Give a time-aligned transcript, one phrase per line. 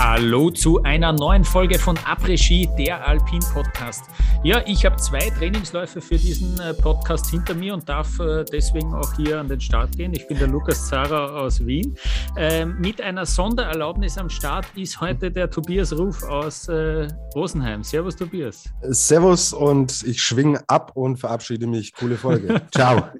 [0.03, 4.05] Hallo zu einer neuen Folge von Après-Ski, der Alpin Podcast.
[4.43, 8.95] Ja, ich habe zwei Trainingsläufe für diesen äh, Podcast hinter mir und darf äh, deswegen
[8.95, 10.11] auch hier an den Start gehen.
[10.15, 11.95] Ich bin der Lukas Zara aus Wien.
[12.35, 17.83] Ähm, mit einer Sondererlaubnis am Start ist heute der Tobias Ruf aus äh, Rosenheim.
[17.83, 18.63] Servus, Tobias.
[18.81, 21.93] Servus und ich schwinge ab und verabschiede mich.
[21.93, 22.59] Coole Folge.
[22.71, 23.03] Ciao.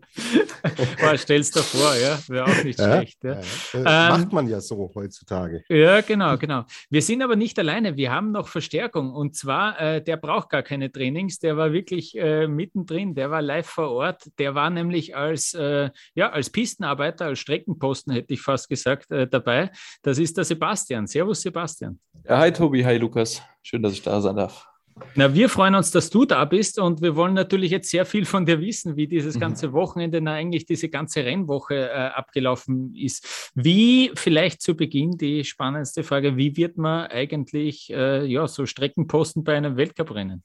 [1.00, 2.18] Boah, stell's dir vor, ja.
[2.28, 3.24] Wäre auch nicht ja, schlecht.
[3.24, 3.38] Ja.
[3.74, 5.64] Ja, ähm, Macht man ja so heutzutage.
[5.70, 6.66] Ja, genau, genau.
[6.90, 7.98] Wir sind aber nicht alleine.
[7.98, 9.14] Wir haben noch Verstärkung.
[9.14, 11.40] Und zwar, äh, der braucht gar keine Trainings.
[11.40, 13.16] Der war wirklich äh, mittendrin.
[13.16, 14.30] Der war live vor Ort.
[14.40, 19.28] Der war nämlich als, äh, ja, als Pistenarbeiter, als Streckenposten, hätte ich fast gesagt, äh,
[19.28, 19.72] dabei.
[20.02, 21.08] Das ist der Sebastian.
[21.08, 22.00] Servus, Sebastian.
[22.28, 22.84] Ja, hi, Tobi.
[22.86, 23.42] Hi, Lukas.
[23.62, 24.71] Schön, dass ich da sein darf.
[25.16, 28.26] Na, wir freuen uns, dass du da bist und wir wollen natürlich jetzt sehr viel
[28.26, 29.40] von dir wissen, wie dieses mhm.
[29.40, 33.52] ganze Wochenende, na, eigentlich diese ganze Rennwoche äh, abgelaufen ist.
[33.56, 39.44] Wie, vielleicht zu Beginn die spannendste Frage, wie wird man eigentlich äh, ja, so Streckenposten
[39.44, 40.44] bei einem Weltcuprennen?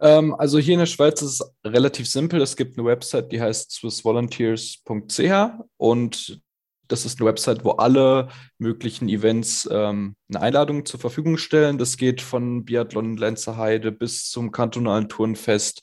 [0.00, 2.42] Ähm, also hier in der Schweiz ist es relativ simpel.
[2.42, 6.42] Es gibt eine Website, die heißt swissvolunteers.ch und
[6.88, 8.28] das ist eine Website, wo alle
[8.64, 11.78] möglichen Events ähm, eine Einladung zur Verfügung stellen.
[11.78, 15.82] Das geht von Biathlon Lenzerheide bis zum kantonalen Turnfest.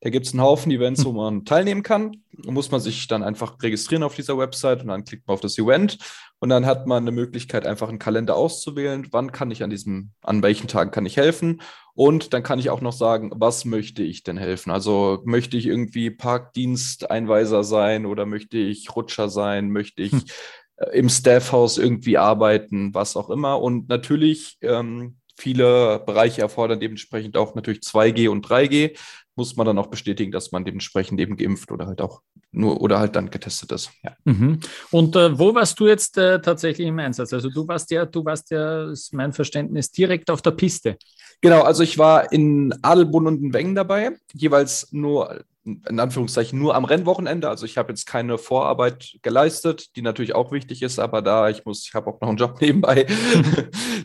[0.00, 2.16] Da gibt es einen Haufen Events, wo man teilnehmen kann.
[2.32, 5.40] Da muss man sich dann einfach registrieren auf dieser Website und dann klickt man auf
[5.40, 5.98] das Event
[6.40, 9.06] und dann hat man eine Möglichkeit, einfach einen Kalender auszuwählen.
[9.12, 11.62] Wann kann ich an diesem, an welchen Tagen kann ich helfen?
[11.94, 14.70] Und dann kann ich auch noch sagen, was möchte ich denn helfen?
[14.72, 19.70] Also möchte ich irgendwie Parkdiensteinweiser sein oder möchte ich Rutscher sein?
[19.70, 20.24] Möchte ich hm.
[20.92, 23.60] Im Staffhaus irgendwie arbeiten, was auch immer?
[23.60, 28.96] Und natürlich, ähm, viele Bereiche erfordern dementsprechend auch natürlich 2G und 3G.
[29.34, 32.98] Muss man dann auch bestätigen, dass man dementsprechend eben geimpft oder halt auch nur oder
[33.00, 33.90] halt dann getestet ist.
[34.04, 34.12] Ja.
[34.24, 34.60] Mhm.
[34.90, 37.32] Und äh, wo warst du jetzt äh, tatsächlich im Einsatz?
[37.32, 40.98] Also du warst ja, du warst ja, ist mein Verständnis, direkt auf der Piste.
[41.40, 46.74] Genau, also ich war in Adelbund und in Wengen dabei, jeweils nur in Anführungszeichen nur
[46.74, 47.48] am Rennwochenende.
[47.48, 51.64] Also ich habe jetzt keine Vorarbeit geleistet, die natürlich auch wichtig ist, aber da ich
[51.64, 53.06] muss, ich habe auch noch einen Job nebenbei,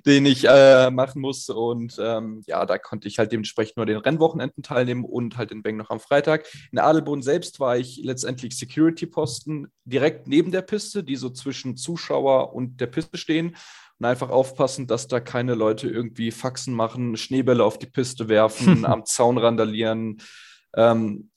[0.06, 1.50] den ich äh, machen muss.
[1.50, 5.64] Und ähm, ja, da konnte ich halt dementsprechend nur den Rennwochenenden teilnehmen und halt in
[5.64, 6.46] Beng noch am Freitag.
[6.72, 12.54] In Adelboden selbst war ich letztendlich Security-Posten direkt neben der Piste, die so zwischen Zuschauer
[12.54, 13.56] und der Piste stehen.
[14.00, 18.86] Und einfach aufpassen, dass da keine Leute irgendwie Faxen machen, Schneebälle auf die Piste werfen,
[18.86, 20.22] am Zaun randalieren.
[20.76, 21.32] Ähm,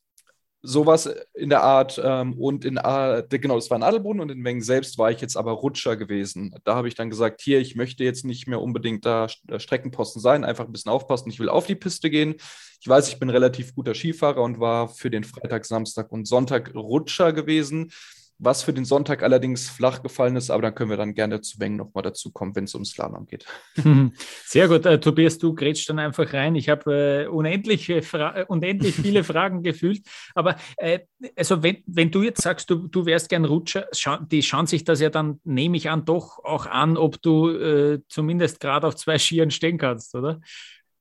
[0.62, 2.00] sowas in der Art.
[2.03, 5.21] Ähm, und in, äh, genau, das war in Adelboden und in Mengen selbst war ich
[5.21, 6.54] jetzt aber Rutscher gewesen.
[6.65, 10.44] Da habe ich dann gesagt, hier, ich möchte jetzt nicht mehr unbedingt da Streckenposten sein,
[10.44, 11.31] einfach ein bisschen aufpassen.
[11.31, 12.34] Ich will auf die Piste gehen.
[12.81, 16.75] Ich weiß, ich bin relativ guter Skifahrer und war für den Freitag, Samstag und Sonntag
[16.75, 17.91] Rutscher gewesen
[18.40, 21.60] was für den Sonntag allerdings flach gefallen ist, aber dann können wir dann gerne zu
[21.60, 23.44] Wengen nochmal dazu kommen, wenn es um Slalom geht.
[24.46, 26.54] Sehr gut, äh, Tobias, du grätsch dann einfach rein.
[26.54, 28.02] Ich habe äh, unendlich, äh,
[28.48, 31.00] unendlich viele Fragen gefühlt, aber äh,
[31.36, 34.84] also wenn, wenn du jetzt sagst, du, du wärst gern Rutscher, scha die schauen sich
[34.84, 38.96] das ja dann, nehme ich an, doch auch an, ob du äh, zumindest gerade auf
[38.96, 40.40] zwei Skiern stehen kannst, oder?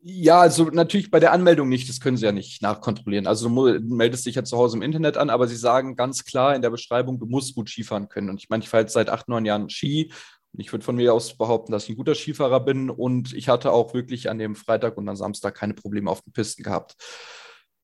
[0.01, 3.27] Ja, also natürlich bei der Anmeldung nicht, das können Sie ja nicht nachkontrollieren.
[3.27, 6.55] Also du meldest dich ja zu Hause im Internet an, aber Sie sagen ganz klar
[6.55, 8.29] in der Beschreibung, du musst gut Skifahren können.
[8.29, 10.13] Und ich meine, ich fahre jetzt seit acht, neun Jahren Ski
[10.53, 13.49] und ich würde von mir aus behaupten, dass ich ein guter Skifahrer bin und ich
[13.49, 16.95] hatte auch wirklich an dem Freitag und am Samstag keine Probleme auf den Pisten gehabt.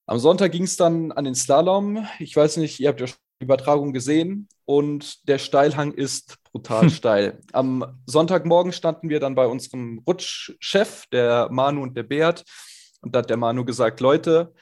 [0.07, 2.07] Am Sonntag ging es dann an den Slalom.
[2.19, 3.07] Ich weiß nicht, ihr habt ja
[3.39, 7.39] Übertragung gesehen und der Steilhang ist brutal steil.
[7.51, 12.43] Am Sonntagmorgen standen wir dann bei unserem Rutschchef, der Manu und der Beat,
[13.01, 14.53] und da hat der Manu gesagt, Leute,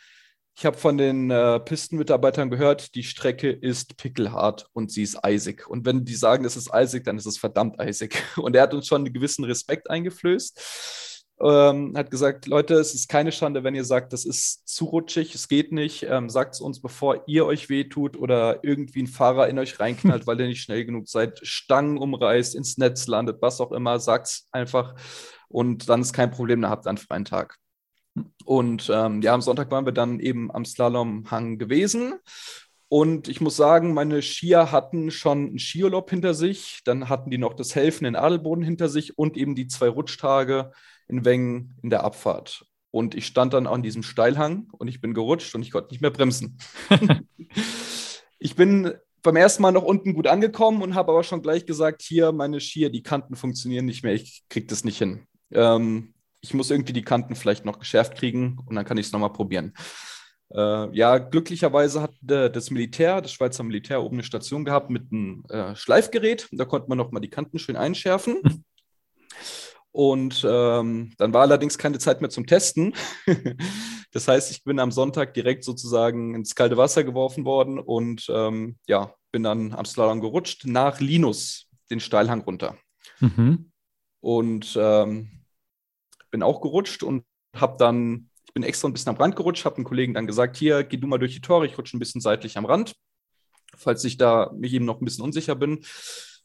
[0.55, 5.67] ich habe von den äh, Pistenmitarbeitern gehört, die Strecke ist pickelhart und sie ist eisig.
[5.67, 8.21] Und wenn die sagen, es ist eisig, dann ist es verdammt eisig.
[8.37, 11.12] Und er hat uns schon einen gewissen Respekt eingeflößt
[11.43, 15.35] ähm, hat gesagt, Leute, es ist keine Schande, wenn ihr sagt, das ist zu rutschig,
[15.35, 16.03] es geht nicht.
[16.03, 20.25] Ähm, Sagt es uns, bevor ihr euch wehtut oder irgendwie ein Fahrer in euch reinknallt,
[20.27, 24.27] weil ihr nicht schnell genug seid, Stangen umreißt, ins Netz landet, was auch immer, sagt
[24.27, 24.95] es einfach
[25.53, 27.57] und dann ist kein Problem, dann habt ihr einen freien Tag.
[28.45, 32.15] Und ähm, ja, am Sonntag waren wir dann eben am Slalomhang gewesen.
[32.89, 36.81] Und ich muss sagen, meine Skier hatten schon einen Skiurlaub hinter sich.
[36.85, 40.71] Dann hatten die noch das Helfen in Adelboden hinter sich und eben die zwei Rutschtage
[41.07, 42.65] in Wengen in der Abfahrt.
[42.91, 46.01] Und ich stand dann an diesem Steilhang und ich bin gerutscht und ich konnte nicht
[46.01, 46.59] mehr bremsen.
[48.39, 52.01] ich bin beim ersten Mal noch unten gut angekommen und habe aber schon gleich gesagt,
[52.01, 55.25] hier meine Skier, die Kanten funktionieren nicht mehr, ich kriege das nicht hin.
[55.51, 59.11] Ähm, ich muss irgendwie die Kanten vielleicht noch geschärft kriegen und dann kann ich es
[59.11, 59.73] nochmal probieren.
[60.53, 65.11] Äh, ja, glücklicherweise hat äh, das Militär, das Schweizer Militär, oben eine Station gehabt mit
[65.11, 66.47] einem äh, Schleifgerät.
[66.51, 68.41] Da konnte man nochmal die Kanten schön einschärfen.
[69.93, 72.95] Und ähm, dann war allerdings keine Zeit mehr zum Testen.
[74.11, 78.77] das heißt, ich bin am Sonntag direkt sozusagen ins kalte Wasser geworfen worden und ähm,
[78.87, 82.75] ja, bin dann am Slalom gerutscht nach Linus, den Steilhang runter.
[83.19, 83.71] Mhm.
[84.19, 85.43] Und ähm,
[86.31, 87.23] bin auch gerutscht und
[87.55, 90.57] habe dann, ich bin extra ein bisschen am Rand gerutscht, habe einen Kollegen dann gesagt,
[90.57, 92.95] hier, geh du mal durch die Tore, ich rutsche ein bisschen seitlich am Rand,
[93.75, 95.85] falls ich da mich eben noch ein bisschen unsicher bin.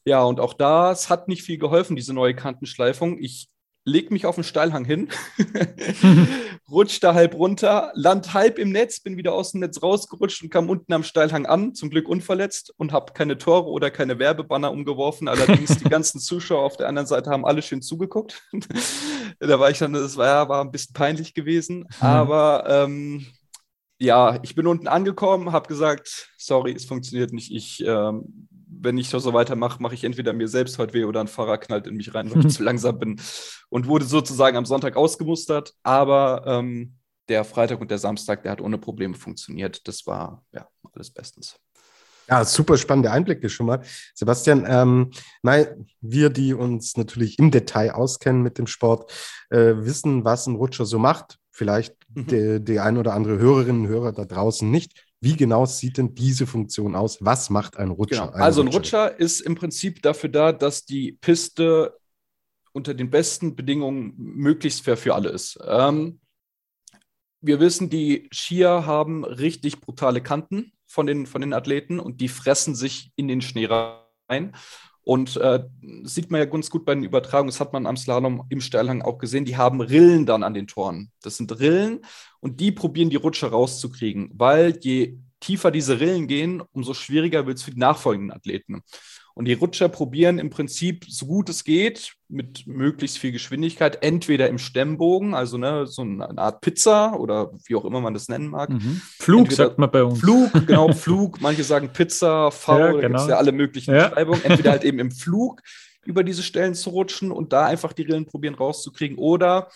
[0.05, 3.19] Ja, und auch das hat nicht viel geholfen, diese neue Kantenschleifung.
[3.19, 3.49] Ich
[3.89, 5.09] leg mich auf den Steilhang hin,
[6.71, 10.50] rutsch da halb runter, land halb im Netz, bin wieder aus dem Netz rausgerutscht und
[10.50, 14.71] kam unten am Steilhang an, zum Glück unverletzt und habe keine Tore oder keine Werbebanner
[14.71, 15.29] umgeworfen.
[15.29, 18.43] Allerdings die ganzen Zuschauer auf der anderen Seite haben alle schön zugeguckt.
[19.41, 21.87] da war ich dann, das war, war ein bisschen peinlich gewesen, mhm.
[22.00, 23.27] aber ähm,
[24.00, 27.53] ja, ich bin unten angekommen, habe gesagt, sorry, es funktioniert nicht.
[27.53, 31.29] Ich ähm, wenn ich so weitermache, mache ich entweder mir selbst heute weh oder ein
[31.29, 33.20] Fahrer knallt in mich rein, weil ich zu langsam bin.
[33.69, 35.75] Und wurde sozusagen am Sonntag ausgemustert.
[35.82, 36.94] Aber ähm,
[37.29, 39.87] der Freitag und der Samstag, der hat ohne Probleme funktioniert.
[39.87, 41.56] Das war ja alles bestens.
[42.29, 43.81] Ja, super spannende Einblicke schon mal.
[44.15, 45.11] Sebastian, ähm,
[45.43, 49.11] mal, wir, die uns natürlich im Detail auskennen mit dem Sport,
[49.49, 51.38] äh, wissen, was ein Rutscher so macht.
[51.50, 52.26] Vielleicht mhm.
[52.26, 55.07] die, die ein oder andere Hörerinnen und Hörer da draußen nicht.
[55.20, 57.25] Wie genau sieht denn diese Funktion aus?
[57.25, 58.29] Was macht ein Rutscher?
[58.29, 58.38] Genau.
[58.38, 59.05] Also ein Rutscher?
[59.06, 61.99] Rutscher ist im Prinzip dafür da, dass die Piste
[62.73, 65.59] unter den besten Bedingungen möglichst fair für alle ist.
[65.67, 66.20] Ähm,
[67.41, 72.29] wir wissen, die Skier haben richtig brutale Kanten von den, von den Athleten und die
[72.29, 74.55] fressen sich in den Schnee rein.
[75.08, 75.64] Und äh,
[76.02, 79.00] sieht man ja ganz gut bei den Übertragungen, das hat man am Slalom im Steilhang
[79.00, 81.10] auch gesehen, die haben Rillen dann an den Toren.
[81.22, 82.00] Das sind Rillen
[82.40, 87.56] und die probieren die Rutsche rauszukriegen, weil je tiefer diese Rillen gehen, umso schwieriger wird
[87.56, 88.82] es für die nachfolgenden Athleten.
[89.38, 94.49] Und die Rutscher probieren im Prinzip, so gut es geht, mit möglichst viel Geschwindigkeit, entweder
[94.49, 98.49] im Stemmbogen, also ne, so eine Art Pizza oder wie auch immer man das nennen
[98.49, 98.70] mag.
[98.70, 99.00] Mhm.
[99.20, 100.19] Flug entweder sagt man bei uns.
[100.19, 101.40] Flug, genau, Flug.
[101.40, 103.00] Manche sagen Pizza, V, ja, da genau.
[103.00, 104.08] gibt es ja alle möglichen ja.
[104.08, 104.40] Beschreibungen.
[104.44, 105.62] Entweder halt eben im Flug
[106.05, 109.69] über diese Stellen zu rutschen und da einfach die Rillen probieren rauszukriegen oder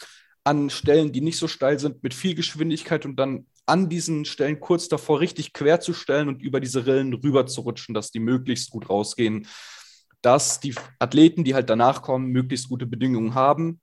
[0.43, 4.61] an Stellen, die nicht so steil sind, mit viel Geschwindigkeit und dann an diesen Stellen
[4.61, 8.21] kurz davor richtig quer zu stellen und über diese Rillen rüber zu rutschen, dass die
[8.21, 9.47] möglichst gut rausgehen,
[10.21, 13.81] dass die Athleten, die halt danach kommen, möglichst gute Bedingungen haben.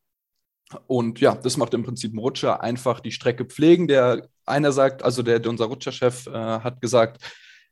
[0.86, 3.88] Und ja, das macht im Prinzip ein Rutscher einfach die Strecke pflegen.
[3.88, 7.24] Der einer sagt, also der, unser Rutscherchef äh, hat gesagt,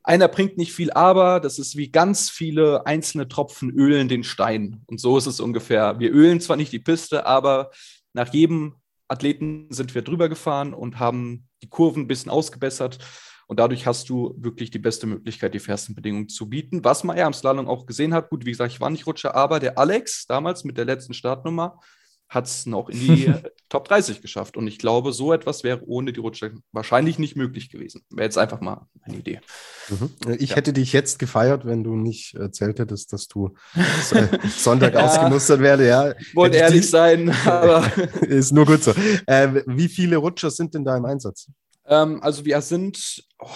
[0.02, 4.82] einer bringt nicht viel, aber das ist wie ganz viele einzelne Tropfen ölen den Stein.
[4.86, 6.00] Und so ist es ungefähr.
[6.00, 7.70] Wir ölen zwar nicht die Piste, aber
[8.12, 8.74] nach jedem
[9.06, 12.98] Athleten sind wir drüber gefahren und haben die Kurven ein bisschen ausgebessert.
[13.46, 16.84] Und dadurch hast du wirklich die beste Möglichkeit, die fairsten Bedingungen zu bieten.
[16.84, 19.34] Was man ja am Slalom auch gesehen hat, gut, wie gesagt, ich war nicht Rutscher,
[19.34, 21.80] aber der Alex damals mit der letzten Startnummer
[22.28, 23.32] hat es noch in die
[23.68, 24.56] Top 30 geschafft.
[24.56, 28.02] Und ich glaube, so etwas wäre ohne die Rutscher wahrscheinlich nicht möglich gewesen.
[28.10, 29.40] Wäre jetzt einfach mal eine Idee.
[29.88, 30.10] Mhm.
[30.38, 30.56] Ich ja.
[30.56, 33.54] hätte dich jetzt gefeiert, wenn du nicht erzählt hättest, dass du
[34.56, 35.04] Sonntag ja.
[35.04, 35.86] ausgemustert werde.
[35.86, 36.14] Ja.
[36.34, 36.88] Wollte ehrlich die...
[36.88, 37.90] sein, aber.
[38.22, 38.92] ist nur gut so.
[39.26, 41.48] Äh, wie viele Rutscher sind denn da im Einsatz?
[41.86, 43.48] Ähm, also wir sind, oh,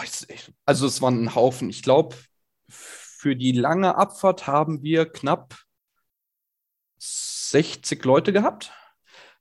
[0.65, 1.69] also es waren ein Haufen.
[1.69, 2.17] Ich glaube,
[2.69, 5.57] für die lange Abfahrt haben wir knapp
[7.53, 8.73] 60 Leute gehabt,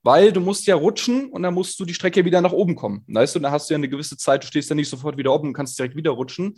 [0.03, 3.03] weil du musst ja rutschen und dann musst du die Strecke wieder nach oben kommen.
[3.07, 5.33] Weißt du, da hast du ja eine gewisse Zeit, du stehst ja nicht sofort wieder
[5.33, 6.53] oben und kannst direkt wieder rutschen.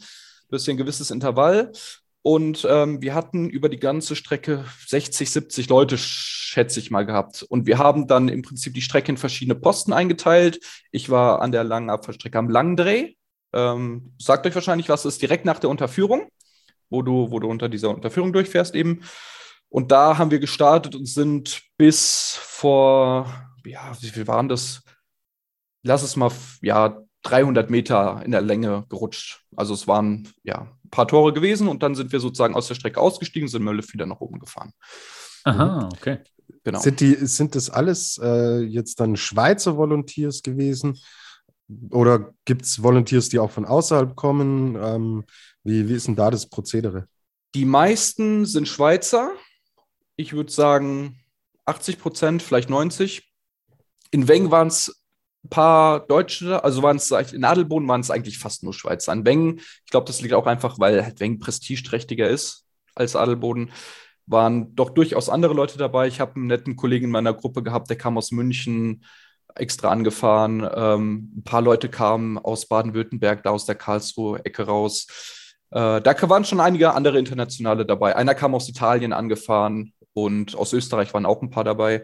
[0.50, 1.72] Du hast ja ein gewisses Intervall.
[2.26, 7.44] Und ähm, wir hatten über die ganze Strecke 60, 70 Leute, schätze ich mal, gehabt.
[7.44, 10.60] Und wir haben dann im Prinzip die Strecke in verschiedene Posten eingeteilt.
[10.92, 13.16] Ich war an der langen Abfahrtstrecke am Langdreh.
[13.52, 16.30] Ähm, sagt euch wahrscheinlich, was ist direkt nach der Unterführung,
[16.90, 19.02] wo du, wo du unter dieser Unterführung durchfährst eben.
[19.74, 23.26] Und da haben wir gestartet und sind bis vor,
[23.66, 24.84] ja, wie viel waren das?
[25.82, 29.42] Lass es mal, ja, 300 Meter in der Länge gerutscht.
[29.56, 32.76] Also es waren ja ein paar Tore gewesen und dann sind wir sozusagen aus der
[32.76, 34.74] Strecke ausgestiegen, sind Mölle wieder nach oben gefahren.
[35.44, 36.20] Aha, okay.
[36.64, 36.80] Genau.
[36.80, 41.00] Sind, die, sind das alles äh, jetzt dann Schweizer Volunteers gewesen?
[41.90, 44.76] Oder gibt es Volunteers, die auch von außerhalb kommen?
[44.76, 45.24] Ähm,
[45.64, 47.08] wie, wie ist denn da das Prozedere?
[47.56, 49.32] Die meisten sind Schweizer.
[50.16, 51.20] Ich würde sagen
[51.66, 53.24] 80 Prozent, vielleicht 90.
[54.12, 55.04] In Weng waren es
[55.44, 59.12] ein paar Deutsche, also waren es in Adelboden waren es eigentlich fast nur Schweizer.
[59.12, 62.66] An Wengen, ich glaube, das liegt auch einfach, weil halt Wengen prestigeträchtiger ist
[62.96, 63.72] als Adelboden,
[64.26, 66.08] waren doch durchaus andere Leute dabei.
[66.08, 69.04] Ich habe einen netten Kollegen in meiner Gruppe gehabt, der kam aus München.
[69.56, 70.68] extra angefahren.
[70.76, 75.08] Ähm, ein paar Leute kamen aus Baden-Württemberg, da aus der Karlsruhe-Ecke raus.
[75.72, 78.16] Äh, da waren schon einige andere Internationale dabei.
[78.16, 82.04] Einer kam aus Italien angefahren und aus Österreich waren auch ein paar dabei.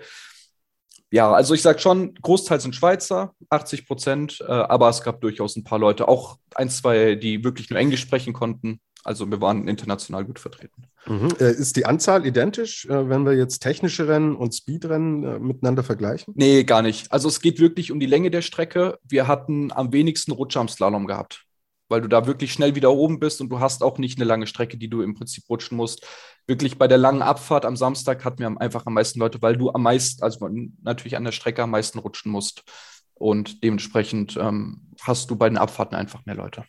[1.12, 5.56] Ja, also ich sage schon, Großteil sind Schweizer, 80 Prozent, äh, aber es gab durchaus
[5.56, 8.80] ein paar Leute, auch ein, zwei, die wirklich nur Englisch sprechen konnten.
[9.04, 10.84] Also wir waren international gut vertreten.
[11.08, 11.30] Mhm.
[11.39, 15.84] Äh, ist die Anzahl identisch, äh, wenn wir jetzt technische Rennen und Speedrennen äh, miteinander
[15.84, 16.34] vergleichen?
[16.38, 17.12] Nee, gar nicht.
[17.12, 19.00] Also es geht wirklich um die Länge der Strecke.
[19.04, 21.46] Wir hatten am wenigsten Rutscher am Slalom gehabt,
[21.89, 24.48] weil du da wirklich schnell wieder oben bist und du hast auch nicht eine lange
[24.48, 26.05] Strecke, die du im Prinzip rutschen musst.
[26.48, 29.72] Wirklich bei der langen Abfahrt am Samstag hatten wir einfach am meisten Leute, weil du
[29.72, 30.50] am meisten, also
[30.81, 32.63] natürlich an der Strecke am meisten rutschen musst.
[33.15, 36.63] Und dementsprechend ähm, hast du bei den Abfahrten einfach mehr Leute.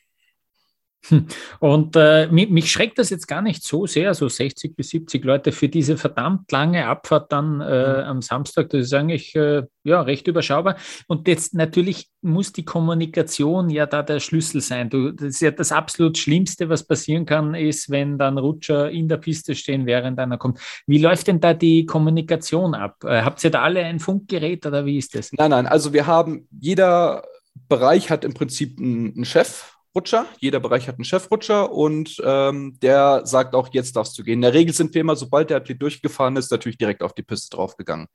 [1.09, 1.27] Hm.
[1.61, 5.25] Und äh, mich, mich, schreckt das jetzt gar nicht so sehr, so 60 bis 70
[5.25, 8.05] Leute für diese verdammt lange Abfahrt dann äh, mhm.
[8.05, 8.69] am Samstag.
[8.69, 10.77] Das ist eigentlich äh, ja, recht überschaubar.
[11.07, 14.91] Und jetzt natürlich muss die Kommunikation ja da der Schlüssel sein.
[14.91, 19.09] Du, das ist ja das absolut Schlimmste, was passieren kann, ist, wenn dann Rutscher in
[19.09, 20.61] der Piste stehen, während einer kommt.
[20.87, 23.03] Wie läuft denn da die Kommunikation ab?
[23.05, 25.33] Äh, habt ihr da alle ein Funkgerät oder wie ist das?
[25.33, 27.25] Nein, nein, also wir haben, jeder
[27.69, 30.27] Bereich hat im Prinzip einen, einen Chef Rutscher.
[30.39, 34.35] Jeder Bereich hat einen Chefrutscher und ähm, der sagt auch, jetzt darfst du gehen.
[34.35, 37.23] In der Regel sind wir immer, sobald der Athlet durchgefahren ist, natürlich direkt auf die
[37.25, 38.07] Piste draufgegangen.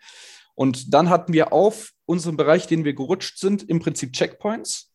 [0.53, 4.93] Und dann hatten wir auf unserem Bereich, den wir gerutscht sind, im Prinzip Checkpoints,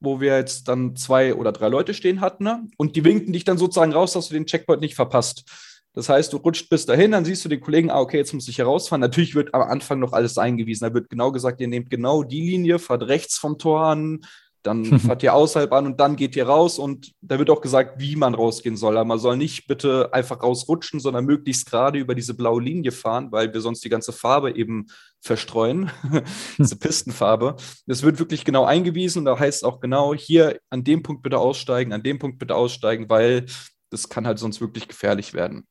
[0.00, 2.44] wo wir jetzt dann zwei oder drei Leute stehen hatten.
[2.44, 2.66] Ne?
[2.78, 5.44] Und die winken dich dann sozusagen raus, dass du den Checkpoint nicht verpasst.
[5.92, 8.48] Das heißt, du rutscht bis dahin, dann siehst du den Kollegen, ah, okay, jetzt muss
[8.48, 9.00] ich herausfahren.
[9.00, 10.88] Natürlich wird am Anfang noch alles eingewiesen.
[10.88, 14.22] Da wird genau gesagt, ihr nehmt genau die Linie, fahrt rechts vom Tor an,
[14.64, 18.00] dann fahrt ihr außerhalb an und dann geht ihr raus und da wird auch gesagt,
[18.00, 18.96] wie man rausgehen soll.
[18.96, 23.30] Aber man soll nicht bitte einfach rausrutschen, sondern möglichst gerade über diese blaue Linie fahren,
[23.30, 24.86] weil wir sonst die ganze Farbe eben
[25.20, 25.90] verstreuen,
[26.58, 27.56] diese Pistenfarbe.
[27.86, 31.38] Das wird wirklich genau eingewiesen und da heißt auch genau, hier an dem Punkt bitte
[31.38, 33.46] aussteigen, an dem Punkt bitte aussteigen, weil
[33.90, 35.66] das kann halt sonst wirklich gefährlich werden.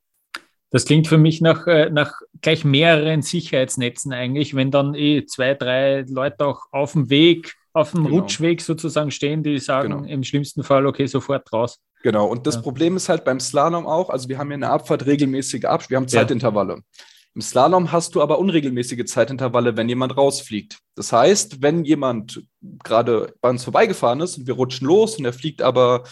[0.70, 5.54] Das klingt für mich nach, äh, nach gleich mehreren Sicherheitsnetzen eigentlich, wenn dann eh zwei,
[5.54, 8.16] drei Leute auch auf dem Weg auf dem genau.
[8.16, 10.04] Rutschweg sozusagen stehen, die sagen genau.
[10.04, 11.80] im schlimmsten Fall, okay, sofort raus.
[12.02, 12.62] Genau, und das ja.
[12.62, 15.96] Problem ist halt beim Slalom auch, also wir haben hier eine Abfahrt regelmäßige Abfahrt, wir
[15.96, 16.74] haben Zeitintervalle.
[16.74, 17.04] Ja.
[17.34, 20.78] Im Slalom hast du aber unregelmäßige Zeitintervalle, wenn jemand rausfliegt.
[20.94, 22.44] Das heißt, wenn jemand
[22.84, 26.04] gerade bei uns vorbeigefahren ist und wir rutschen los und er fliegt aber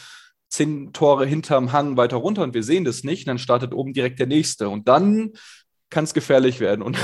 [0.49, 4.19] zehn Tore hinterm Hang weiter runter und wir sehen das nicht, dann startet oben direkt
[4.19, 4.69] der nächste.
[4.69, 5.31] Und dann
[5.91, 6.83] kann es gefährlich werden.
[6.83, 6.99] Und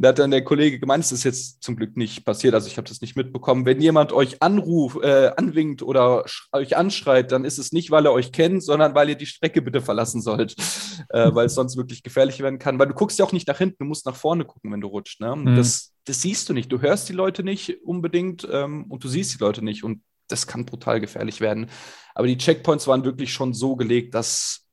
[0.00, 2.78] da hat dann der Kollege gemeint, es ist jetzt zum Glück nicht passiert, also ich
[2.78, 3.66] habe das nicht mitbekommen.
[3.66, 8.12] Wenn jemand euch anruft, äh, anwinkt oder euch anschreit, dann ist es nicht, weil er
[8.12, 10.56] euch kennt, sondern weil ihr die Strecke bitte verlassen sollt,
[11.10, 12.78] äh, weil es sonst wirklich gefährlich werden kann.
[12.78, 14.88] Weil du guckst ja auch nicht nach hinten, du musst nach vorne gucken, wenn du
[14.88, 15.20] rutscht.
[15.20, 15.36] Ne?
[15.36, 15.56] Mhm.
[15.56, 16.72] Das, das siehst du nicht.
[16.72, 19.84] Du hörst die Leute nicht unbedingt ähm, und du siehst die Leute nicht.
[19.84, 21.68] Und das kann brutal gefährlich werden.
[22.14, 24.66] Aber die Checkpoints waren wirklich schon so gelegt, dass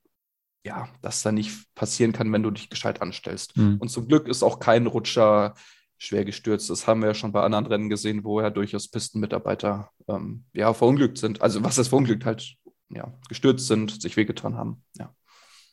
[0.67, 3.55] ja, das da nicht passieren kann, wenn du dich gescheit anstellst.
[3.55, 3.77] Mhm.
[3.79, 5.55] Und zum Glück ist auch kein Rutscher
[5.97, 6.69] schwer gestürzt.
[6.69, 10.73] Das haben wir ja schon bei anderen Rennen gesehen, wo ja durchaus Pistenmitarbeiter ähm, ja,
[10.73, 11.41] verunglückt sind.
[11.41, 12.55] Also was ist verunglückt halt,
[12.89, 14.83] ja, gestürzt sind, sich wehgetan haben.
[14.97, 15.15] Ja.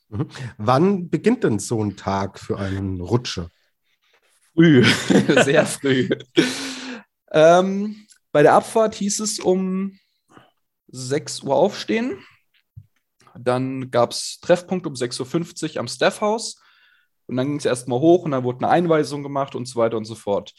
[0.08, 0.28] Mhm.
[0.56, 3.50] Wann beginnt denn so ein Tag für einen Rutscher?
[4.54, 4.84] Früh,
[5.44, 6.08] sehr früh.
[7.32, 7.96] ähm,
[8.30, 9.98] bei der Abfahrt hieß es um
[10.86, 12.16] 6 Uhr aufstehen.
[13.38, 16.56] Dann gab es Treffpunkt um 6.50 Uhr am Staffhaus.
[17.26, 19.96] Und dann ging es erstmal hoch und dann wurde eine Einweisung gemacht und so weiter
[19.96, 20.52] und so fort.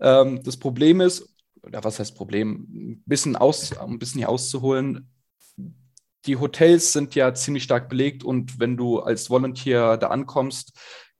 [0.00, 2.66] Ähm, das Problem ist, oder was heißt Problem?
[2.70, 5.10] Ein bisschen, aus, ein bisschen hier auszuholen.
[6.26, 10.72] Die Hotels sind ja ziemlich stark belegt und wenn du als Volunteer da ankommst,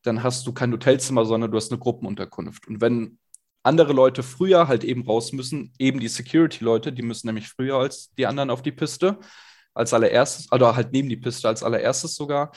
[0.02, 2.68] dann hast du kein Hotelzimmer, sondern du hast eine Gruppenunterkunft.
[2.68, 3.18] Und wenn
[3.62, 8.12] andere Leute früher halt eben raus müssen, eben die Security-Leute, die müssen nämlich früher als
[8.14, 9.18] die anderen auf die Piste,
[9.74, 12.52] als allererstes, oder halt neben die Piste als allererstes sogar.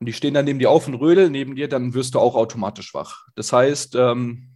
[0.00, 2.34] Und die stehen dann neben dir auf und rödeln neben dir, dann wirst du auch
[2.34, 3.26] automatisch wach.
[3.34, 4.54] Das heißt, ähm,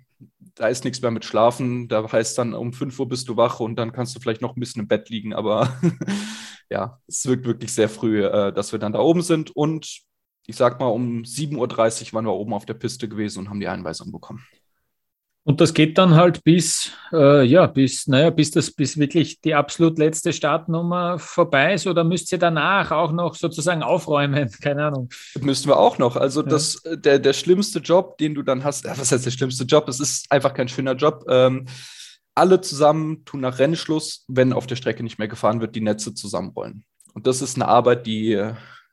[0.54, 1.88] da ist nichts mehr mit Schlafen.
[1.88, 4.56] Da heißt dann, um 5 Uhr bist du wach und dann kannst du vielleicht noch
[4.56, 5.32] ein bisschen im Bett liegen.
[5.32, 5.72] Aber
[6.70, 9.54] ja, es wirkt wirklich sehr früh, äh, dass wir dann da oben sind.
[9.54, 10.00] Und
[10.46, 13.60] ich sag mal, um 7.30 Uhr waren wir oben auf der Piste gewesen und haben
[13.60, 14.44] die Einweisung bekommen.
[15.48, 19.54] Und das geht dann halt bis, äh, ja, bis, naja, bis das, bis wirklich die
[19.54, 24.50] absolut letzte Startnummer vorbei ist oder müsst ihr danach auch noch sozusagen aufräumen?
[24.62, 25.08] Keine Ahnung.
[25.40, 26.16] Müssten wir auch noch.
[26.16, 26.48] Also ja.
[26.50, 29.88] das, der, der schlimmste Job, den du dann hast, was heißt der schlimmste Job?
[29.88, 31.24] Es ist einfach kein schöner Job.
[31.30, 31.64] Ähm,
[32.34, 36.12] alle zusammen tun nach Rennschluss, wenn auf der Strecke nicht mehr gefahren wird, die Netze
[36.12, 36.84] zusammenrollen.
[37.14, 38.34] Und das ist eine Arbeit, die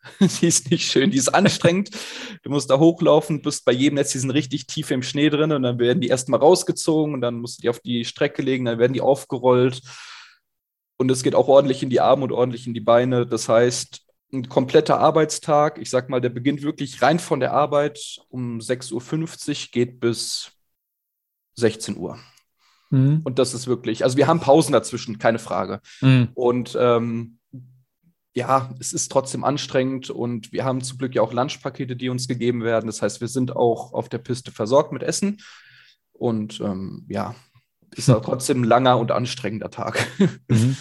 [0.19, 1.89] die ist nicht schön, die ist anstrengend.
[2.43, 5.51] Du musst da hochlaufen, bist bei jedem Netz, die sind richtig tief im Schnee drin
[5.51, 8.65] und dann werden die erstmal rausgezogen und dann musst du die auf die Strecke legen,
[8.65, 9.81] dann werden die aufgerollt.
[10.97, 13.25] Und es geht auch ordentlich in die Arme und ordentlich in die Beine.
[13.25, 18.19] Das heißt, ein kompletter Arbeitstag, ich sag mal, der beginnt wirklich rein von der Arbeit
[18.29, 20.51] um 6.50 Uhr, geht bis
[21.55, 22.17] 16 Uhr.
[22.89, 23.21] Mhm.
[23.23, 25.81] Und das ist wirklich, also wir haben Pausen dazwischen, keine Frage.
[26.01, 26.29] Mhm.
[26.33, 27.34] Und ähm,
[28.35, 32.27] ja, es ist trotzdem anstrengend und wir haben zum Glück ja auch Lunchpakete, die uns
[32.27, 32.87] gegeben werden.
[32.87, 35.37] Das heißt, wir sind auch auf der Piste versorgt mit Essen.
[36.11, 37.33] Und ähm, ja,
[37.95, 40.05] ist auch trotzdem ein langer und anstrengender Tag.
[40.47, 40.77] Mhm.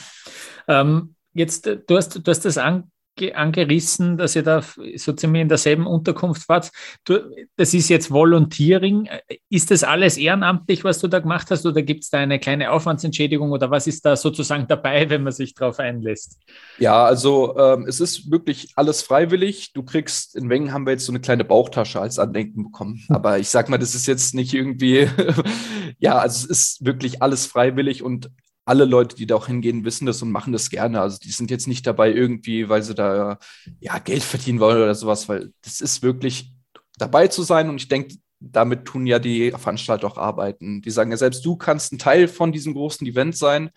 [0.67, 2.91] Ähm, jetzt, äh, du hast, du hast das an,
[3.35, 4.63] angerissen, dass ihr da
[4.97, 6.71] so ziemlich in derselben Unterkunft wart.
[7.05, 7.21] Du,
[7.57, 9.09] das ist jetzt Volunteering.
[9.49, 12.71] Ist das alles ehrenamtlich, was du da gemacht hast, oder gibt es da eine kleine
[12.71, 16.39] Aufwandsentschädigung oder was ist da sozusagen dabei, wenn man sich darauf einlässt?
[16.79, 19.73] Ja, also ähm, es ist wirklich alles freiwillig.
[19.73, 23.03] Du kriegst, in Wengen haben wir jetzt so eine kleine Bauchtasche als Andenken bekommen.
[23.07, 23.17] Hm.
[23.17, 25.09] Aber ich sag mal, das ist jetzt nicht irgendwie,
[25.99, 28.31] ja, also es ist wirklich alles freiwillig und
[28.65, 31.01] alle Leute, die da auch hingehen, wissen das und machen das gerne.
[31.01, 33.39] Also die sind jetzt nicht dabei irgendwie, weil sie da
[33.81, 36.53] ja Geld verdienen wollen oder sowas, weil das ist wirklich
[36.99, 40.83] dabei zu sein und ich denke, damit tun ja die Veranstalter auch arbeiten.
[40.83, 43.71] Die sagen ja selbst, du kannst ein Teil von diesem großen Event sein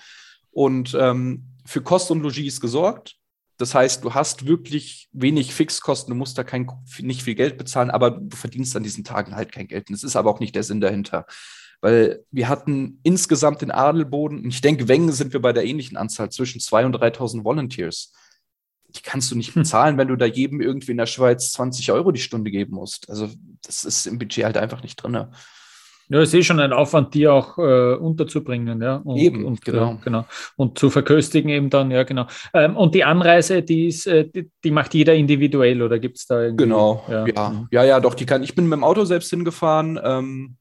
[0.51, 3.15] und ähm, für Kost und Logis ist gesorgt.
[3.57, 7.89] Das heißt, du hast wirklich wenig Fixkosten, du musst da kein, nicht viel Geld bezahlen,
[7.89, 9.89] aber du verdienst an diesen Tagen halt kein Geld.
[9.89, 11.25] Und das ist aber auch nicht der Sinn dahinter
[11.81, 15.97] weil wir hatten insgesamt in Adelboden, und ich denke, Wengen sind wir bei der ähnlichen
[15.97, 18.13] Anzahl, zwischen 2.000 und 3.000 Volunteers.
[18.89, 19.63] Die kannst du nicht hm.
[19.63, 23.09] bezahlen, wenn du da jedem irgendwie in der Schweiz 20 Euro die Stunde geben musst.
[23.09, 23.29] Also
[23.61, 25.27] das ist im Budget halt einfach nicht drin.
[26.09, 28.95] Ja, es ist schon ein Aufwand, die auch äh, unterzubringen, ja.
[28.95, 29.93] Und, eben, und, genau.
[29.93, 30.25] Äh, genau.
[30.55, 32.27] Und zu verköstigen eben dann, ja, genau.
[32.53, 36.25] Ähm, und die Anreise, die ist, äh, die, die, macht jeder individuell oder gibt es
[36.25, 36.63] da irgendwie?
[36.63, 37.27] Genau, ja.
[37.27, 37.67] ja.
[37.71, 38.41] ja, ja, doch, die kann.
[38.41, 39.99] Ich bin mit dem Auto selbst hingefahren.
[40.01, 40.55] Ähm,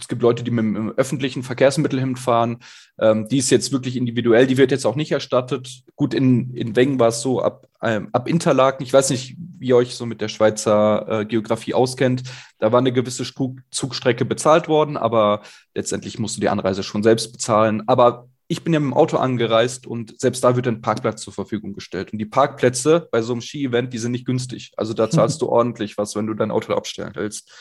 [0.00, 2.58] es gibt Leute, die mit dem öffentlichen Verkehrsmittel hinfahren.
[3.00, 5.82] Ähm, die ist jetzt wirklich individuell, die wird jetzt auch nicht erstattet.
[5.96, 8.84] Gut, in, in Wengen war es so ab, ähm, ab Interlaken.
[8.84, 12.22] Ich weiß nicht, wie ihr euch so mit der Schweizer äh, Geografie auskennt.
[12.58, 15.42] Da war eine gewisse Spuk Zugstrecke bezahlt worden, aber
[15.74, 17.82] letztendlich musst du die Anreise schon selbst bezahlen.
[17.86, 21.34] Aber ich bin ja mit dem Auto angereist und selbst da wird ein Parkplatz zur
[21.34, 22.12] Verfügung gestellt.
[22.12, 24.72] Und die Parkplätze bei so einem Ski-Event, die sind nicht günstig.
[24.76, 27.52] Also da zahlst du ordentlich was, wenn du dein Auto abstellen willst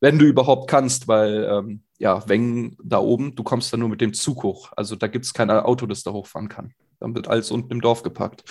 [0.00, 4.00] wenn du überhaupt kannst, weil ähm, ja, Wengen da oben, du kommst da nur mit
[4.00, 4.72] dem Zug hoch.
[4.76, 6.74] Also da gibt es kein Auto, das da hochfahren kann.
[7.00, 8.44] Dann wird alles unten im Dorf geparkt.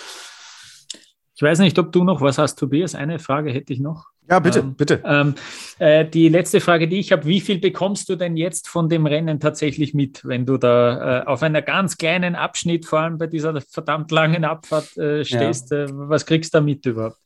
[1.36, 2.94] Ich weiß nicht, ob du noch was hast, Tobias.
[2.94, 4.06] Eine Frage hätte ich noch.
[4.30, 5.02] Ja, bitte, ähm, bitte.
[5.04, 5.34] Ähm,
[5.78, 9.04] äh, die letzte Frage, die ich habe, wie viel bekommst du denn jetzt von dem
[9.06, 13.26] Rennen tatsächlich mit, wenn du da äh, auf einer ganz kleinen Abschnitt, vor allem bei
[13.26, 15.72] dieser verdammt langen Abfahrt äh, stehst?
[15.72, 15.84] Ja.
[15.84, 17.18] Äh, was kriegst du da mit überhaupt?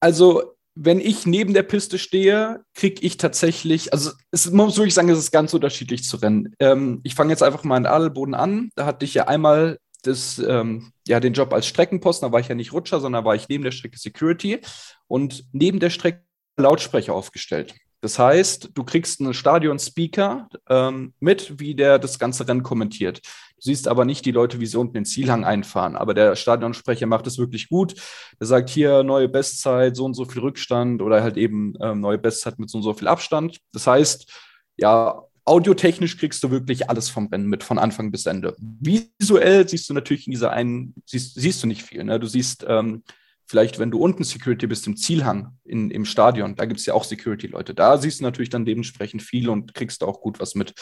[0.00, 5.08] Also wenn ich neben der Piste stehe, kriege ich tatsächlich, also es muss wirklich sagen,
[5.08, 6.54] es ist ganz unterschiedlich zu rennen.
[6.60, 8.68] Ähm, ich fange jetzt einfach mal in Adelboden an.
[8.76, 12.48] Da hatte ich ja einmal das, ähm, ja, den Job als Streckenposten, da war ich
[12.48, 14.60] ja nicht Rutscher, sondern war ich neben der Strecke Security
[15.08, 16.22] und neben der Strecke
[16.58, 17.74] Lautsprecher aufgestellt.
[18.00, 23.20] Das heißt, du kriegst einen Stadion-Speaker ähm, mit, wie der das ganze Rennen kommentiert.
[23.56, 25.96] Du siehst aber nicht die Leute, wie sie unten den Zielhang einfahren.
[25.96, 27.94] Aber der Stadionsprecher macht es wirklich gut.
[28.38, 32.18] Er sagt hier neue Bestzeit, so und so viel Rückstand oder halt eben ähm, neue
[32.18, 33.60] Bestzeit mit so und so viel Abstand.
[33.72, 34.30] Das heißt,
[34.76, 38.54] ja, audiotechnisch kriegst du wirklich alles vom Rennen mit, von Anfang bis Ende.
[38.58, 42.04] Visuell siehst du natürlich in dieser einen, siehst, siehst du nicht viel.
[42.04, 42.20] Ne?
[42.20, 43.04] Du siehst ähm,
[43.46, 46.94] vielleicht, wenn du unten Security bist, im Zielhang in, im Stadion, da gibt es ja
[46.94, 47.74] auch Security-Leute.
[47.74, 50.74] Da siehst du natürlich dann dementsprechend viel und kriegst auch gut was mit.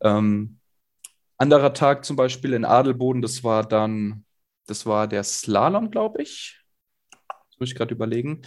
[0.00, 0.58] Ähm,
[1.38, 4.24] anderer Tag zum Beispiel in Adelboden, das war dann,
[4.66, 6.60] das war der Slalom, glaube ich.
[7.20, 8.42] Das muss ich gerade überlegen.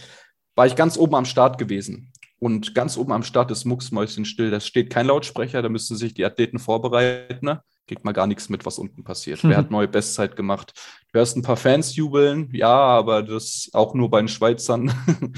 [0.54, 2.12] War ich ganz oben am Start gewesen.
[2.38, 4.50] Und ganz oben am Start ist Mucksmäuschenstill.
[4.50, 7.46] Da steht kein Lautsprecher, da müssen sich die Athleten vorbereiten.
[7.46, 7.62] Ne?
[7.86, 9.42] Kriegt man gar nichts mit, was unten passiert.
[9.44, 9.50] Mhm.
[9.50, 10.72] Wer hat neue Bestzeit gemacht?
[11.12, 14.92] Du hörst ein paar Fans jubeln, ja, aber das auch nur bei den Schweizern.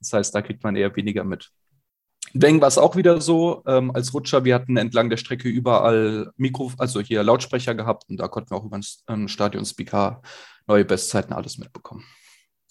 [0.00, 1.50] das heißt, da kriegt man eher weniger mit.
[2.36, 6.32] Weng war es auch wieder so, ähm, als Rutscher, wir hatten entlang der Strecke überall
[6.36, 10.20] Mikro, also hier Lautsprecher gehabt und da konnten wir auch über den Stadion-Speaker
[10.66, 12.04] neue Bestzeiten alles mitbekommen.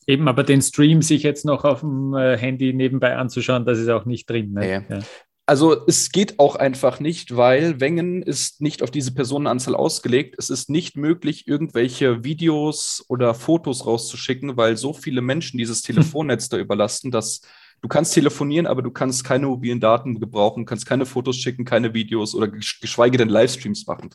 [0.05, 3.89] Eben, aber den Stream sich jetzt noch auf dem äh, Handy nebenbei anzuschauen, das ist
[3.89, 4.51] auch nicht drin.
[4.51, 4.85] Ne?
[4.89, 4.95] Nee.
[4.95, 5.01] Ja.
[5.45, 10.35] Also es geht auch einfach nicht, weil Wengen ist nicht auf diese Personenanzahl ausgelegt.
[10.37, 16.47] Es ist nicht möglich, irgendwelche Videos oder Fotos rauszuschicken, weil so viele Menschen dieses Telefonnetz
[16.47, 17.41] da überlasten, dass
[17.81, 21.93] du kannst telefonieren, aber du kannst keine mobilen Daten gebrauchen, kannst keine Fotos schicken, keine
[21.93, 24.11] Videos oder geschweige denn Livestreams machen.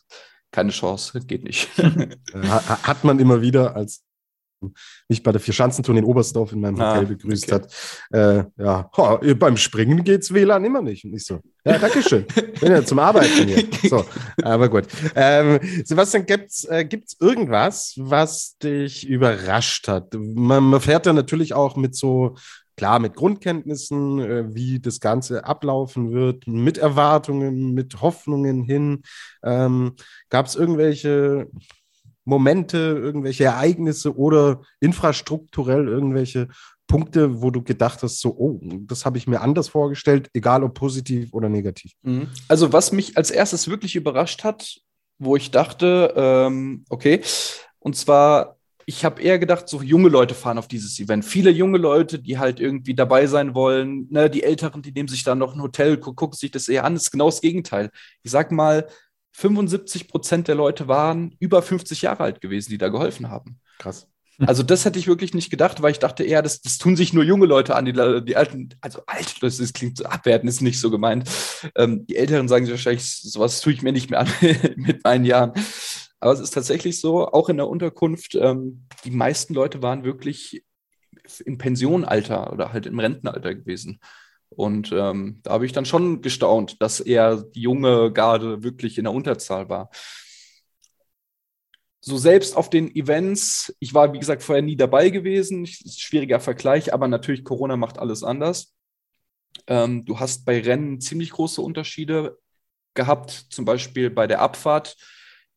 [0.51, 1.69] Keine Chance, geht nicht.
[2.35, 4.08] Hat man immer wieder als
[5.09, 7.55] mich bei der Vierschanzentour in Oberstdorf in meinem ah, Hotel begrüßt okay.
[7.55, 7.75] hat.
[8.11, 11.05] Äh, ja, oh, beim Springen geht's WLAN immer nicht.
[11.05, 12.27] Und ich so, ja, danke schön.
[12.61, 13.65] Bin ja zum Arbeiten hier.
[13.89, 14.05] So,
[14.43, 14.85] aber gut.
[15.15, 20.15] Ähm, Sebastian, gibt's, äh, gibt's irgendwas, was dich überrascht hat?
[20.15, 22.37] Man, man fährt ja natürlich auch mit so
[22.79, 29.03] klar mit Grundkenntnissen, äh, wie das Ganze ablaufen wird, mit Erwartungen, mit Hoffnungen hin.
[29.43, 29.97] Ähm,
[30.31, 31.49] Gab es irgendwelche
[32.29, 36.49] Momente, irgendwelche Ereignisse oder infrastrukturell irgendwelche
[36.87, 40.75] Punkte, wo du gedacht hast, so, oh, das habe ich mir anders vorgestellt, egal ob
[40.75, 41.93] positiv oder negativ?
[42.03, 42.29] Mhm.
[42.47, 44.79] Also, was mich als erstes wirklich überrascht hat,
[45.19, 47.23] wo ich dachte, ähm, okay,
[47.79, 51.23] und zwar ich habe eher gedacht, so junge Leute fahren auf dieses Event.
[51.23, 54.07] Viele junge Leute, die halt irgendwie dabei sein wollen.
[54.09, 56.85] Ne, die Älteren, die nehmen sich dann noch ein Hotel, gu gucken sich das eher
[56.85, 56.95] an.
[56.95, 57.91] Das ist genau das Gegenteil.
[58.23, 58.89] Ich sag mal,
[59.39, 63.61] 75 Prozent der Leute waren über 50 Jahre alt gewesen, die da geholfen haben.
[63.79, 64.09] Krass.
[64.41, 67.13] Also das hätte ich wirklich nicht gedacht, weil ich dachte eher, das, das tun sich
[67.13, 70.61] nur junge Leute an, die, die alten, also alt, das, das klingt so abwertend, ist
[70.61, 71.29] nicht so gemeint.
[71.77, 74.29] Ähm, die Älteren sagen sich wahrscheinlich, sowas tue ich mir nicht mehr an
[74.77, 75.53] mit meinen Jahren.
[76.19, 80.65] Aber es ist tatsächlich so, auch in der Unterkunft, ähm, die meisten Leute waren wirklich
[81.45, 84.01] in Pensionalter oder halt im Rentenalter gewesen.
[84.51, 89.05] Und ähm, da habe ich dann schon gestaunt, dass eher die junge Garde wirklich in
[89.05, 89.91] der Unterzahl war.
[92.01, 96.95] So selbst auf den Events, ich war wie gesagt vorher nie dabei gewesen, schwieriger Vergleich,
[96.95, 98.75] aber natürlich Corona macht alles anders.
[99.67, 102.39] Ähm, du hast bei Rennen ziemlich große Unterschiede
[102.95, 104.97] gehabt, zum Beispiel bei der Abfahrt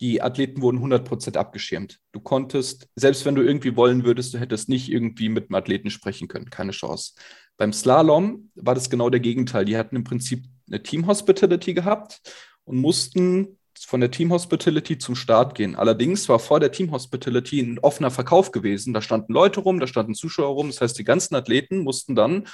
[0.02, 2.00] die Athleten wurden 100% abgeschirmt.
[2.12, 5.92] Du konntest, selbst wenn du irgendwie wollen würdest, du hättest nicht irgendwie mit einem Athleten
[5.92, 7.14] sprechen können, keine Chance.
[7.62, 9.66] Beim Slalom war das genau der Gegenteil.
[9.66, 12.20] Die hatten im Prinzip eine Team Hospitality gehabt
[12.64, 15.76] und mussten von der Team Hospitality zum Start gehen.
[15.76, 18.96] Allerdings war vor der Team Hospitality ein offener Verkauf gewesen.
[18.96, 20.70] Da standen Leute rum, da standen Zuschauer rum.
[20.70, 22.48] Das heißt, die ganzen Athleten mussten dann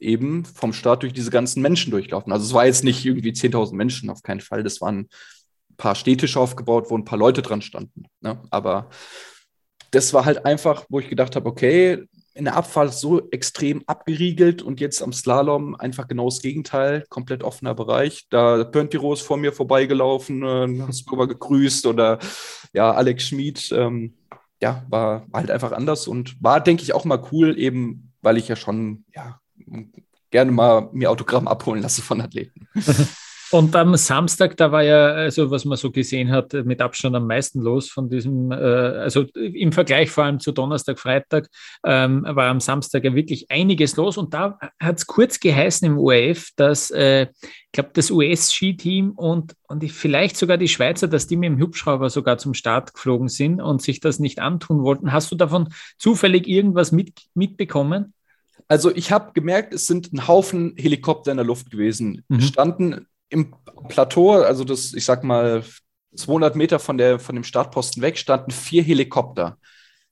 [0.00, 2.32] eben vom Start durch diese ganzen Menschen durchlaufen.
[2.32, 4.64] Also es war jetzt nicht irgendwie 10.000 Menschen, auf keinen Fall.
[4.64, 5.08] Das waren
[5.76, 8.06] paar Städtische aufgebaut, wo ein paar Leute dran standen.
[8.20, 8.42] Ne?
[8.50, 8.90] Aber
[9.92, 12.08] das war halt einfach, wo ich gedacht habe, okay,
[12.38, 17.42] in der Abfahrt so extrem abgeriegelt und jetzt am Slalom einfach genau das Gegenteil, komplett
[17.42, 18.28] offener Bereich.
[18.30, 22.20] Da Pöntiro ist vor mir vorbeigelaufen, äh, hast rüber gegrüßt oder
[22.72, 24.14] ja, Alex Schmid, ähm,
[24.62, 28.46] ja, war halt einfach anders und war, denke ich, auch mal cool, eben weil ich
[28.46, 29.40] ja schon, ja,
[30.30, 32.68] gerne mal mir Autogramm abholen lasse von Athleten.
[33.50, 37.26] Und am Samstag, da war ja, also was man so gesehen hat, mit Abstand am
[37.26, 41.48] meisten los von diesem, äh, also im Vergleich vor allem zu Donnerstag, Freitag,
[41.84, 44.18] ähm, war am Samstag ja wirklich einiges los.
[44.18, 49.54] Und da hat es kurz geheißen im ORF, dass, äh, ich glaube, das US-Skiteam und,
[49.66, 53.60] und vielleicht sogar die Schweizer, dass die mit dem Hubschrauber sogar zum Start geflogen sind
[53.60, 55.12] und sich das nicht antun wollten.
[55.12, 58.12] Hast du davon zufällig irgendwas mit, mitbekommen?
[58.68, 62.24] Also ich habe gemerkt, es sind ein Haufen Helikopter in der Luft gewesen.
[62.28, 62.40] Mhm.
[62.42, 63.54] Standen im
[63.88, 65.62] Plateau, also das, ich sag mal,
[66.16, 69.58] 200 Meter von, der, von dem Startposten weg, standen vier Helikopter.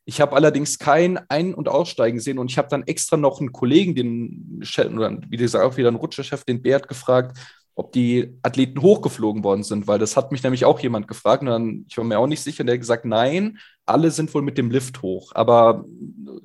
[0.05, 3.53] Ich habe allerdings kein Ein- und Aussteigen gesehen und ich habe dann extra noch einen
[3.53, 4.63] Kollegen, den
[4.95, 7.37] oder wie gesagt auch wieder einen Rutscherchef, den Bert, gefragt,
[7.75, 11.49] ob die Athleten hochgeflogen worden sind, weil das hat mich nämlich auch jemand gefragt und
[11.49, 14.43] dann, ich war mir auch nicht sicher, und der hat gesagt, nein, alle sind wohl
[14.43, 15.33] mit dem Lift hoch.
[15.35, 15.85] Aber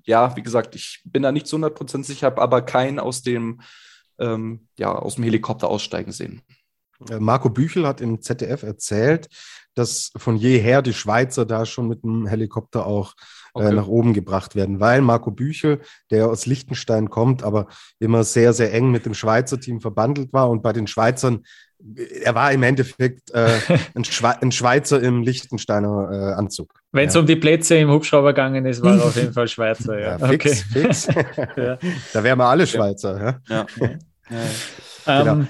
[0.05, 3.61] ja, wie gesagt, ich bin da nicht zu 100% sicher, habe aber keinen aus dem,
[4.19, 6.41] ähm, ja, aus dem Helikopter aussteigen sehen.
[7.09, 9.29] Äh, Marco Büchel hat im ZDF erzählt,
[9.75, 13.13] dass von jeher die Schweizer da schon mit dem Helikopter auch
[13.53, 13.69] äh, okay.
[13.69, 17.67] äh, nach oben gebracht werden, weil Marco Büchel, der aus Liechtenstein kommt, aber
[17.99, 21.43] immer sehr, sehr eng mit dem Schweizer Team verbandelt war und bei den Schweizern,
[21.95, 23.59] äh, er war im Endeffekt äh,
[23.95, 26.73] ein, Schwe ein, Schweizer im Liechtensteiner äh, Anzug.
[26.91, 27.21] Wenn es ja.
[27.21, 29.99] um die Plätze im Hubschrauber gegangen ist, war er auf jeden Fall Schweizer.
[29.99, 30.81] Ja, ja fix, okay.
[30.81, 31.07] fix.
[31.55, 31.77] ja.
[32.13, 33.39] Da wären wir alle Schweizer.
[33.47, 33.65] Ja.
[33.69, 35.23] ja.
[35.23, 35.33] Genau.
[35.33, 35.47] Um,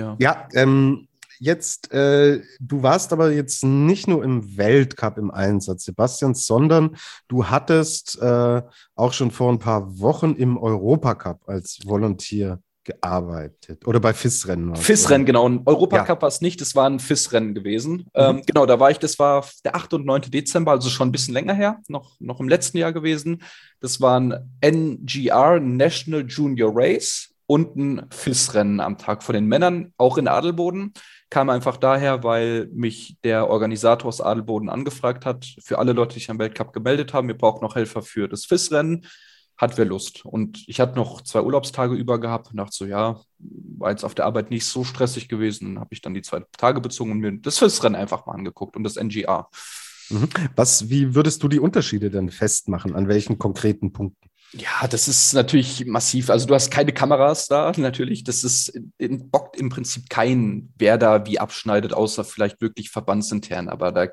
[0.00, 1.08] ja, ja ähm,
[1.38, 6.96] jetzt, äh, du warst aber jetzt nicht nur im Weltcup im Einsatz, Sebastian, sondern
[7.28, 8.62] du hattest äh,
[8.94, 14.74] auch schon vor ein paar Wochen im Europacup als Volontier gearbeitet oder bei FIS-Rennen.
[14.74, 15.48] FIS-Rennen, genau.
[15.48, 16.22] Ein Europacup ja.
[16.22, 17.92] war es nicht, es war ein FIS-Rennen gewesen.
[17.92, 18.04] Mhm.
[18.14, 19.94] Ähm, genau, da war ich, das war der 8.
[19.94, 20.22] und 9.
[20.22, 23.42] Dezember, also schon ein bisschen länger her, noch, noch im letzten Jahr gewesen.
[23.80, 29.92] Das war ein NGR, National Junior Race und ein FIS-Rennen am Tag von den Männern,
[29.96, 30.92] auch in Adelboden.
[31.30, 36.20] Kam einfach daher, weil mich der Organisator aus Adelboden angefragt hat, für alle Leute, die
[36.20, 39.04] sich am Weltcup gemeldet haben, wir brauchen noch Helfer für das FIS-Rennen.
[39.56, 40.24] Hat wer Lust?
[40.24, 44.14] Und ich hatte noch zwei Urlaubstage über gehabt und dachte so, ja, war jetzt auf
[44.14, 45.80] der Arbeit nicht so stressig gewesen.
[45.80, 48.84] Habe ich dann die zwei Tage bezogen und mir das FIS-Rennen einfach mal angeguckt und
[48.84, 49.48] das NGA.
[50.10, 50.28] Mhm.
[50.54, 52.94] Was, wie würdest du die Unterschiede denn festmachen?
[52.94, 54.29] An welchen konkreten Punkten?
[54.52, 56.28] Ja, das ist natürlich massiv.
[56.28, 58.24] Also du hast keine Kameras da, natürlich.
[58.24, 63.68] Das ist in, bockt im Prinzip kein, wer da wie abschneidet, außer vielleicht wirklich verbandsintern.
[63.68, 64.08] Aber da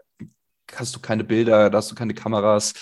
[0.75, 2.73] hast du keine Bilder, da hast du keine Kameras.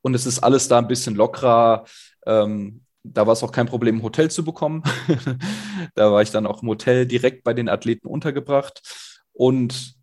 [0.00, 1.84] Und es ist alles da ein bisschen lockerer.
[2.26, 4.82] Ähm, da war es auch kein Problem, ein Hotel zu bekommen.
[5.94, 8.82] da war ich dann auch im Hotel direkt bei den Athleten untergebracht.
[9.32, 9.94] Und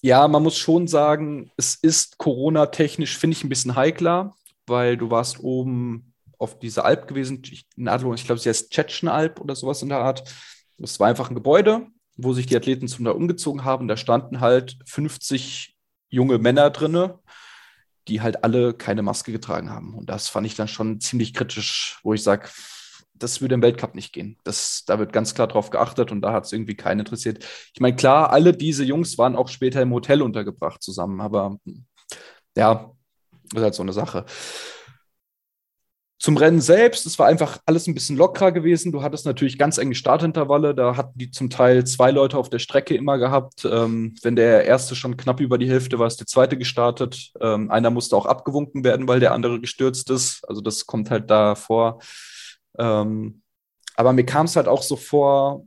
[0.00, 4.34] ja, man muss schon sagen, es ist Corona-technisch, finde ich, ein bisschen heikler,
[4.66, 6.07] weil du warst oben
[6.38, 7.42] auf dieser Alp gewesen,
[7.86, 10.22] Adlo, ich glaube, sie heißt Tschetschenalp oder sowas in der Art.
[10.78, 13.88] Das war einfach ein Gebäude, wo sich die Athleten zum da umgezogen haben.
[13.88, 15.76] Da standen halt 50
[16.08, 17.18] junge Männer drinne,
[18.06, 19.94] die halt alle keine Maske getragen haben.
[19.94, 22.48] Und das fand ich dann schon ziemlich kritisch, wo ich sage,
[23.14, 24.38] das würde im Weltcup nicht gehen.
[24.44, 27.44] Das, da wird ganz klar drauf geachtet und da hat es irgendwie keinen interessiert.
[27.74, 31.58] Ich meine, klar, alle diese Jungs waren auch später im Hotel untergebracht zusammen, aber
[32.56, 32.92] ja,
[33.50, 34.24] das ist halt so eine Sache.
[36.20, 38.90] Zum Rennen selbst, es war einfach alles ein bisschen lockerer gewesen.
[38.90, 40.74] Du hattest natürlich ganz enge Startintervalle.
[40.74, 43.64] Da hatten die zum Teil zwei Leute auf der Strecke immer gehabt.
[43.64, 47.30] Ähm, wenn der erste schon knapp über die Hälfte war, ist der zweite gestartet.
[47.40, 50.42] Ähm, einer musste auch abgewunken werden, weil der andere gestürzt ist.
[50.48, 52.00] Also das kommt halt da vor.
[52.78, 53.42] Ähm,
[53.94, 55.66] aber mir kam es halt auch so vor,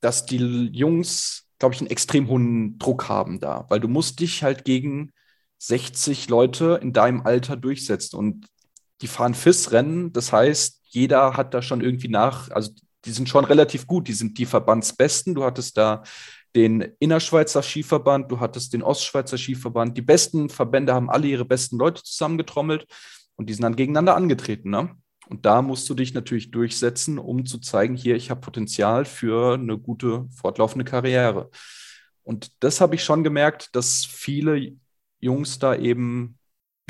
[0.00, 4.44] dass die Jungs, glaube ich, einen extrem hohen Druck haben da, weil du musst dich
[4.44, 5.12] halt gegen
[5.58, 8.16] 60 Leute in deinem Alter durchsetzen.
[8.16, 8.46] Und
[9.00, 10.12] die fahren FIS-Rennen.
[10.12, 12.72] Das heißt, jeder hat da schon irgendwie nach, also
[13.04, 14.08] die sind schon relativ gut.
[14.08, 15.34] Die sind die Verbandsbesten.
[15.34, 16.02] Du hattest da
[16.54, 19.96] den Innerschweizer Skiverband, du hattest den Ostschweizer Skiverband.
[19.96, 22.86] Die besten Verbände haben alle ihre besten Leute zusammengetrommelt
[23.36, 24.70] und die sind dann gegeneinander angetreten.
[24.70, 24.96] Ne?
[25.28, 29.54] Und da musst du dich natürlich durchsetzen, um zu zeigen, hier, ich habe Potenzial für
[29.54, 31.50] eine gute fortlaufende Karriere.
[32.24, 34.72] Und das habe ich schon gemerkt, dass viele
[35.20, 36.38] Jungs da eben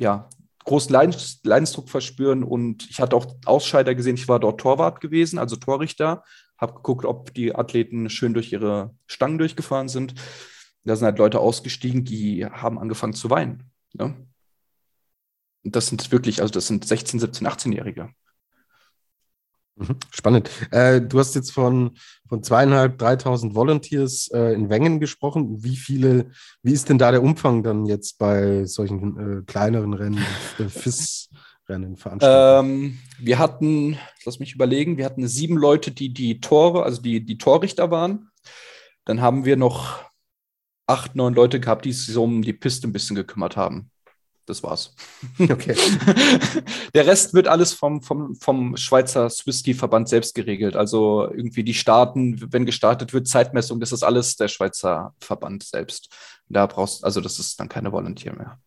[0.01, 0.29] ja
[0.69, 2.45] großen Leidens Leidensdruck verspüren.
[2.45, 4.15] Und ich hatte auch Ausscheider gesehen.
[4.15, 6.23] Ich war dort Torwart gewesen, also Torrichter.
[6.59, 10.15] Habe geguckt, ob die Athleten schön durch ihre Stangen durchgefahren sind.
[10.85, 13.71] Da sind halt Leute ausgestiegen, die haben angefangen zu weinen.
[13.95, 14.15] Ne?
[15.65, 18.11] Und das sind wirklich, also das sind 16, 17, 18-Jährige.
[19.79, 19.97] Mhm.
[20.11, 20.51] Spannend.
[20.71, 21.97] Äh, du hast jetzt von,
[22.29, 25.63] von zweieinhalb, dreitausend Volunteers äh, in Wengen gesprochen.
[25.63, 26.31] Wie viele,
[26.63, 30.25] wie ist denn da der Umfang dann jetzt bei solchen äh, kleineren Rennen,
[30.59, 32.65] äh, FIS-Rennen veranstaltet?
[32.65, 37.25] Ähm, wir hatten, lass mich überlegen, wir hatten sieben Leute, die die Tore, also die,
[37.25, 38.31] die Torrichter waren.
[39.05, 40.05] Dann haben wir noch
[40.87, 43.91] acht, neun Leute gehabt, die sich so um die Piste ein bisschen gekümmert haben.
[44.49, 44.95] Das war's.
[45.39, 45.77] Okay.
[46.95, 50.75] Der Rest wird alles vom, vom, vom Schweizer Swiss-Ski-Verband selbst geregelt.
[50.75, 56.09] Also irgendwie die Staaten, wenn gestartet wird, Zeitmessung, das ist alles der Schweizer Verband selbst.
[56.49, 58.59] Da brauchst also das ist dann keine Volunteer mehr.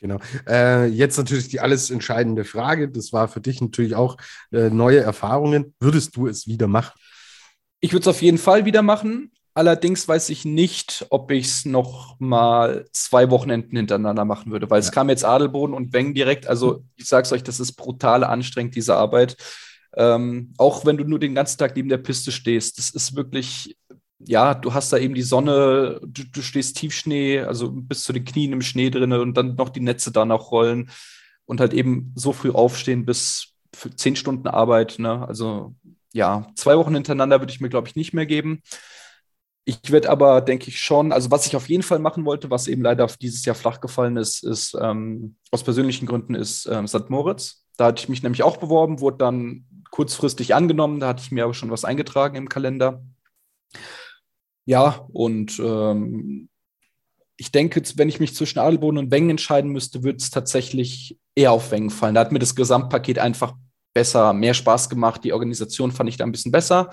[0.00, 0.18] Genau.
[0.46, 2.88] Äh, jetzt natürlich die alles entscheidende Frage.
[2.88, 4.16] Das war für dich natürlich auch
[4.52, 5.74] äh, neue Erfahrungen.
[5.80, 6.98] Würdest du es wieder machen?
[7.80, 9.32] Ich würde es auf jeden Fall wieder machen.
[9.56, 14.82] Allerdings weiß ich nicht, ob ich es noch mal zwei Wochenenden hintereinander machen würde, weil
[14.82, 14.84] ja.
[14.84, 16.46] es kam jetzt Adelboden und Weng direkt.
[16.46, 19.38] Also ich sage es euch, das ist brutal anstrengend, diese Arbeit.
[19.96, 23.78] Ähm, auch wenn du nur den ganzen Tag neben der Piste stehst, das ist wirklich,
[24.18, 28.26] ja, du hast da eben die Sonne, du, du stehst Tiefschnee, also bis zu den
[28.26, 30.90] Knien im Schnee drin und dann noch die Netze da noch rollen
[31.46, 34.98] und halt eben so früh aufstehen bis für zehn Stunden Arbeit.
[34.98, 35.26] Ne?
[35.26, 35.74] Also
[36.12, 38.60] ja, zwei Wochen hintereinander würde ich mir, glaube ich, nicht mehr geben.
[39.68, 42.68] Ich werde aber, denke ich, schon, also was ich auf jeden Fall machen wollte, was
[42.68, 47.10] eben leider dieses Jahr flach gefallen ist, ist ähm, aus persönlichen Gründen, ist ähm, St.
[47.10, 47.64] Moritz.
[47.76, 51.00] Da hatte ich mich nämlich auch beworben, wurde dann kurzfristig angenommen.
[51.00, 53.02] Da hatte ich mir aber schon was eingetragen im Kalender.
[54.66, 56.48] Ja, und ähm,
[57.36, 61.50] ich denke, wenn ich mich zwischen Adelboden und Wengen entscheiden müsste, würde es tatsächlich eher
[61.50, 62.14] auf Wengen fallen.
[62.14, 63.54] Da hat mir das Gesamtpaket einfach
[63.92, 65.24] besser, mehr Spaß gemacht.
[65.24, 66.90] Die Organisation fand ich da ein bisschen besser.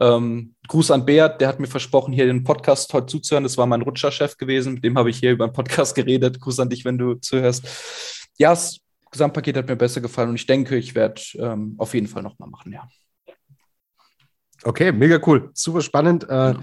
[0.00, 3.44] Ähm, Gruß an Beat, der hat mir versprochen, hier den Podcast heute zuzuhören.
[3.44, 6.40] Das war mein Rutscherchef gewesen, mit dem habe ich hier über den Podcast geredet.
[6.40, 7.66] Gruß an dich, wenn du zuhörst.
[8.38, 12.06] Ja, das Gesamtpaket hat mir besser gefallen und ich denke, ich werde ähm, auf jeden
[12.06, 12.88] Fall nochmal machen, ja.
[14.64, 15.50] Okay, mega cool.
[15.54, 16.28] Super spannend.
[16.28, 16.54] Äh,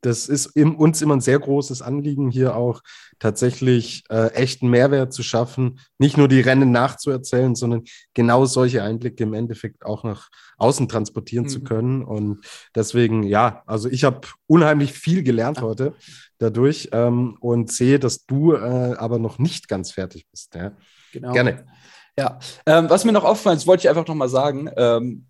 [0.00, 2.82] das ist im, uns immer ein sehr großes Anliegen, hier auch
[3.18, 7.84] tatsächlich äh, echten Mehrwert zu schaffen, nicht nur die Rennen nachzuerzählen, sondern
[8.14, 11.48] genau solche Einblicke im Endeffekt auch nach außen transportieren mhm.
[11.48, 12.04] zu können.
[12.04, 15.94] Und deswegen, ja, also ich habe unheimlich viel gelernt heute
[16.38, 20.54] dadurch ähm, und sehe, dass du äh, aber noch nicht ganz fertig bist.
[20.54, 20.72] Ja.
[21.12, 21.32] Genau.
[21.32, 21.66] Gerne.
[22.16, 24.68] Ja, ähm, was mir noch auffällt, das wollte ich einfach noch mal sagen.
[24.76, 25.26] Ähm,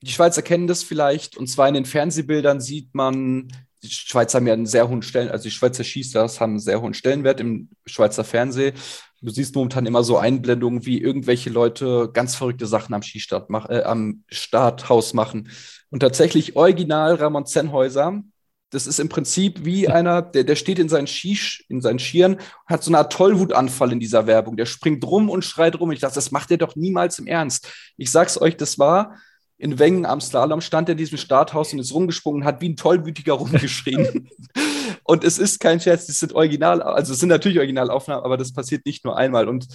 [0.00, 3.48] die Schweizer kennen das vielleicht, und zwar in den Fernsehbildern sieht man
[3.82, 6.80] die Schweizer haben ja einen sehr hohen Stellen, also die Schweizer Skistars haben einen sehr
[6.80, 8.74] hohen Stellenwert im Schweizer Fernsehen.
[9.20, 13.68] Du siehst momentan immer so Einblendungen, wie irgendwelche Leute ganz verrückte Sachen am Skistart mach,
[13.68, 15.48] äh, am Starthaus machen.
[15.90, 18.22] Und tatsächlich original Ramon Zenhäuser,
[18.70, 22.38] das ist im Prinzip wie einer, der, der steht in seinen, Skisch, in seinen Skiern,
[22.66, 24.56] hat so eine Art Tollwutanfall in dieser Werbung.
[24.56, 25.92] Der springt rum und schreit rum.
[25.92, 27.68] Ich dachte, das macht er doch niemals im Ernst.
[27.96, 29.16] Ich sag's euch, das war
[29.62, 32.76] in Wengen am Slalom, stand er in diesem Starthaus und ist rumgesprungen, hat wie ein
[32.76, 34.28] Tollwütiger rumgeschrien.
[35.04, 38.52] und es ist kein Scherz, das sind Original, also es sind natürlich Originalaufnahmen, aber das
[38.52, 39.48] passiert nicht nur einmal.
[39.48, 39.68] Und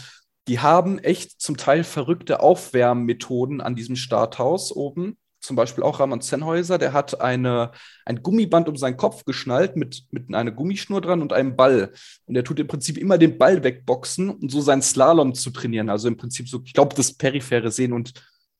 [0.48, 6.22] die haben echt zum Teil verrückte Aufwärmmethoden an diesem Starthaus oben zum Beispiel auch Ramon
[6.22, 7.72] Zenhäuser, der hat eine,
[8.06, 11.94] ein Gummiband um seinen Kopf geschnallt mit, mit einer Gummischnur dran und einem Ball.
[12.26, 15.90] Und er tut im Prinzip immer den Ball wegboxen, um so seinen Slalom zu trainieren.
[15.90, 17.94] Also im Prinzip so, ich glaube, das periphere Sehen.
[17.94, 18.14] Und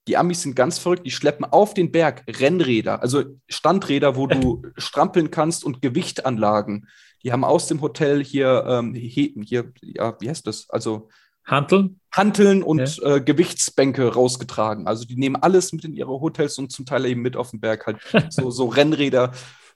[0.08, 4.64] die Amis sind ganz verrückt, die schleppen auf den Berg Rennräder, also Standräder, wo du
[4.78, 6.88] strampeln kannst und Gewichtanlagen.
[7.24, 10.70] Die haben aus dem Hotel hier, ähm, hier, ja, wie heißt das?
[10.70, 11.10] Also
[11.44, 12.00] Hanteln?
[12.12, 13.16] Hanteln und ja.
[13.16, 14.88] äh, Gewichtsbänke rausgetragen.
[14.88, 17.60] Also die nehmen alles mit in ihre Hotels und zum Teil eben mit auf den
[17.60, 19.32] Berg halt so, so Rennräder,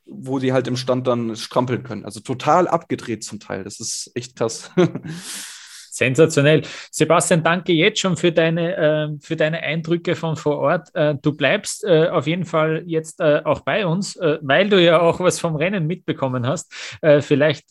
[0.06, 2.06] wo die halt im Stand dann strampeln können.
[2.06, 3.63] Also total abgedreht zum Teil.
[3.63, 4.72] Das ist echt krass.
[6.02, 6.64] Sensationell.
[6.90, 10.90] Sebastian, danke jetzt schon für deine, äh, für deine Eindrücke von vor Ort.
[10.96, 15.00] Äh, du bleibst äh, auf jeden Fall jetzt äh, auch bei uns, weil du ja
[15.00, 16.74] auch was vom Rennen mitbekommen hast.
[17.20, 17.68] Vielleicht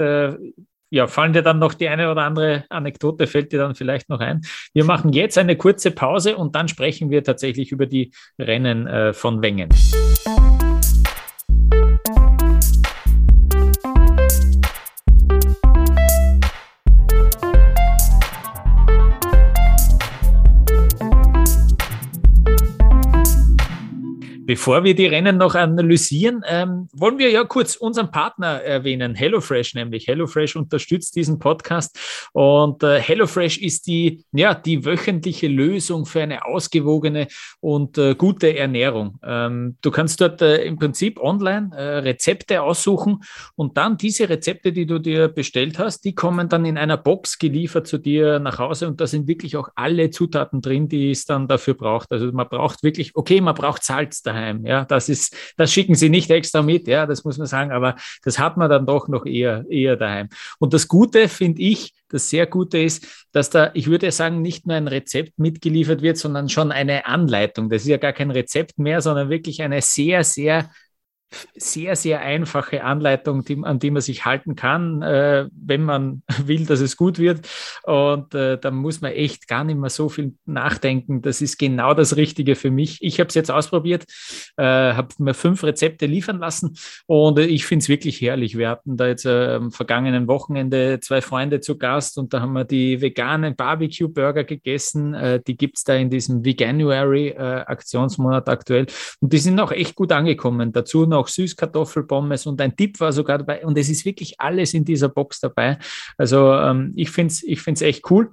[0.91, 4.21] ja, fallen dir dann noch die eine oder andere Anekdote, fällt dir dann vielleicht noch
[4.21, 4.43] ein.
[4.75, 9.43] Wir machen jetzt eine kurze Pause und dann sprechen wir tatsächlich über die Rennen von
[9.43, 9.69] Wengen.
[24.51, 29.77] Bevor wir die Rennen noch analysieren, ähm, wollen wir ja kurz unseren Partner erwähnen, HelloFresh
[29.77, 30.09] nämlich.
[30.09, 31.97] HelloFresh unterstützt diesen Podcast
[32.33, 37.29] und äh, HelloFresh ist die, ja, die wöchentliche Lösung für eine ausgewogene
[37.61, 39.21] und äh, gute Ernährung.
[39.23, 43.21] Ähm, du kannst dort äh, im Prinzip online äh, Rezepte aussuchen
[43.55, 47.39] und dann diese Rezepte, die du dir bestellt hast, die kommen dann in einer Box
[47.39, 51.25] geliefert zu dir nach Hause und da sind wirklich auch alle Zutaten drin, die es
[51.25, 52.11] dann dafür braucht.
[52.11, 54.67] Also man braucht wirklich, okay, man braucht Salz daheim daheim.
[54.67, 57.97] Ja, das ist, das schicken sie nicht extra mit, ja, das muss man sagen, aber
[58.23, 60.29] das hat man dann doch noch eher, eher daheim.
[60.59, 64.67] Und das Gute finde ich, das sehr Gute ist, dass da, ich würde sagen, nicht
[64.67, 67.71] nur ein Rezept mitgeliefert wird, sondern schon eine Anleitung.
[67.71, 70.71] Das ist ja gar kein Rezept mehr, sondern wirklich eine sehr, sehr
[71.57, 76.67] sehr, sehr einfache Anleitung, die, an die man sich halten kann, äh, wenn man will,
[76.67, 77.47] dass es gut wird.
[77.85, 81.23] Und äh, da muss man echt gar nicht mehr so viel nachdenken.
[81.23, 82.99] Das ist genau das Richtige für mich.
[83.01, 84.05] Ich habe es jetzt ausprobiert,
[84.57, 88.57] äh, habe mir fünf Rezepte liefern lassen und ich finde es wirklich herrlich.
[88.57, 92.53] Wir hatten da jetzt äh, am vergangenen Wochenende zwei Freunde zu Gast und da haben
[92.53, 95.15] wir die veganen Barbecue-Burger gegessen.
[95.15, 98.87] Äh, die gibt es da in diesem Veganuary-Aktionsmonat äh, aktuell.
[99.21, 100.73] Und die sind auch echt gut angekommen.
[100.73, 103.65] Dazu noch auch Süßkartoffelpommes und ein Tipp war sogar dabei.
[103.65, 105.79] Und es ist wirklich alles in dieser Box dabei.
[106.17, 108.31] Also ähm, ich finde es ich find's echt cool.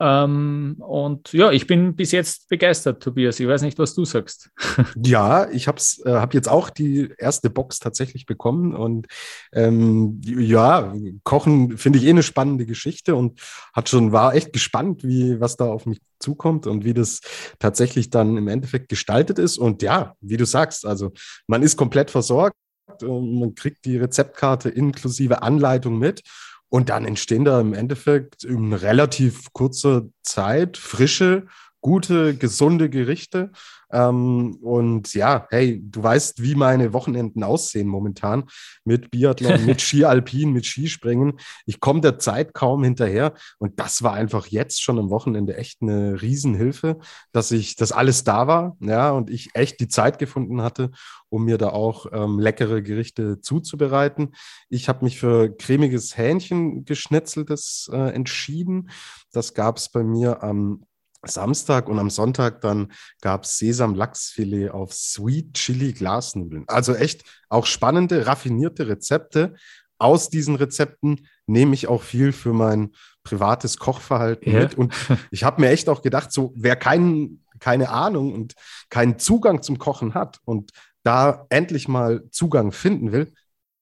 [0.00, 3.40] Ähm, und ja, ich bin bis jetzt begeistert, Tobias.
[3.40, 4.50] Ich weiß nicht, was du sagst.
[5.04, 8.74] Ja, ich habe äh, hab jetzt auch die erste Box tatsächlich bekommen.
[8.74, 9.06] Und
[9.52, 13.40] ähm, ja, Kochen finde ich eh eine spannende Geschichte und
[13.72, 17.20] hat schon, war echt gespannt, wie was da auf mich zukommt und wie das
[17.58, 19.58] tatsächlich dann im Endeffekt gestaltet ist.
[19.58, 21.12] Und ja, wie du sagst, also
[21.46, 22.56] man ist komplett versorgt.
[23.02, 26.22] Man kriegt die Rezeptkarte inklusive Anleitung mit
[26.68, 31.46] und dann entstehen da im Endeffekt in relativ kurzer Zeit frische,
[31.80, 33.50] gute, gesunde Gerichte.
[33.90, 38.44] Ähm, und ja, hey, du weißt, wie meine Wochenenden aussehen momentan
[38.84, 41.38] mit Biathlon, mit Skialpin, mit Skispringen.
[41.64, 43.34] Ich komme der Zeit kaum hinterher.
[43.58, 46.98] Und das war einfach jetzt schon am Wochenende echt eine Riesenhilfe,
[47.32, 50.90] dass ich, dass alles da war, ja, und ich echt die Zeit gefunden hatte,
[51.30, 54.34] um mir da auch ähm, leckere Gerichte zuzubereiten.
[54.68, 58.90] Ich habe mich für cremiges Hähnchen geschnetzeltes äh, entschieden.
[59.32, 60.84] Das gab es bei mir am
[61.26, 66.64] Samstag und am Sonntag dann gab es Sesam-Lachsfilet auf Sweet Chili Glasnudeln.
[66.68, 69.54] Also echt auch spannende, raffinierte Rezepte.
[69.98, 72.92] Aus diesen Rezepten nehme ich auch viel für mein
[73.24, 74.60] privates Kochverhalten ja.
[74.60, 74.76] mit.
[74.76, 74.94] Und
[75.30, 78.54] ich habe mir echt auch gedacht, so wer kein, keine Ahnung und
[78.88, 80.70] keinen Zugang zum Kochen hat und
[81.02, 83.32] da endlich mal Zugang finden will,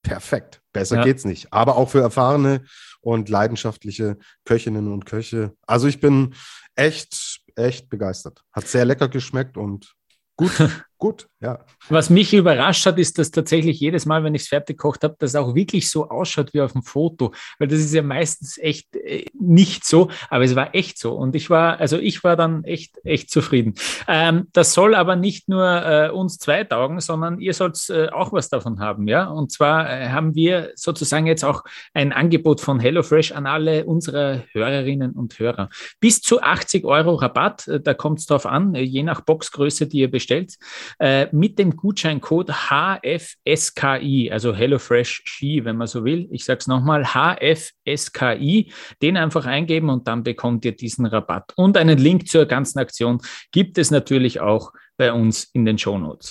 [0.03, 0.62] perfekt.
[0.72, 1.05] Besser ja.
[1.05, 1.53] geht's nicht.
[1.53, 2.64] Aber auch für erfahrene
[3.01, 5.53] und leidenschaftliche Köchinnen und Köche.
[5.66, 6.34] Also ich bin
[6.77, 8.43] echt, echt begeistert.
[8.53, 9.95] Hat sehr lecker geschmeckt und
[10.37, 10.53] gut.
[10.99, 11.59] gut, ja.
[11.90, 15.16] Was mich überrascht hat, ist, dass tatsächlich jedes Mal, wenn ich es fertig gekocht habe,
[15.18, 18.97] das auch wirklich so ausschaut wie auf dem Foto, weil das ist ja meistens echt
[18.97, 22.64] äh, nicht so, aber es war echt so und ich war, also ich war dann
[22.64, 23.74] echt, echt zufrieden.
[24.09, 28.32] Ähm, das soll aber nicht nur äh, uns zwei taugen, sondern ihr sollt äh, auch
[28.32, 29.26] was davon haben, ja.
[29.26, 34.44] Und zwar äh, haben wir sozusagen jetzt auch ein Angebot von HelloFresh an alle unsere
[34.53, 35.68] Hörerinnen und Hörer.
[36.01, 39.99] Bis zu 80 Euro Rabatt, äh, da kommt es drauf an, je nach Boxgröße, die
[39.99, 40.57] ihr bestellt
[40.99, 46.28] äh, mit dem Gutscheincode HFSKI, also HelloFresh Ski, wenn man so will.
[46.30, 48.72] Ich sage es nochmal, HFSKI,
[49.03, 51.53] den einfach eingeben und dann bekommt ihr diesen Rabatt.
[51.57, 53.20] Und einen Link zur ganzen Aktion
[53.53, 56.30] gibt es natürlich auch bei uns in den Show Notes.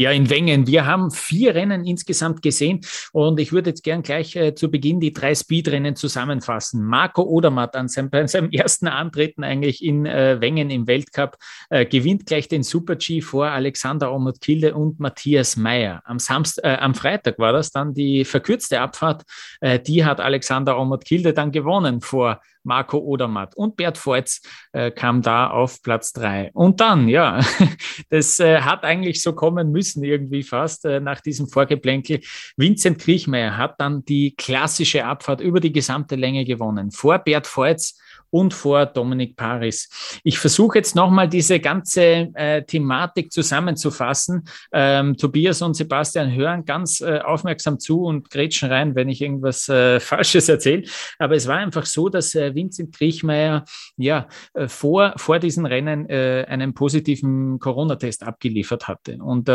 [0.00, 0.66] Ja, in Wengen.
[0.66, 2.80] Wir haben vier Rennen insgesamt gesehen
[3.12, 6.82] und ich würde jetzt gern gleich äh, zu Beginn die drei Speedrennen zusammenfassen.
[6.82, 11.36] Marco Odermatt an seinem, bei seinem ersten Antreten eigentlich in äh, Wengen im Weltcup
[11.68, 16.00] äh, gewinnt gleich den Super-G vor Alexander Omot-Kilde und Matthias Meyer.
[16.06, 19.24] Am, Samst äh, am Freitag war das dann die verkürzte Abfahrt.
[19.60, 24.42] Äh, die hat Alexander Omot-Kilde dann gewonnen vor Marco Odermatt und Bert Voits
[24.72, 26.50] äh, kam da auf Platz drei.
[26.52, 27.40] Und dann, ja,
[28.10, 32.20] das äh, hat eigentlich so kommen müssen irgendwie fast äh, nach diesem Vorgeplänkel.
[32.56, 36.90] Vincent Kriechmeier hat dann die klassische Abfahrt über die gesamte Länge gewonnen.
[36.90, 37.98] Vor Bert Voits
[38.30, 39.88] und vor Dominik Paris.
[40.24, 44.44] Ich versuche jetzt nochmal diese ganze äh, Thematik zusammenzufassen.
[44.72, 49.68] Ähm, Tobias und Sebastian hören ganz äh, aufmerksam zu und grätschen rein, wenn ich irgendwas
[49.68, 50.84] äh, Falsches erzähle.
[51.18, 53.64] Aber es war einfach so, dass äh, Vincent Kriechmeier
[53.96, 59.18] ja äh, vor, vor diesen Rennen äh, einen positiven Corona-Test abgeliefert hatte.
[59.18, 59.50] Und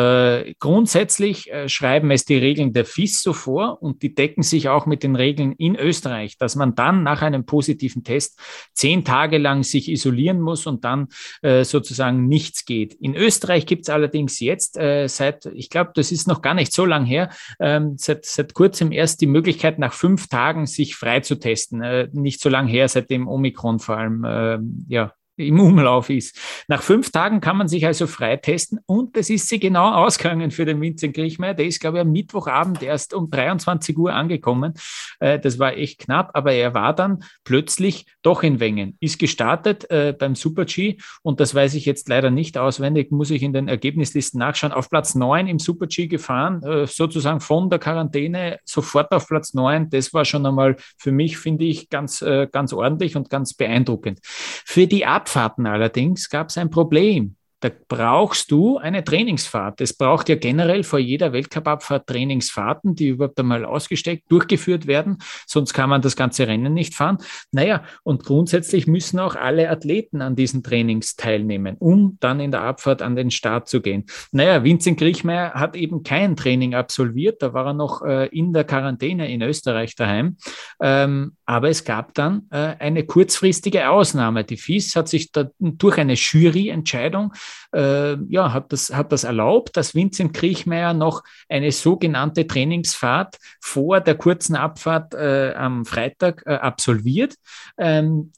[0.59, 5.03] grundsätzlich schreiben es die Regeln der FIS so vor und die decken sich auch mit
[5.03, 8.39] den Regeln in Österreich, dass man dann nach einem positiven Test
[8.73, 11.07] zehn Tage lang sich isolieren muss und dann
[11.41, 12.93] äh, sozusagen nichts geht.
[12.93, 16.73] In Österreich gibt es allerdings jetzt äh, seit, ich glaube, das ist noch gar nicht
[16.73, 21.19] so lang her, ähm, seit, seit kurzem erst die Möglichkeit, nach fünf Tagen sich frei
[21.21, 21.81] zu testen.
[21.81, 26.39] Äh, nicht so lang her, seit dem Omikron vor allem äh, ja, im Umlauf ist.
[26.67, 30.65] Nach fünf Tagen kann man sich also freitesten und das ist sie genau ausgegangen für
[30.65, 31.53] den Vincent Griechmeier.
[31.53, 34.73] Der ist, glaube ich, am Mittwochabend erst um 23 Uhr angekommen.
[35.19, 39.89] Äh, das war echt knapp, aber er war dann plötzlich doch in Wengen, ist gestartet
[39.89, 43.67] äh, beim Super-G und das weiß ich jetzt leider nicht auswendig, muss ich in den
[43.67, 44.71] Ergebnislisten nachschauen.
[44.71, 49.89] Auf Platz 9 im Super-G gefahren, äh, sozusagen von der Quarantäne sofort auf Platz 9.
[49.89, 54.19] Das war schon einmal für mich, finde ich, ganz, ganz ordentlich und ganz beeindruckend.
[54.23, 57.35] Für die Abfahrten allerdings gab es ein Problem.
[57.61, 59.81] Da brauchst du eine Trainingsfahrt.
[59.81, 65.17] Es braucht ja generell vor jeder Weltcup-Abfahrt Trainingsfahrten, die überhaupt einmal ausgesteckt, durchgeführt werden.
[65.47, 67.17] Sonst kann man das ganze Rennen nicht fahren.
[67.51, 72.61] Naja, und grundsätzlich müssen auch alle Athleten an diesen Trainings teilnehmen, um dann in der
[72.61, 74.05] Abfahrt an den Start zu gehen.
[74.31, 77.41] Naja, Vincent Griechmeier hat eben kein Training absolviert.
[77.41, 80.37] Da war er noch äh, in der Quarantäne in Österreich daheim.
[80.79, 84.43] Ähm, aber es gab dann äh, eine kurzfristige Ausnahme.
[84.43, 87.33] Die FIS hat sich da durch eine Juryentscheidung
[87.73, 94.01] äh, ja, hat, das, hat das erlaubt, dass Vincent Kriechmeier noch eine sogenannte Trainingsfahrt vor
[94.01, 97.35] der kurzen Abfahrt äh, am Freitag äh, absolviert.
[97.77, 98.31] Ähm,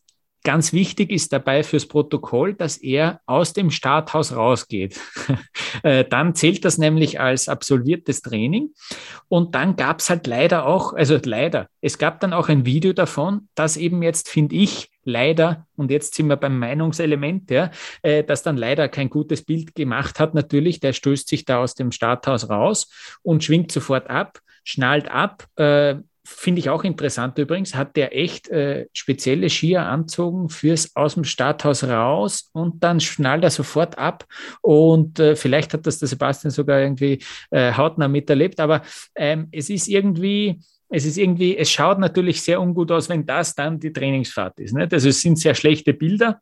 [0.47, 4.97] Ganz wichtig ist dabei fürs Protokoll, dass er aus dem Starthaus rausgeht.
[5.83, 8.69] Äh, dann zählt das nämlich als absolviertes Training.
[9.27, 12.93] Und dann gab es halt leider auch, also leider, es gab dann auch ein Video
[12.93, 17.69] davon, das eben jetzt, finde ich, leider, und jetzt sind wir beim Meinungselement, ja,
[18.01, 21.75] äh, das dann leider kein gutes Bild gemacht hat, natürlich, der stößt sich da aus
[21.75, 22.89] dem Starthaus raus
[23.21, 25.97] und schwingt sofort ab, schnallt ab, äh,
[26.29, 31.23] finde ich auch interessant übrigens, hat der echt äh, spezielle Skier anzogen fürs aus dem
[31.23, 34.25] Starthaus raus und dann schnallt er sofort ab
[34.61, 38.81] und äh, vielleicht hat das der Sebastian sogar irgendwie äh, hautnah miterlebt, aber
[39.15, 40.59] ähm, es ist irgendwie,
[40.89, 44.73] es ist irgendwie, es schaut natürlich sehr ungut aus, wenn das dann die Trainingsfahrt ist.
[44.73, 44.93] Nicht?
[44.93, 46.41] Also es sind sehr schlechte Bilder,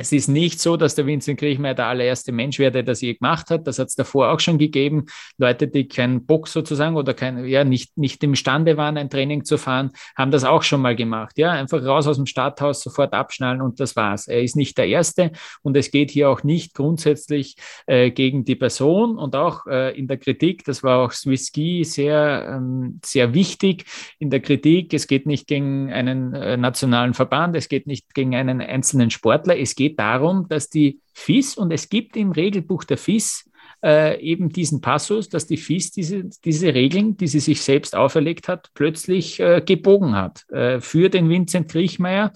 [0.00, 3.14] es ist nicht so, dass der Vincent Kriechmeier der allererste Mensch wäre, der das je
[3.14, 3.66] gemacht hat.
[3.66, 5.04] Das hat es davor auch schon gegeben.
[5.36, 9.58] Leute, die keinen Bock sozusagen oder kein, ja, nicht, nicht imstande waren, ein Training zu
[9.58, 11.36] fahren, haben das auch schon mal gemacht.
[11.36, 14.26] Ja, einfach raus aus dem Starthaus, sofort abschnallen und das war's.
[14.26, 18.56] Er ist nicht der Erste und es geht hier auch nicht grundsätzlich äh, gegen die
[18.56, 23.34] Person und auch äh, in der Kritik, das war auch Swiss Ski sehr, ähm, sehr
[23.34, 23.84] wichtig
[24.18, 24.94] in der Kritik.
[24.94, 29.58] Es geht nicht gegen einen äh, nationalen Verband, es geht nicht gegen einen einzelnen Sportler,
[29.58, 33.49] es geht darum, dass die FIS und es gibt im Regelbuch der FIS
[33.82, 38.48] äh, eben diesen Passus, dass die FIS diese, diese Regeln, die sie sich selbst auferlegt
[38.48, 42.32] hat, plötzlich äh, gebogen hat äh, für den Vincent Kriechmeier.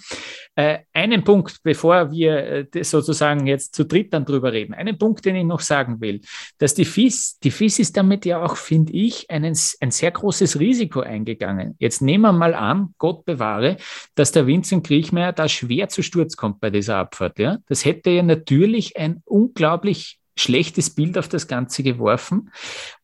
[0.54, 5.24] Äh, einen Punkt, bevor wir äh, sozusagen jetzt zu dritt dann drüber reden, einen Punkt,
[5.24, 6.20] den ich noch sagen will,
[6.58, 10.60] dass die FIS, die FIS ist damit ja auch, finde ich, einen, ein sehr großes
[10.60, 11.74] Risiko eingegangen.
[11.78, 13.76] Jetzt nehmen wir mal an, Gott bewahre,
[14.14, 17.38] dass der Vincent Kriechmeier da schwer zu Sturz kommt bei dieser Abfahrt.
[17.38, 17.58] Ja?
[17.66, 22.50] Das hätte ja natürlich ein unglaublich schlechtes Bild auf das Ganze geworfen.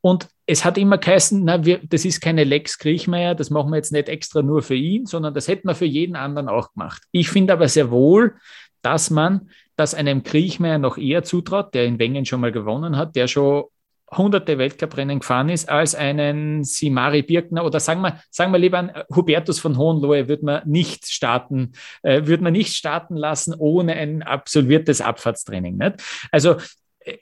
[0.01, 3.76] Und es hat immer geheißen, na, wir, das ist keine Lex Kriechmeier, das machen wir
[3.76, 7.03] jetzt nicht extra nur für ihn, sondern das hätten wir für jeden anderen auch gemacht.
[7.12, 8.35] Ich finde aber sehr wohl,
[8.83, 13.16] dass man das einem Kriechmeier noch eher zutraut, der in Wengen schon mal gewonnen hat,
[13.16, 13.64] der schon
[14.12, 18.91] hunderte Weltcuprennen gefahren ist, als einen Simari Birkner oder sagen wir, sagen wir lieber einen
[19.14, 21.72] Hubertus von Hohenlohe würde man nicht starten,
[22.03, 25.76] äh, würde man nicht starten lassen ohne ein absolviertes Abfahrtstraining.
[25.76, 26.03] Nicht?
[26.33, 26.57] Also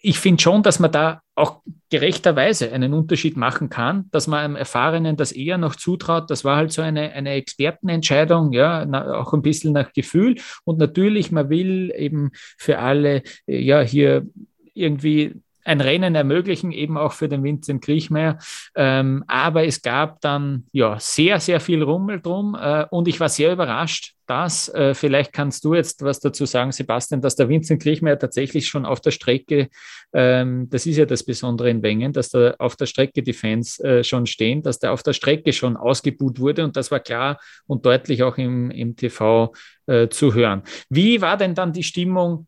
[0.03, 4.57] ich finde schon, dass man da auch gerechterweise einen Unterschied machen kann, dass man einem
[4.57, 6.31] Erfahrenen das eher noch zutraut.
[6.31, 10.37] Das war halt so eine, eine Expertenentscheidung, ja, na, auch ein bisschen nach Gefühl.
[10.65, 14.27] Und natürlich, man will eben für alle, ja, hier
[14.75, 18.39] irgendwie ein Rennen ermöglichen, eben auch für den Vincent Kriechmeier.
[18.75, 23.29] Ähm, aber es gab dann ja sehr, sehr viel Rummel drum äh, und ich war
[23.29, 27.83] sehr überrascht, dass, äh, vielleicht kannst du jetzt was dazu sagen, Sebastian, dass der Vincent
[27.83, 29.69] Kriechmeier tatsächlich schon auf der Strecke,
[30.13, 33.79] ähm, das ist ja das Besondere in Wengen, dass da auf der Strecke die Fans
[33.81, 37.39] äh, schon stehen, dass der auf der Strecke schon ausgebuht wurde und das war klar
[37.67, 39.53] und deutlich auch im, im TV
[39.87, 40.63] äh, zu hören.
[40.89, 42.47] Wie war denn dann die Stimmung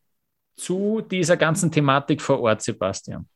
[0.61, 3.27] zu dieser ganzen Thematik vor Ort, Sebastian?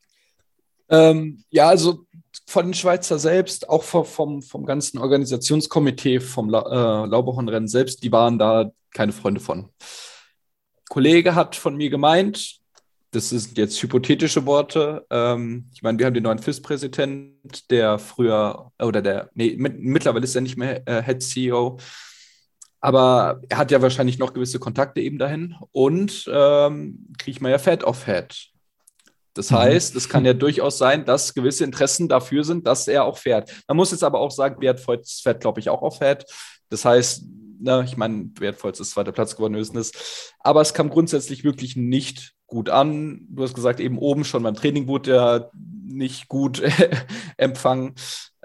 [0.89, 2.07] Ähm, ja, also
[2.47, 8.12] von den Schweizer selbst, auch vom, vom, ganzen Organisationskomitee vom La äh, Lauberhornrennen selbst, die
[8.12, 9.70] waren da keine Freunde von.
[10.89, 12.61] Kollege hat von mir gemeint,
[13.12, 15.07] das sind jetzt hypothetische Worte.
[15.11, 20.25] Ähm, ich meine, wir haben den neuen FIS-Präsident, der früher, oder der, nee, mit, mittlerweile
[20.25, 21.79] ist er nicht mehr äh, Head CEO,
[22.85, 28.05] aber er hat ja wahrscheinlich noch gewisse Kontakte eben dahin und ähm, Kriechmeier fährt auf
[28.05, 28.51] Head.
[29.32, 29.57] Das mhm.
[29.57, 33.51] heißt, es kann ja durchaus sein, dass gewisse Interessen dafür sind, dass er auch fährt.
[33.68, 36.26] Man muss jetzt aber auch sagen, Beat Voits fährt, glaube ich, auch auf Head.
[36.68, 37.24] Das heißt,
[37.59, 40.35] na, ich meine, Beat Voits ist zweiter Platz geworden höchstens.
[40.41, 43.26] Aber es kam grundsätzlich wirklich nicht gut an.
[43.30, 45.51] Du hast gesagt, eben oben schon beim Training wurde er
[45.87, 46.62] nicht gut
[47.39, 47.95] empfangen.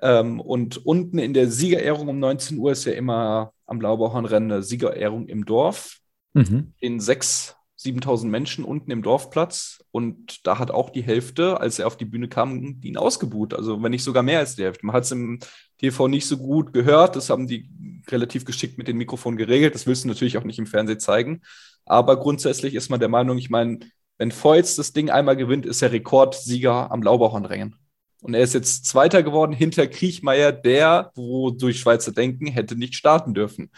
[0.02, 4.63] Ähm, und unten in der Siegerehrung um 19 Uhr ist ja immer am Blaubauernrennen eine
[4.63, 5.99] Siegerehrung im Dorf.
[6.34, 6.74] Mhm.
[6.80, 9.84] In sechs, 7000 Menschen unten im Dorfplatz.
[9.91, 13.53] Und da hat auch die Hälfte, als er auf die Bühne kam, ihn ausgebuht.
[13.53, 14.86] Also, wenn nicht sogar mehr als die Hälfte.
[14.86, 15.39] Man hat es im
[15.78, 17.15] TV nicht so gut gehört.
[17.15, 17.70] Das haben die
[18.09, 19.76] relativ geschickt mit dem Mikrofon geregelt.
[19.76, 21.41] Das willst du natürlich auch nicht im Fernsehen zeigen.
[21.86, 23.80] Aber grundsätzlich ist man der Meinung, ich meine,
[24.17, 27.79] wenn Feutz das Ding einmal gewinnt, ist er Rekordsieger am Laubauchhornrennen.
[28.22, 32.95] Und er ist jetzt Zweiter geworden hinter Kriechmeier, der, wo durch Schweizer denken, hätte nicht
[32.95, 33.72] starten dürfen.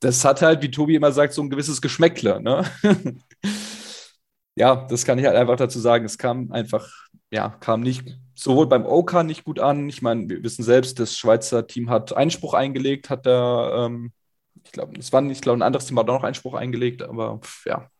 [0.00, 2.40] Das hat halt, wie Tobi immer sagt, so ein gewisses Geschmäckle.
[2.42, 2.64] Ne?
[4.56, 6.04] ja, das kann ich halt einfach dazu sagen.
[6.04, 6.90] Es kam einfach,
[7.30, 9.88] ja, kam nicht sowohl beim OK nicht gut an.
[9.88, 14.12] Ich meine, wir wissen selbst, das Schweizer Team hat Einspruch eingelegt, hat da, ähm,
[14.64, 17.02] ich glaube, es war nicht, ich glaube, ein anderes Team hat auch noch Einspruch eingelegt,
[17.02, 17.90] aber pff, ja.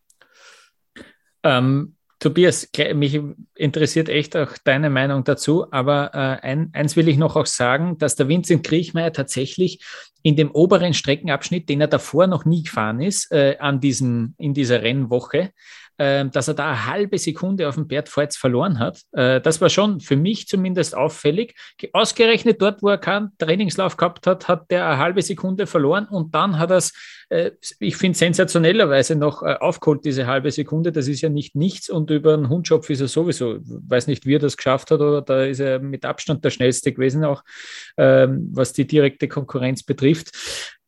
[1.44, 3.20] Ähm, Tobias, mich
[3.56, 7.98] interessiert echt auch deine Meinung dazu, aber äh, ein, eins will ich noch auch sagen,
[7.98, 9.84] dass der Vincent Kriechmeier tatsächlich
[10.22, 14.54] in dem oberen Streckenabschnitt, den er davor noch nie gefahren ist, äh, an diesem, in
[14.54, 15.50] dieser Rennwoche,
[15.98, 19.00] äh, dass er da eine halbe Sekunde auf dem Bert Forz verloren hat.
[19.10, 21.56] Äh, das war schon für mich zumindest auffällig.
[21.92, 26.36] Ausgerechnet dort, wo er keinen Trainingslauf gehabt hat, hat der eine halbe Sekunde verloren und
[26.36, 26.92] dann hat er es
[27.78, 30.92] ich finde sensationellerweise noch äh, aufgeholt, diese halbe Sekunde.
[30.92, 33.56] Das ist ja nicht nichts und über einen Hundschopf ist er sowieso.
[33.56, 36.50] Ich weiß nicht, wie er das geschafft hat, oder da ist er mit Abstand der
[36.50, 37.42] schnellste gewesen, auch
[37.96, 40.32] ähm, was die direkte Konkurrenz betrifft.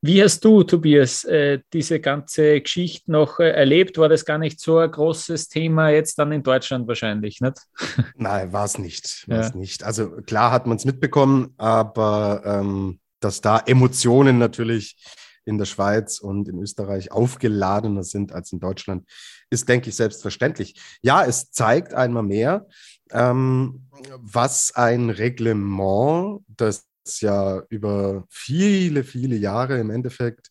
[0.02, 3.96] Wie hast du, Tobias, äh, diese ganze Geschichte noch erlebt?
[3.96, 7.56] War das gar nicht so ein großes Thema jetzt dann in Deutschland wahrscheinlich, nicht?
[8.16, 9.24] Nein, war es nicht.
[9.28, 9.56] War's ja.
[9.56, 9.82] nicht.
[9.82, 14.96] Also klar hat man es mitbekommen, aber ähm, dass da Emotionen natürlich
[15.44, 19.08] in der Schweiz und in Österreich aufgeladener sind als in Deutschland,
[19.50, 20.80] ist, denke ich, selbstverständlich.
[21.02, 22.66] Ja, es zeigt einmal mehr,
[23.10, 23.88] ähm,
[24.18, 26.86] was ein Reglement, das
[27.20, 30.48] ja über viele, viele Jahre im Endeffekt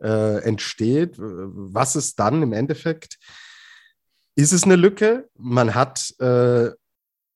[0.00, 3.18] äh, entsteht, was es dann im Endeffekt
[4.36, 5.28] ist es eine Lücke.
[5.36, 6.70] Man hat äh,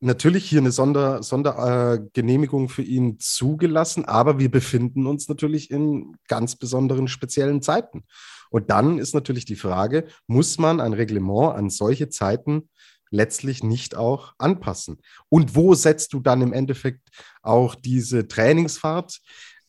[0.01, 6.57] natürlich hier eine Sonder, Sondergenehmigung für ihn zugelassen, aber wir befinden uns natürlich in ganz
[6.57, 8.05] besonderen speziellen Zeiten.
[8.51, 12.69] Und dann ist natürlich die Frage, muss man ein Reglement an solche Zeiten
[13.11, 14.99] letztlich nicht auch anpassen?
[15.29, 17.09] Und wo setzt du dann im Endeffekt
[17.43, 19.21] auch diese Trainingsfahrt?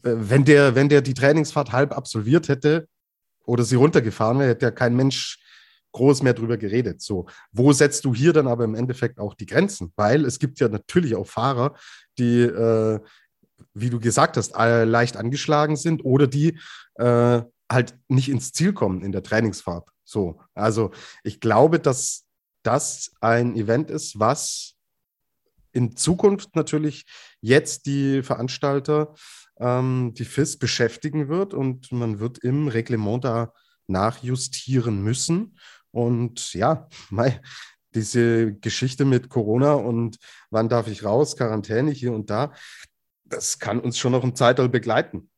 [0.04, 2.88] Äh, wenn der, wenn der die Trainingsfahrt halb absolviert hätte
[3.46, 5.40] oder sie runtergefahren wäre, hätte ja kein Mensch
[5.92, 7.02] groß mehr drüber geredet.
[7.02, 9.92] So, wo setzt du hier dann aber im Endeffekt auch die Grenzen?
[9.96, 11.76] Weil es gibt ja natürlich auch Fahrer,
[12.18, 13.00] die, äh,
[13.74, 16.58] wie du gesagt hast, leicht angeschlagen sind oder die
[16.96, 19.88] äh, halt nicht ins Ziel kommen in der Trainingsfahrt.
[20.04, 20.92] So, also
[21.24, 22.26] ich glaube, dass
[22.64, 24.76] das ein Event ist, was
[25.72, 27.06] in Zukunft natürlich
[27.40, 29.16] jetzt die Veranstalter,
[29.60, 33.54] ähm, die FIS beschäftigen wird und man wird im Reglement da
[33.88, 35.58] nachjustieren müssen.
[35.92, 37.42] Und ja, mei,
[37.94, 40.18] diese Geschichte mit Corona und
[40.50, 42.54] wann darf ich raus, Quarantäne hier und da,
[43.26, 45.30] das kann uns schon noch ein Zeitalter begleiten.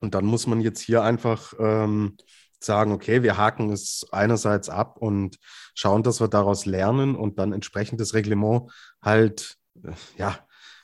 [0.00, 2.16] Und dann muss man jetzt hier einfach ähm,
[2.58, 5.38] sagen, okay, wir haken es einerseits ab und
[5.74, 8.70] schauen, dass wir daraus lernen und dann entsprechend das Reglement
[9.02, 10.38] halt, äh, ja,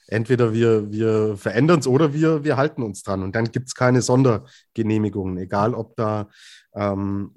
[0.09, 3.23] entweder wir, wir verändern es oder wir, wir halten uns dran.
[3.23, 6.29] Und dann gibt es keine Sondergenehmigungen, egal ob da
[6.75, 7.35] ähm,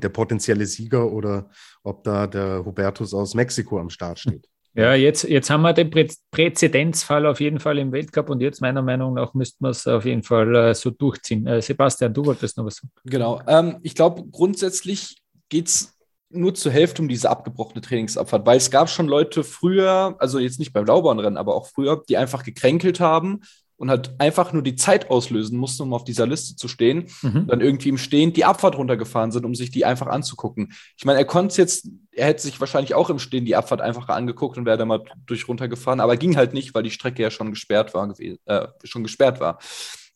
[0.00, 1.50] der potenzielle Sieger oder
[1.82, 4.46] ob da der Hubertus aus Mexiko am Start steht.
[4.78, 8.60] Ja, jetzt, jetzt haben wir den Prä Präzedenzfall auf jeden Fall im Weltcup und jetzt
[8.60, 11.46] meiner Meinung nach müssten wir es auf jeden Fall äh, so durchziehen.
[11.46, 12.90] Äh, Sebastian, du wolltest noch was sagen.
[13.06, 13.40] Genau.
[13.46, 15.16] Ähm, ich glaube, grundsätzlich
[15.48, 15.96] geht es
[16.28, 20.58] nur zur Hälfte um diese abgebrochene Trainingsabfahrt, weil es gab schon Leute früher, also jetzt
[20.58, 23.40] nicht beim Laubahnrennen, aber auch früher, die einfach gekränkelt haben
[23.76, 27.46] und halt einfach nur die Zeit auslösen mussten, um auf dieser Liste zu stehen, mhm.
[27.46, 30.72] dann irgendwie im Stehen die Abfahrt runtergefahren sind, um sich die einfach anzugucken.
[30.96, 34.08] Ich meine, er konnte jetzt, er hätte sich wahrscheinlich auch im Stehen die Abfahrt einfach
[34.08, 37.30] angeguckt und wäre da mal durch runtergefahren, aber ging halt nicht, weil die Strecke ja
[37.30, 39.58] schon gesperrt war, äh, schon gesperrt war.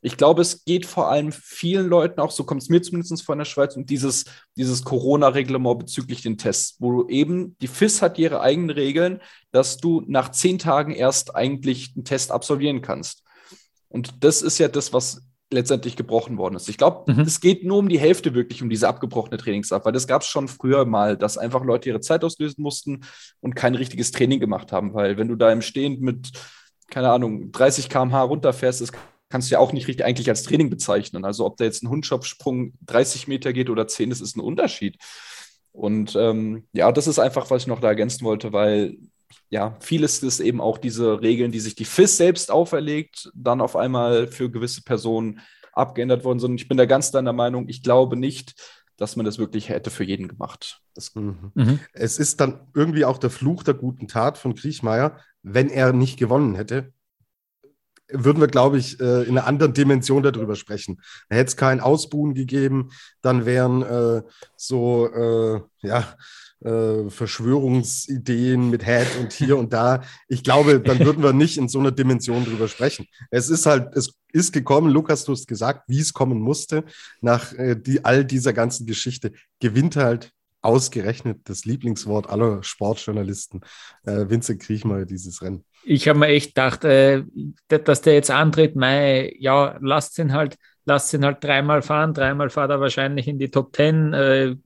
[0.03, 3.35] Ich glaube, es geht vor allem vielen Leuten auch, so kommt es mir zumindest vor
[3.35, 4.25] in der Schweiz, um dieses,
[4.57, 9.21] dieses Corona-Reglement bezüglich den Tests, wo du eben, die FIS hat ihre eigenen Regeln,
[9.53, 13.25] dass du nach zehn Tagen erst eigentlich einen Test absolvieren kannst.
[13.91, 15.22] Und das ist ja das, was
[15.53, 16.68] letztendlich gebrochen worden ist.
[16.68, 17.20] Ich glaube, mhm.
[17.22, 20.28] es geht nur um die Hälfte wirklich um diese abgebrochene Trainingsart, weil das gab es
[20.28, 23.01] schon früher mal, dass einfach Leute ihre Zeit auslösen mussten
[23.41, 26.30] und kein richtiges Training gemacht haben, weil wenn du da im Stehend mit,
[26.88, 28.93] keine Ahnung, 30 km/h runterfährst, das
[29.28, 31.24] kannst du ja auch nicht richtig eigentlich als Training bezeichnen.
[31.24, 34.99] Also ob da jetzt ein Hundschopfsprung 30 Meter geht oder 10, das ist ein Unterschied.
[35.72, 38.97] Und ähm, ja, das ist einfach, was ich noch da ergänzen wollte, weil
[39.49, 43.76] ja, vieles ist eben auch diese Regeln, die sich die FIS selbst auferlegt, dann auf
[43.76, 45.41] einmal für gewisse Personen
[45.72, 46.61] abgeändert worden sind.
[46.61, 48.55] Ich bin da ganz deiner Meinung, ich glaube nicht,
[48.97, 50.83] dass man das wirklich hätte für jeden gemacht.
[51.14, 51.53] Mhm.
[51.55, 51.81] Mhm.
[51.93, 56.18] Es ist dann irgendwie auch der Fluch der guten Tat von Kriechmeier, wenn er nicht
[56.18, 56.93] gewonnen hätte,
[58.12, 61.01] würden wir, glaube ich, äh, in einer anderen Dimension darüber sprechen.
[61.28, 62.91] Da hätte es kein Ausbuhen gegeben,
[63.22, 64.22] dann wären äh,
[64.57, 66.05] so, äh, ja,
[66.65, 70.03] äh, Verschwörungsideen mit Head und hier und da.
[70.29, 73.07] Ich glaube, dann würden wir nicht in so einer Dimension drüber sprechen.
[73.31, 76.85] Es ist halt, es ist gekommen, Lukas, du hast gesagt, wie es kommen musste.
[77.21, 80.33] Nach äh, die, all dieser ganzen Geschichte gewinnt halt
[80.63, 83.63] ausgerechnet das Lieblingswort aller Sportjournalisten,
[84.05, 85.65] äh, Vincent Kriechmeier, dieses Rennen.
[85.85, 87.25] Ich habe mir echt gedacht, äh,
[87.69, 92.51] dass der jetzt antritt, mei, ja, lasst ihn halt, lasst ihn halt dreimal fahren, dreimal
[92.51, 94.57] fahrt er wahrscheinlich in die Top Ten, äh,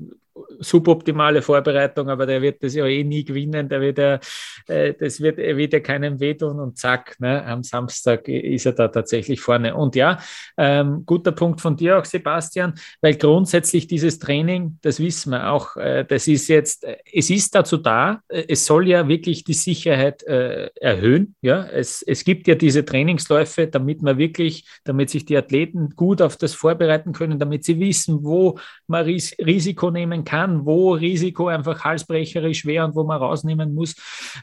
[0.58, 4.18] suboptimale Vorbereitung, aber der wird das ja eh nie gewinnen, der wird ja,
[4.66, 8.88] äh, das wird, er wird keinem wehtun und zack, ne, am Samstag ist er da
[8.88, 9.74] tatsächlich vorne.
[9.74, 10.18] Und ja,
[10.56, 15.76] ähm, guter Punkt von dir auch, Sebastian, weil grundsätzlich dieses Training, das wissen wir auch,
[15.76, 19.54] äh, das ist jetzt, äh, es ist dazu da, äh, es soll ja wirklich die
[19.54, 25.24] Sicherheit äh, erhöhen, ja, es, es gibt ja diese Trainingsläufe, damit man wirklich, damit sich
[25.24, 30.23] die Athleten gut auf das vorbereiten können, damit sie wissen, wo man Ris Risiko nehmen
[30.24, 33.94] kann, wo Risiko einfach halsbrecherisch wäre und wo man rausnehmen muss.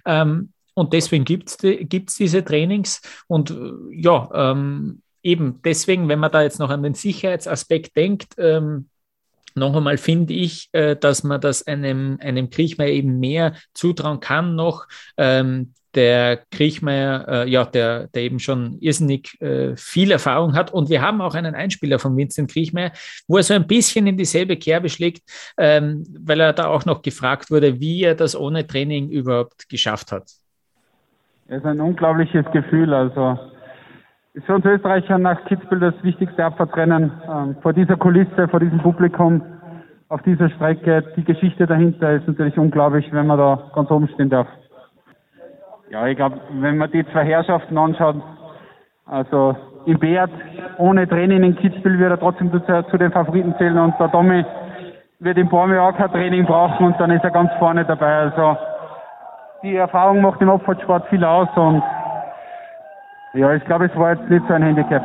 [0.05, 3.01] Ähm, und deswegen gibt es die, diese Trainings.
[3.27, 8.35] Und äh, ja, ähm, eben deswegen, wenn man da jetzt noch an den Sicherheitsaspekt denkt,
[8.37, 8.87] ähm,
[9.53, 14.55] noch einmal finde ich, äh, dass man das einem, einem Kriechmeier eben mehr zutrauen kann
[14.55, 14.87] noch.
[15.17, 20.71] Ähm, der Kriechmeier, äh, ja, der, der eben schon irrsinnig äh, viel Erfahrung hat.
[20.71, 22.91] Und wir haben auch einen Einspieler von Vincent Kriechmeier,
[23.27, 25.23] wo er so ein bisschen in dieselbe Kerbe schlägt,
[25.57, 30.11] ähm, weil er da auch noch gefragt wurde, wie er das ohne Training überhaupt geschafft
[30.11, 30.23] hat.
[31.47, 32.93] Es ist ein unglaubliches Gefühl.
[32.93, 33.37] Also
[34.33, 37.11] ist für uns Österreicher nach Kitzbühel das wichtigste Abfahrtsrennen.
[37.29, 39.41] Ähm, vor dieser Kulisse, vor diesem Publikum,
[40.07, 44.29] auf dieser Strecke, die Geschichte dahinter ist natürlich unglaublich, wenn man da ganz oben stehen
[44.29, 44.47] darf.
[45.91, 48.15] Ja, ich glaube, wenn man die zwei Herrschaften anschaut,
[49.05, 50.29] also im Beat
[50.77, 54.45] ohne Training in Kitzbühel wird er trotzdem zu, den Favoriten zählen und der Tommy
[55.19, 58.31] wird im Bormio auch kein Training brauchen und dann ist er ganz vorne dabei.
[58.31, 58.57] Also
[59.63, 61.83] die Erfahrung macht im Abfahrtsport viel aus und
[63.33, 65.03] ja, ich glaube, es war jetzt nicht so ein Handicap.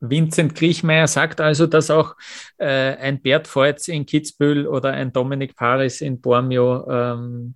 [0.00, 2.16] Vincent Kriechmeier sagt also, dass auch
[2.58, 7.54] äh, ein Bert Voits in Kitzbühel oder ein Dominik Paris in Bormio ähm,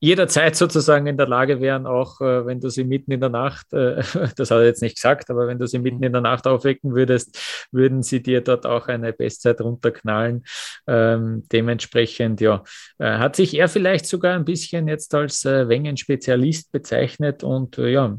[0.00, 3.72] jederzeit sozusagen in der Lage wären, auch äh, wenn du sie mitten in der Nacht,
[3.72, 4.02] äh,
[4.36, 6.94] das hat er jetzt nicht gesagt, aber wenn du sie mitten in der Nacht aufwecken
[6.94, 10.44] würdest, würden sie dir dort auch eine Bestzeit runterknallen.
[10.86, 12.64] Ähm, dementsprechend, ja,
[12.98, 17.90] äh, hat sich er vielleicht sogar ein bisschen jetzt als äh, Wengen-Spezialist bezeichnet und äh,
[17.90, 18.16] ja,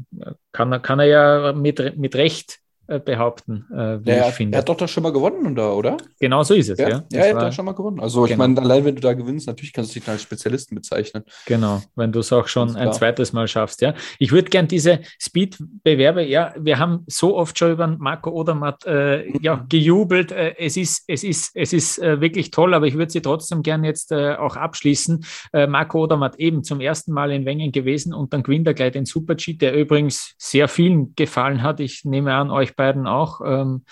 [0.52, 4.56] kann, kann er ja mit, mit Recht behaupten, äh, wie ja, ich finde.
[4.56, 5.96] Er hat doch das schon mal gewonnen, oder?
[6.18, 6.88] Genau so ist es, ja.
[6.88, 8.00] Ja, ja er hat da schon mal gewonnen.
[8.00, 8.48] Also, ich genau.
[8.48, 11.22] meine, allein wenn du da gewinnst, natürlich kannst du dich als Spezialisten bezeichnen.
[11.46, 13.94] Genau, wenn du es auch schon ein zweites Mal schaffst, ja.
[14.18, 19.28] Ich würde gern diese Speed-Bewerbe, ja, wir haben so oft schon über Marco Odermatt äh,
[19.28, 19.38] mhm.
[19.40, 20.32] ja, gejubelt.
[20.32, 23.62] Äh, es ist, es ist, es ist äh, wirklich toll, aber ich würde sie trotzdem
[23.62, 25.24] gern jetzt äh, auch abschließen.
[25.68, 29.04] Marco Odermatt eben zum ersten Mal in Wengen gewesen und dann gewinnt er gleich den
[29.04, 31.80] Super-G, der übrigens sehr vielen gefallen hat.
[31.80, 33.40] Ich nehme an, euch euch beiden auch.
[33.44, 33.84] Ähm,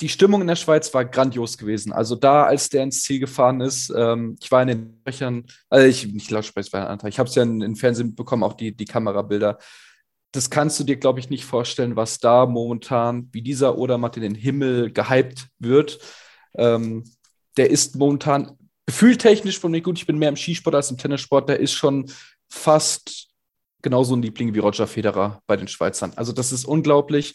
[0.00, 1.92] die Stimmung in der Schweiz war grandios gewesen.
[1.92, 5.86] Also da, als der ins Ziel gefahren ist, ähm, ich war in den Sprechern, also
[5.86, 7.08] ich nicht Lautsprecher, war ein Anteil.
[7.08, 9.58] Ich habe es ja in Fernsehen bekommen, auch die, die Kamerabilder.
[10.32, 14.22] Das kannst du dir, glaube ich, nicht vorstellen, was da momentan, wie dieser Odermatt in
[14.22, 15.98] den Himmel gehypt wird.
[16.56, 17.04] Ähm,
[17.56, 19.98] der ist momentan gefühltechnisch von mir gut.
[19.98, 21.48] Ich bin mehr im Skisport als im Tennissport.
[21.48, 22.10] Der ist schon
[22.50, 23.28] fast
[23.80, 26.12] genauso ein Liebling wie Roger Federer bei den Schweizern.
[26.16, 27.34] Also das ist unglaublich.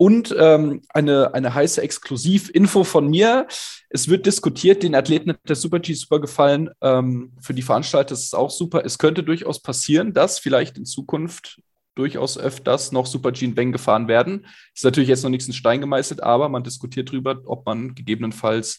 [0.00, 3.46] Und ähm, eine, eine heiße Exklusivinfo von mir.
[3.90, 6.70] Es wird diskutiert, den Athleten hat der Super G super gefallen.
[6.80, 8.82] Ähm, für die Veranstalter ist es auch super.
[8.82, 11.60] Es könnte durchaus passieren, dass vielleicht in Zukunft
[11.96, 14.46] durchaus öfters noch Super G in Bang gefahren werden.
[14.74, 18.78] Ist natürlich jetzt noch nichts in Stein gemeißelt, aber man diskutiert darüber, ob man gegebenenfalls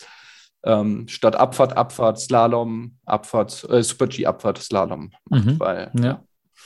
[0.64, 5.46] ähm, statt Abfahrt, Abfahrt, Slalom, Abfahrt, äh, Super G, Abfahrt, Slalom macht.
[5.46, 5.60] Mhm.
[5.60, 6.04] Weil, ja.
[6.04, 6.24] ja.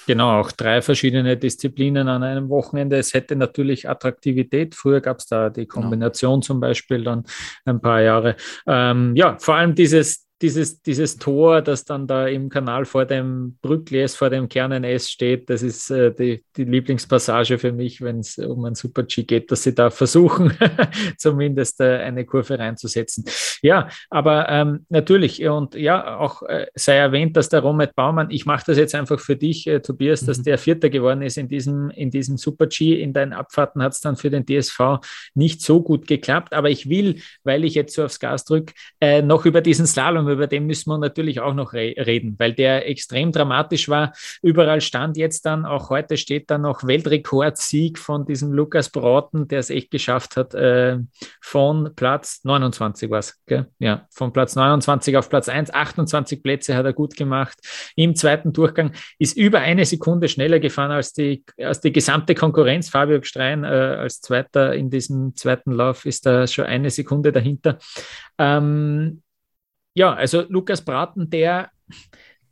[0.08, 2.98] Genau, auch drei verschiedene Disziplinen an einem Wochenende.
[2.98, 4.76] Es hätte natürlich Attraktivität.
[4.76, 5.82] Früher gab es da die genau.
[5.82, 6.42] Kombination genau.
[6.42, 7.24] zum Beispiel dann
[7.66, 8.36] ein paar Jahre.
[8.68, 13.58] Ähm, ja, vor allem dieses dieses, dieses Tor, das dann da im Kanal vor dem
[13.62, 18.20] Brückles, vor dem Kernen S steht, das ist äh, die, die Lieblingspassage für mich, wenn
[18.20, 20.52] es um ein Super-G geht, dass sie da versuchen,
[21.18, 23.24] zumindest äh, eine Kurve reinzusetzen.
[23.62, 28.46] Ja, aber ähm, natürlich, und ja, auch äh, sei erwähnt, dass der Romet Baumann, ich
[28.46, 30.28] mache das jetzt einfach für dich, äh, Tobias, mhm.
[30.28, 33.02] dass der Vierter geworden ist in diesem, in diesem Super-G.
[33.02, 35.00] In deinen Abfahrten hat es dann für den DSV
[35.34, 39.22] nicht so gut geklappt, aber ich will, weil ich jetzt so aufs Gas drücke, äh,
[39.22, 42.54] noch über diesen Slalom Slalom, über den müssen wir natürlich auch noch re reden, weil
[42.54, 44.14] der extrem dramatisch war.
[44.42, 49.60] Überall stand jetzt dann, auch heute steht da noch Weltrekordsieg von diesem Lukas Brauten, der
[49.60, 50.98] es echt geschafft hat, äh,
[51.42, 53.40] von Platz 29 war es,
[53.80, 57.58] ja, von Platz 29 auf Platz 1, 28 Plätze hat er gut gemacht.
[57.96, 62.90] Im zweiten Durchgang ist über eine Sekunde schneller gefahren als die, als die gesamte Konkurrenz.
[62.90, 67.78] Fabio Gstrein äh, als Zweiter in diesem zweiten Lauf ist da schon eine Sekunde dahinter.
[68.38, 69.22] Ähm,
[69.96, 71.70] ja, also Lukas Braten, der,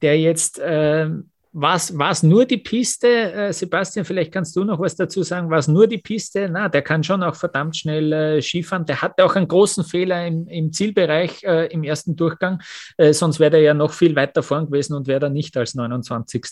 [0.01, 1.09] der jetzt, äh,
[1.55, 3.07] war es nur die Piste?
[3.07, 5.51] Äh, Sebastian, vielleicht kannst du noch was dazu sagen.
[5.51, 6.49] War es nur die Piste?
[6.51, 8.85] Na, der kann schon auch verdammt schnell äh, Skifahren.
[8.87, 12.59] Der hatte auch einen großen Fehler im, im Zielbereich äh, im ersten Durchgang.
[12.97, 15.75] Äh, sonst wäre er ja noch viel weiter vorn gewesen und wäre dann nicht als
[15.75, 16.43] 29.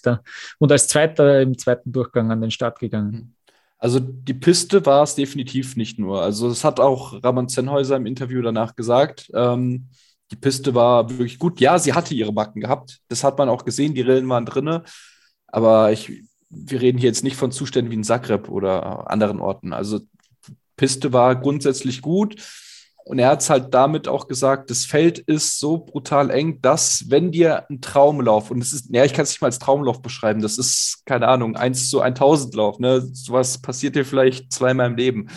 [0.59, 3.35] und als Zweiter im zweiten Durchgang an den Start gegangen.
[3.79, 6.21] Also die Piste war es definitiv nicht nur.
[6.21, 9.31] Also das hat auch Raman Zenhäuser im Interview danach gesagt.
[9.33, 9.87] Ähm,
[10.32, 11.59] die Piste war wirklich gut.
[11.59, 12.99] Ja, sie hatte ihre Backen gehabt.
[13.09, 13.93] Das hat man auch gesehen.
[13.93, 14.84] Die Rillen waren drinne.
[15.47, 19.73] Aber ich, wir reden hier jetzt nicht von Zuständen wie in Zagreb oder anderen Orten.
[19.73, 19.99] Also
[20.77, 22.36] Piste war grundsätzlich gut.
[23.03, 27.09] Und er hat es halt damit auch gesagt, das Feld ist so brutal eng, dass
[27.09, 30.01] wenn dir ein Traumlauf, und es ist, ja, ich kann es nicht mal als Traumlauf
[30.01, 33.01] beschreiben, das ist, keine Ahnung, 1 zu 1000 Lauf, ne?
[33.01, 35.27] Sowas passiert dir vielleicht zweimal im Leben.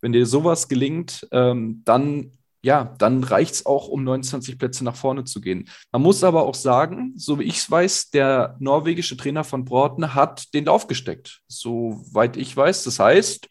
[0.00, 2.32] Wenn dir sowas gelingt, ähm, dann
[2.64, 5.68] ja, dann reicht es auch, um 29 Plätze nach vorne zu gehen.
[5.92, 10.14] Man muss aber auch sagen, so wie ich es weiß, der norwegische Trainer von Broughton
[10.14, 11.42] hat den Lauf gesteckt.
[11.46, 12.84] Soweit ich weiß.
[12.84, 13.50] Das heißt,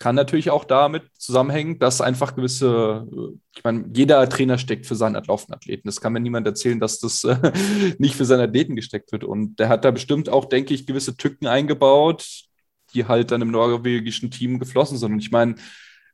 [0.00, 4.96] kann natürlich auch damit zusammenhängen, dass einfach gewisse, äh, ich meine, jeder Trainer steckt für
[4.96, 5.88] seinen laufenden Athleten.
[5.88, 7.52] Das kann mir niemand erzählen, dass das äh,
[7.98, 9.24] nicht für seine Athleten gesteckt wird.
[9.24, 12.48] Und der hat da bestimmt auch, denke ich, gewisse Tücken eingebaut,
[12.92, 15.12] die halt dann im norwegischen Team geflossen sind.
[15.12, 15.54] Und ich meine,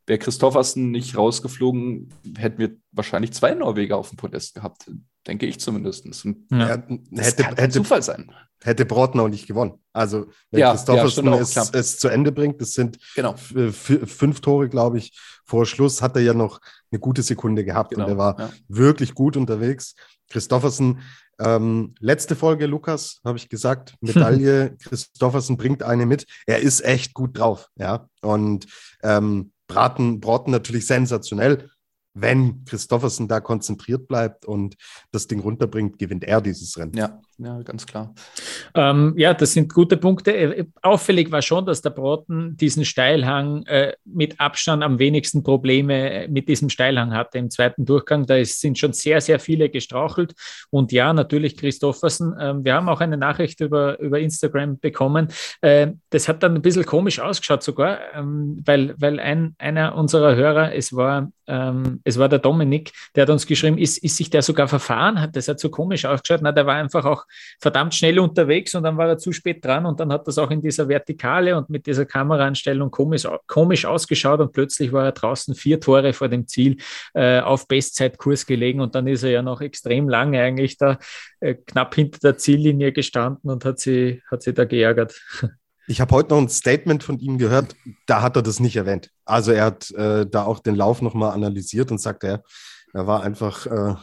[0.09, 4.91] wäre Christoffersen nicht rausgeflogen, hätten wir wahrscheinlich zwei Norweger auf dem Podest gehabt,
[5.27, 6.07] denke ich zumindest.
[6.25, 6.79] Und Ja,
[7.11, 8.33] das hätte, hätte, Zufall sein.
[8.63, 9.75] hätte Broughton auch nicht gewonnen.
[9.93, 13.35] Also, wenn Ja, Christoffersen ja, es, es zu Ende bringt, das sind Genau.
[13.35, 17.91] f- fünf Tore, glaube ich, vor Schluss, hat er ja noch eine gute Sekunde gehabt
[17.91, 18.05] Genau.
[18.05, 18.51] und er war ja.
[18.69, 19.95] wirklich gut unterwegs.
[20.31, 21.01] Christoffersen,
[21.41, 26.27] ähm, letzte Folge, Lukas, habe ich gesagt, Medaille, Christoffersen bringt eine mit.
[26.47, 28.09] Er ist echt gut drauf, ja.
[28.23, 28.67] Und
[29.03, 31.71] ähm, Braten, Broughton natürlich sensationell.
[32.15, 34.77] Wenn Christoffersen da konzentriert bleibt und
[35.13, 36.97] das Ding runterbringt, gewinnt er dieses Rennen.
[36.97, 38.13] ja, ja, ganz klar.
[38.75, 40.37] Ähm, ja, das sind gute Punkte.
[40.37, 46.25] Äh, Auffällig war schon, dass der Broten diesen Steilhang äh, mit Abstand am wenigsten Probleme
[46.25, 48.27] äh, mit diesem Steilhang hatte im zweiten Durchgang.
[48.27, 50.35] Da ist, sind schon sehr, sehr viele gestrauchelt.
[50.71, 52.35] Und ja, natürlich Christoffersen.
[52.41, 55.29] Ähm, wir haben auch eine Nachricht über, über Instagram bekommen.
[55.61, 60.35] Äh, das hat dann ein bisschen komisch ausgeschaut sogar, ähm, weil, weil ein, einer unserer
[60.35, 64.29] Hörer, es war, ähm, es war der Dominik, der hat uns geschrieben, ist, ist sich
[64.29, 65.21] der sogar verfahren?
[65.21, 66.41] Hat das hat so komisch ausgeschaut?
[66.43, 67.28] Na, der war einfach auch
[67.61, 70.51] verdammt schnell unterwegs und dann war er zu spät dran und dann hat das auch
[70.51, 75.55] in dieser Vertikale und mit dieser Kameraeinstellung komisch, komisch ausgeschaut und plötzlich war er draußen
[75.55, 76.77] vier Tore vor dem Ziel
[77.15, 80.99] äh, auf Bestzeitkurs gelegen und dann ist er ja noch extrem lange eigentlich da
[81.41, 85.21] äh, knapp hinter der Ziellinie gestanden und hat sie, hat sie da geärgert.
[85.91, 87.75] Ich habe heute noch ein Statement von ihm gehört,
[88.05, 89.11] da hat er das nicht erwähnt.
[89.25, 92.43] Also er hat äh, da auch den Lauf nochmal analysiert und sagt, er,
[92.93, 93.95] er war einfach äh,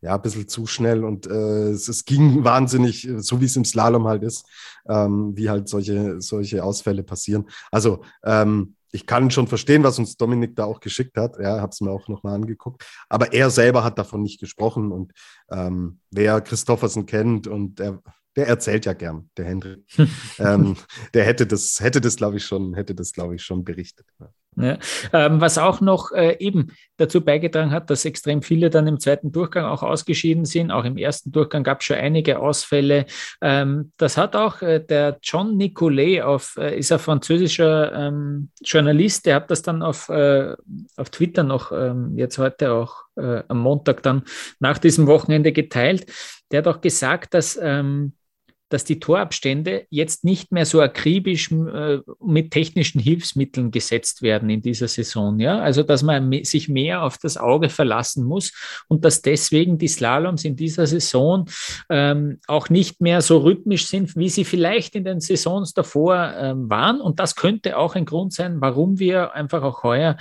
[0.00, 3.56] ja, ein bisschen zu schnell und äh, es, es ging wahnsinnig, äh, so wie es
[3.56, 4.46] im Slalom halt ist,
[4.88, 7.48] ähm, wie halt solche, solche Ausfälle passieren.
[7.70, 11.38] Also ähm, ich kann schon verstehen, was uns Dominik da auch geschickt hat.
[11.38, 12.82] Ja, habe es mir auch nochmal angeguckt.
[13.10, 14.90] Aber er selber hat davon nicht gesprochen.
[14.90, 15.12] Und
[15.50, 18.00] ähm, wer Christoffersen kennt und er,
[18.36, 19.80] der erzählt ja gern, der Hendrik.
[20.38, 20.76] ähm,
[21.14, 24.06] der hätte das, hätte das, glaube ich, schon, hätte das, glaube ich, schon berichtet.
[24.58, 24.78] Ja.
[25.12, 29.30] Ähm, was auch noch äh, eben dazu beigetragen hat, dass extrem viele dann im zweiten
[29.30, 30.70] Durchgang auch ausgeschieden sind.
[30.70, 33.04] Auch im ersten Durchgang gab es schon einige Ausfälle.
[33.42, 39.26] Ähm, das hat auch äh, der John Nicolet auf, äh, ist ein französischer ähm, Journalist,
[39.26, 40.54] der hat das dann auf, äh,
[40.96, 44.22] auf Twitter noch ähm, jetzt heute auch äh, am Montag dann
[44.58, 46.06] nach diesem Wochenende geteilt.
[46.50, 48.14] Der hat auch gesagt, dass ähm,
[48.68, 54.60] dass die Torabstände jetzt nicht mehr so akribisch äh, mit technischen Hilfsmitteln gesetzt werden in
[54.60, 55.38] dieser Saison.
[55.38, 55.60] Ja?
[55.60, 58.52] Also, dass man sich mehr auf das Auge verlassen muss
[58.88, 61.48] und dass deswegen die Slaloms in dieser Saison
[61.88, 66.68] ähm, auch nicht mehr so rhythmisch sind, wie sie vielleicht in den Saisons davor ähm,
[66.68, 67.00] waren.
[67.00, 70.16] Und das könnte auch ein Grund sein, warum wir einfach auch heuer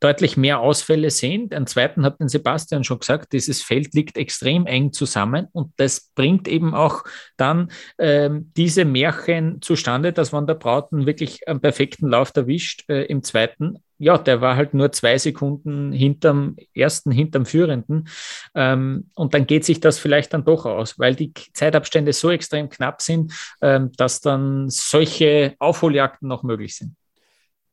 [0.00, 1.48] deutlich mehr Ausfälle sehen.
[1.48, 6.10] Den zweiten hat den Sebastian schon gesagt, dieses Feld liegt extrem eng zusammen und das
[6.14, 7.04] bringt eben auch
[7.36, 7.61] dann
[7.98, 13.22] ähm, diese Märchen zustande, dass Van der Brauten wirklich einen perfekten Lauf erwischt äh, im
[13.22, 13.78] zweiten.
[13.98, 18.08] Ja, der war halt nur zwei Sekunden hinterm ersten, hinterm Führenden.
[18.54, 22.68] Ähm, und dann geht sich das vielleicht dann doch aus, weil die Zeitabstände so extrem
[22.68, 26.96] knapp sind, ähm, dass dann solche Aufholjagden noch möglich sind.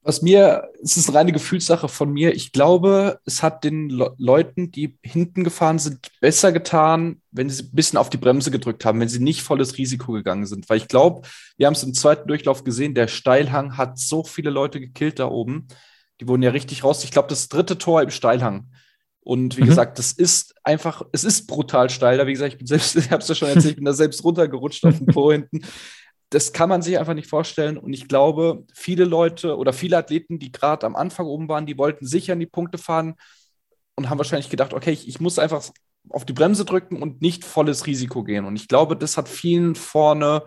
[0.09, 2.33] Was mir, es ist eine reine Gefühlssache von mir.
[2.33, 7.61] Ich glaube, es hat den Le Leuten, die hinten gefahren sind, besser getan, wenn sie
[7.61, 10.67] ein bisschen auf die Bremse gedrückt haben, wenn sie nicht volles Risiko gegangen sind.
[10.67, 14.49] Weil ich glaube, wir haben es im zweiten Durchlauf gesehen, der Steilhang hat so viele
[14.49, 15.67] Leute gekillt da oben.
[16.19, 17.03] Die wurden ja richtig raus.
[17.03, 18.71] Ich glaube, das dritte Tor im Steilhang.
[19.21, 19.67] Und wie mhm.
[19.67, 22.17] gesagt, das ist einfach, es ist brutal steil.
[22.17, 23.93] Da, wie gesagt, ich bin selbst, ich habe es ja schon erzählt, ich bin da
[23.93, 25.61] selbst runtergerutscht auf dem Po hinten
[26.29, 27.77] das kann man sich einfach nicht vorstellen.
[27.77, 31.77] Und ich glaube, viele Leute oder viele Athleten, die gerade am Anfang oben waren, die
[31.77, 33.15] wollten sicher in die Punkte fahren
[33.95, 35.63] und haben wahrscheinlich gedacht, okay, ich, ich muss einfach
[36.09, 38.45] auf die Bremse drücken und nicht volles Risiko gehen.
[38.45, 40.43] Und ich glaube, das hat vielen vorne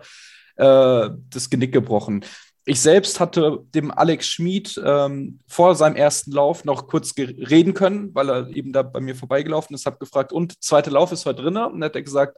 [0.55, 2.25] äh, das Genick gebrochen.
[2.65, 8.15] Ich selbst hatte dem Alex Schmid ähm, vor seinem ersten Lauf noch kurz reden können,
[8.15, 11.41] weil er eben da bei mir vorbeigelaufen ist, habe gefragt, und zweiter Lauf ist heute
[11.41, 11.57] drin?
[11.57, 12.37] Und dann hat er gesagt,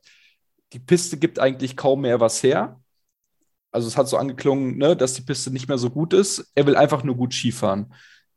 [0.74, 2.80] die Piste gibt eigentlich kaum mehr was her.
[3.76, 6.50] Also es hat so angeklungen, ne, dass die Piste nicht mehr so gut ist.
[6.56, 7.94] Er will einfach nur gut Skifahren.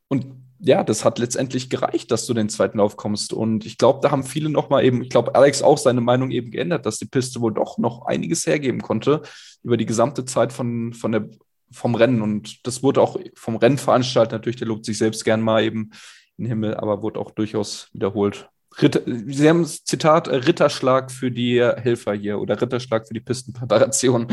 [0.09, 0.25] Und
[0.59, 3.31] ja, das hat letztendlich gereicht, dass du den zweiten Lauf kommst.
[3.31, 6.31] Und ich glaube, da haben viele noch mal eben, ich glaube, Alex auch seine Meinung
[6.31, 9.21] eben geändert, dass die Piste wohl doch noch einiges hergeben konnte
[9.63, 11.29] über die gesamte Zeit von, von der,
[11.71, 12.21] vom Rennen.
[12.21, 15.91] Und das wurde auch vom Rennveranstalter natürlich, der lobt sich selbst gern mal eben
[16.37, 18.49] in den Himmel, aber wurde auch durchaus wiederholt.
[18.81, 24.27] Ritter, Sie haben das Zitat Ritterschlag für die Helfer hier oder Ritterschlag für die Pistenpräparation.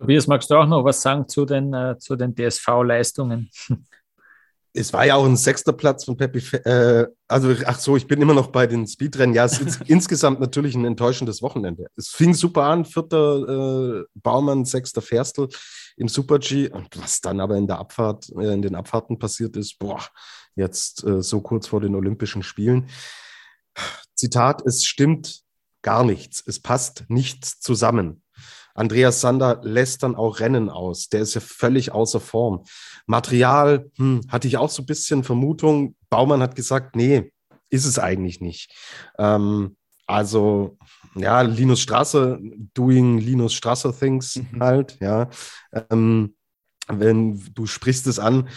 [0.00, 3.50] Tobias, magst du auch noch was sagen zu den, äh, zu den DSV-Leistungen?
[4.72, 6.38] es war ja auch ein sechster Platz von Pepi.
[6.56, 9.34] Äh, also, ach so, ich bin immer noch bei den Speedrennen.
[9.34, 11.88] Ja, es ist insgesamt natürlich ein enttäuschendes Wochenende.
[11.96, 15.48] Es fing super an, vierter äh, Baumann, sechster Ferstel
[15.98, 16.70] im Super-G.
[16.70, 20.00] Und was dann aber in der Abfahrt, äh, in den Abfahrten passiert ist, boah,
[20.54, 22.88] jetzt äh, so kurz vor den Olympischen Spielen.
[24.14, 25.42] Zitat, es stimmt
[25.82, 26.42] gar nichts.
[26.46, 28.22] Es passt nichts zusammen.
[28.80, 31.10] Andreas Sander lässt dann auch Rennen aus.
[31.10, 32.64] Der ist ja völlig außer Form.
[33.06, 35.94] Material hm, hatte ich auch so ein bisschen Vermutung.
[36.08, 37.30] Baumann hat gesagt, nee,
[37.68, 38.72] ist es eigentlich nicht.
[39.18, 39.76] Ähm,
[40.06, 40.78] also,
[41.14, 42.40] ja, Linus Straße,
[42.72, 44.60] doing Linus Strasser Things mhm.
[44.62, 45.28] halt, ja.
[45.90, 46.34] Ähm,
[46.98, 48.48] wenn du sprichst es an,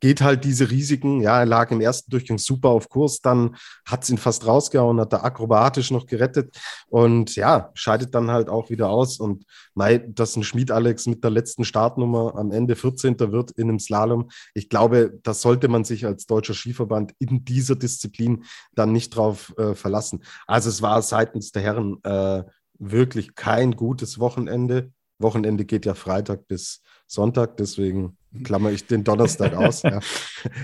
[0.00, 1.20] geht halt diese Risiken.
[1.20, 5.00] Ja, er lag im ersten Durchgang super auf Kurs, dann hat es ihn fast rausgehauen,
[5.00, 6.56] hat er akrobatisch noch gerettet
[6.88, 9.18] und ja, scheidet dann halt auch wieder aus.
[9.18, 9.44] Und
[9.74, 13.18] Mai, dass ein Schmied Alex mit der letzten Startnummer am Ende 14.
[13.32, 17.76] wird in einem Slalom, ich glaube, das sollte man sich als deutscher Skiverband in dieser
[17.76, 18.44] Disziplin
[18.74, 20.22] dann nicht drauf äh, verlassen.
[20.46, 22.44] Also es war seitens der Herren äh,
[22.78, 24.92] wirklich kein gutes Wochenende.
[25.18, 29.82] Wochenende geht ja Freitag bis Sonntag, deswegen klammer ich den Donnerstag aus.
[29.82, 30.00] Ja.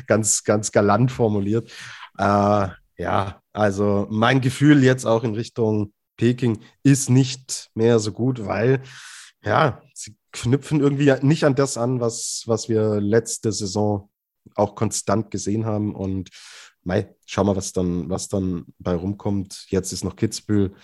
[0.07, 1.71] Ganz, ganz galant formuliert.
[2.19, 8.47] Äh, ja, also mein Gefühl jetzt auch in Richtung Peking ist nicht mehr so gut,
[8.47, 8.83] weil
[9.43, 14.11] ja, sie knüpfen irgendwie nicht an das an, was, was wir letzte Saison
[14.55, 15.95] auch konstant gesehen haben.
[15.95, 16.31] Und
[16.83, 19.67] mei, schau mal, was dann, was dann bei rumkommt.
[19.69, 20.75] Jetzt ist noch Kitzbühel.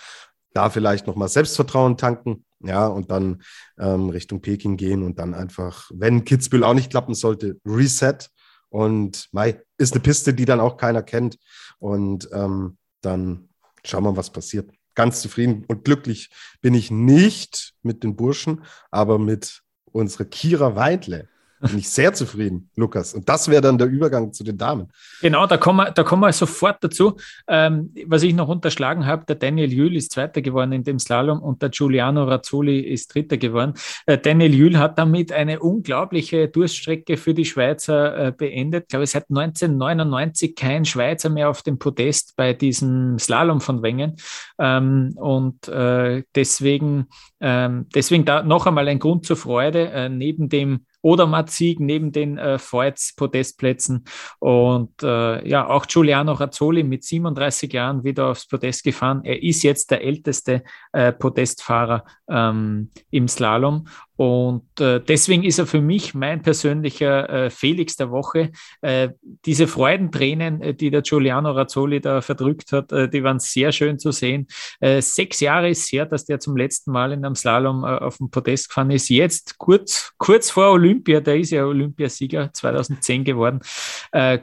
[0.56, 2.46] Da vielleicht nochmal Selbstvertrauen tanken.
[2.60, 3.42] Ja, und dann
[3.78, 8.30] ähm, Richtung Peking gehen und dann einfach, wenn Kitzbühel auch nicht klappen sollte, Reset.
[8.70, 11.36] Und Mai ist eine Piste, die dann auch keiner kennt.
[11.78, 13.50] Und ähm, dann
[13.84, 14.70] schauen wir, was passiert.
[14.94, 16.30] Ganz zufrieden und glücklich
[16.62, 21.28] bin ich nicht mit den Burschen, aber mit unserer Kira Weidle.
[21.60, 23.14] Bin ich sehr zufrieden, Lukas.
[23.14, 24.88] Und das wäre dann der Übergang zu den Damen.
[25.22, 27.16] Genau, da kommen wir, da kommen wir sofort dazu.
[27.48, 31.40] Ähm, was ich noch unterschlagen habe, der Daniel Jühl ist Zweiter geworden in dem Slalom
[31.40, 33.72] und der Giuliano Razzoli ist Dritter geworden.
[34.04, 38.84] Äh, Daniel Jühl hat damit eine unglaubliche Durststrecke für die Schweizer äh, beendet.
[38.84, 44.16] Ich glaube, seit 1999 kein Schweizer mehr auf dem Podest bei diesem Slalom von Wengen.
[44.58, 47.06] Ähm, und äh, deswegen,
[47.40, 52.36] ähm, deswegen da noch einmal ein Grund zur Freude, äh, neben dem Odermatt-Sieg neben den
[52.36, 54.04] äh, Voits-Podestplätzen.
[54.40, 59.22] Und äh, ja, auch Giuliano Razzoli mit 37 Jahren wieder aufs Podest gefahren.
[59.24, 63.86] Er ist jetzt der älteste äh, Podestfahrer ähm, im Slalom.
[64.16, 68.50] Und äh, deswegen ist er für mich mein persönlicher äh, Felix der Woche.
[68.80, 69.10] Äh,
[69.44, 73.98] diese Freudentränen, äh, die der Giuliano Razzoli da verdrückt hat, äh, die waren sehr schön
[73.98, 74.46] zu sehen.
[74.80, 78.30] Äh, sechs Jahre ist her, dass der zum letzten Mal in einem Slalom auf dem
[78.30, 79.10] Podest gefahren ist.
[79.10, 83.60] Jetzt kurz, kurz vor Olympia, der ist ja Olympiasieger 2010 geworden.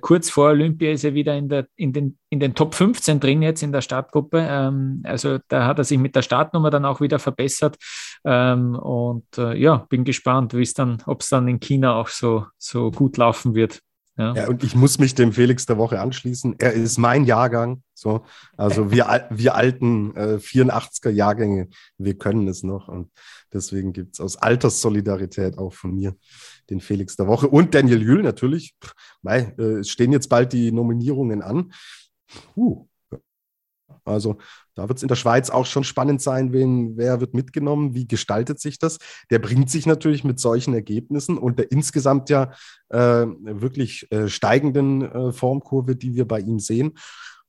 [0.02, 3.42] kurz vor Olympia ist er wieder in, der, in den in den Top 15 drin
[3.42, 4.46] jetzt in der Startgruppe.
[4.50, 7.78] Ähm, also da hat er sich mit der Startnummer dann auch wieder verbessert.
[8.26, 12.08] Ähm, und äh, ja, bin gespannt, wie es dann, ob es dann in China auch
[12.08, 13.80] so, so gut laufen wird.
[14.18, 14.36] Ja.
[14.36, 14.48] ja.
[14.48, 16.56] und ich muss mich dem Felix der Woche anschließen.
[16.60, 17.82] Er ist mein Jahrgang.
[17.94, 18.26] So,
[18.58, 22.88] also wir, wir alten äh, 84er Jahrgänge, wir können es noch.
[22.88, 23.12] Und
[23.54, 26.16] deswegen gibt es aus Alterssolidarität auch von mir
[26.70, 28.76] den Felix der Woche und Daniel Jühl natürlich.
[29.22, 31.74] Mei, äh, es stehen jetzt bald die Nominierungen an.
[32.56, 32.88] Uh.
[34.06, 34.38] Also
[34.76, 38.08] da wird es in der Schweiz auch schon spannend sein, wen, wer wird mitgenommen, wie
[38.08, 39.00] gestaltet sich das.
[39.30, 42.52] Der bringt sich natürlich mit solchen Ergebnissen und der insgesamt ja
[42.90, 46.94] äh, wirklich äh, steigenden äh, Formkurve, die wir bei ihm sehen,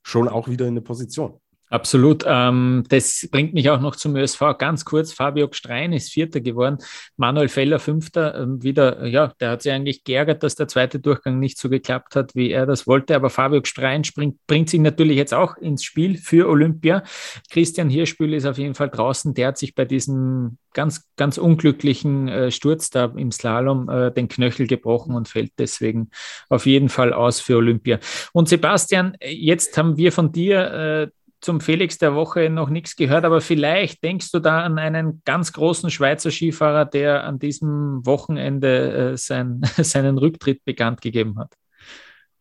[0.03, 1.41] schon auch wieder in eine Position.
[1.75, 2.23] Absolut.
[2.25, 4.57] Ähm, das bringt mich auch noch zum ÖSV.
[4.59, 6.79] Ganz kurz, Fabio Gstrein ist Vierter geworden,
[7.17, 8.41] Manuel Feller Fünfter.
[8.41, 12.15] Ähm, wieder, ja, der hat sich eigentlich geärgert, dass der zweite Durchgang nicht so geklappt
[12.15, 13.17] hat, wie er das wollte.
[13.17, 17.03] Aber Fabio Gstrein springt, bringt sich natürlich jetzt auch ins Spiel für Olympia.
[17.51, 19.35] Christian Hirschbühl ist auf jeden Fall draußen.
[19.35, 24.29] Der hat sich bei diesem ganz, ganz unglücklichen äh, Sturz da im Slalom äh, den
[24.29, 26.11] Knöchel gebrochen und fällt deswegen
[26.49, 27.99] auf jeden Fall aus für Olympia.
[28.33, 33.27] Und Sebastian, jetzt haben wir von dir äh, zum Felix der Woche noch nichts gehört,
[33.27, 39.13] aber vielleicht denkst du da an einen ganz großen Schweizer Skifahrer, der an diesem Wochenende
[39.13, 41.53] äh, sein, seinen Rücktritt bekannt gegeben hat.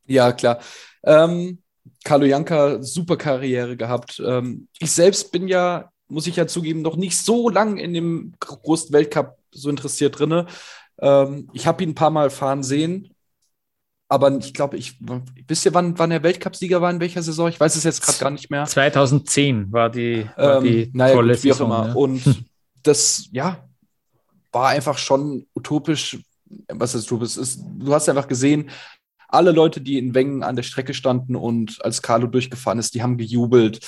[0.06, 0.60] Ja, klar.
[1.04, 1.62] Ähm,
[2.06, 4.22] Carlo Janka, super Karriere gehabt.
[4.26, 8.34] Ähm, ich selbst bin ja, muss ich ja zugeben, noch nicht so lang in dem
[8.40, 10.48] großen Weltcup so interessiert drin.
[11.00, 13.14] Ähm, ich habe ihn ein paar Mal fahren sehen
[14.14, 15.00] aber ich glaube, ich
[15.48, 17.50] wisst ihr, wann, wann er Weltcupsieger war in welcher Saison?
[17.50, 18.64] Ich weiß es jetzt gerade gar nicht mehr.
[18.64, 21.88] 2010 war die, war ähm, die naja, tolle gut, wie Saison, auch immer.
[21.88, 21.96] Ja.
[21.96, 22.46] Und
[22.84, 23.68] das, ja,
[24.52, 26.20] war einfach schon utopisch.
[26.68, 27.38] Was ist utopisch?
[27.38, 28.70] Ist, du hast einfach gesehen,
[29.30, 33.02] alle Leute, die in Wengen an der Strecke standen und als Carlo durchgefahren ist, die
[33.02, 33.80] haben gejubelt.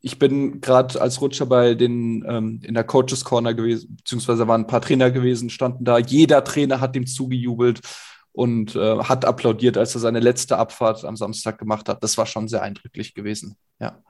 [0.00, 4.62] Ich bin gerade als Rutscher bei den ähm, in der Coaches Corner gewesen, beziehungsweise waren
[4.62, 5.98] ein paar Trainer gewesen, standen da.
[5.98, 7.82] Jeder Trainer hat dem zugejubelt
[8.34, 12.02] und äh, hat applaudiert, als er seine letzte Abfahrt am Samstag gemacht hat.
[12.02, 13.56] Das war schon sehr eindrücklich gewesen.
[13.78, 14.02] Ja.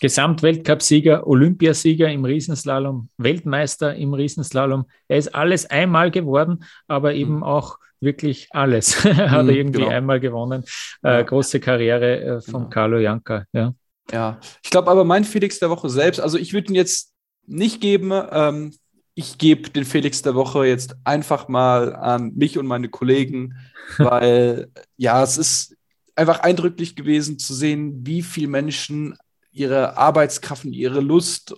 [0.00, 4.84] Gesamtweltcupsieger, Olympiasieger im Riesenslalom, Weltmeister im Riesenslalom.
[5.08, 7.42] Er ist alles einmal geworden, aber eben mhm.
[7.42, 9.92] auch wirklich alles hat er mhm, irgendwie genau.
[9.92, 10.64] einmal gewonnen.
[11.02, 12.68] Äh, große Karriere äh, von genau.
[12.68, 13.46] Carlo Janka.
[13.54, 13.72] Ja.
[14.12, 17.14] ja, ich glaube aber mein Felix der Woche selbst, also ich würde ihn jetzt
[17.46, 18.12] nicht geben.
[18.30, 18.74] Ähm,
[19.14, 23.54] ich gebe den Felix der Woche jetzt einfach mal an mich und meine Kollegen,
[23.98, 25.76] weil ja, es ist
[26.16, 29.16] einfach eindrücklich gewesen zu sehen, wie viele Menschen
[29.52, 31.54] ihre Arbeitskraft und ihre Lust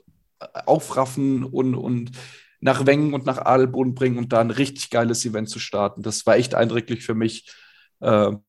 [0.66, 2.10] aufraffen und, und
[2.60, 6.02] nach Wengen und nach Adelboden bringen und da ein richtig geiles Event zu starten.
[6.02, 7.50] Das war echt eindrücklich für mich.
[8.00, 8.40] Ähm,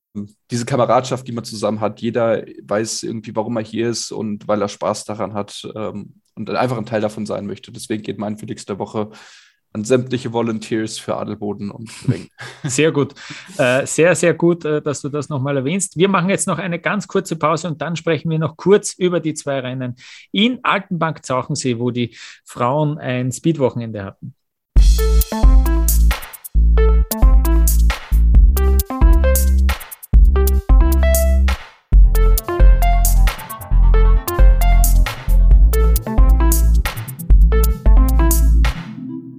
[0.49, 4.61] diese Kameradschaft, die man zusammen hat, jeder weiß irgendwie, warum er hier ist und weil
[4.61, 7.71] er Spaß daran hat ähm, und einfach ein Teil davon sein möchte.
[7.71, 9.09] Deswegen geht mein Felix der Woche
[9.73, 12.29] an sämtliche Volunteers für Adelboden und Ring.
[12.63, 13.13] Sehr gut.
[13.57, 15.97] Äh, sehr, sehr gut, äh, dass du das nochmal erwähnst.
[15.97, 19.19] Wir machen jetzt noch eine ganz kurze Pause und dann sprechen wir noch kurz über
[19.19, 19.95] die zwei Rennen
[20.31, 22.15] in Altenbank-Zauchensee, wo die
[22.45, 24.33] Frauen ein Speedwochenende hatten.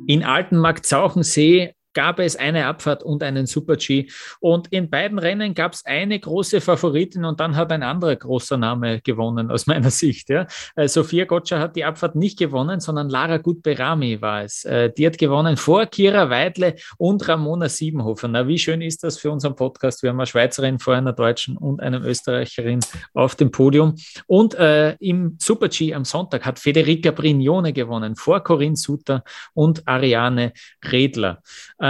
[0.08, 4.06] In Altenmarkt-Zauchensee gab es eine Abfahrt und einen Super-G.
[4.38, 8.56] Und in beiden Rennen gab es eine große Favoritin und dann hat ein anderer großer
[8.56, 10.30] Name gewonnen, aus meiner Sicht.
[10.30, 10.46] Ja.
[10.76, 14.64] Äh, Sophia Gotcha hat die Abfahrt nicht gewonnen, sondern Lara Gutberami war es.
[14.64, 18.28] Äh, die hat gewonnen vor Kira Weidle und Ramona Siebenhofer.
[18.28, 20.04] Na, wie schön ist das für unseren Podcast?
[20.04, 22.78] Wir haben eine Schweizerin vor einer Deutschen und einer Österreicherin
[23.12, 23.96] auf dem Podium.
[24.28, 30.52] Und äh, im Super-G am Sonntag hat Federica Brignone gewonnen, vor Corinne Suter und Ariane
[30.92, 31.42] Redler.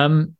[0.04, 0.36] Ähm,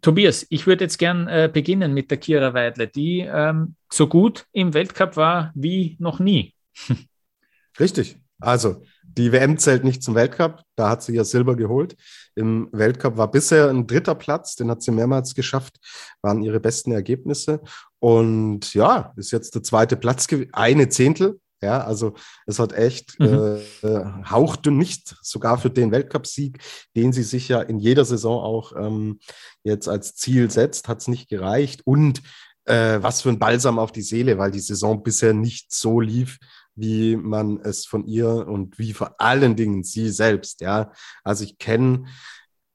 [0.00, 4.46] Tobias, ich würde jetzt gern äh, beginnen mit der Kira Weidle, die ähm, so gut
[4.52, 6.54] im Weltcup war wie noch nie.
[7.80, 8.16] Richtig.
[8.40, 10.62] Also, die WM zählt nicht zum Weltcup.
[10.74, 11.96] Da hat sie ja Silber geholt.
[12.34, 15.76] Im Weltcup war bisher ein dritter Platz, den hat sie mehrmals geschafft,
[16.22, 17.60] waren ihre besten Ergebnisse.
[18.00, 22.14] Und ja, ist jetzt der zweite Platz, eine Zehntel ja, also
[22.46, 23.60] es hat echt mhm.
[23.82, 26.58] äh, hauchdünn nicht, sogar für den Weltcupsieg,
[26.96, 29.20] den sie sich ja in jeder Saison auch ähm,
[29.62, 31.82] jetzt als Ziel setzt, hat es nicht gereicht.
[31.84, 32.22] Und
[32.64, 36.38] äh, was für ein Balsam auf die Seele, weil die Saison bisher nicht so lief,
[36.74, 40.92] wie man es von ihr und wie vor allen Dingen sie selbst, ja.
[41.22, 42.06] Also ich kenne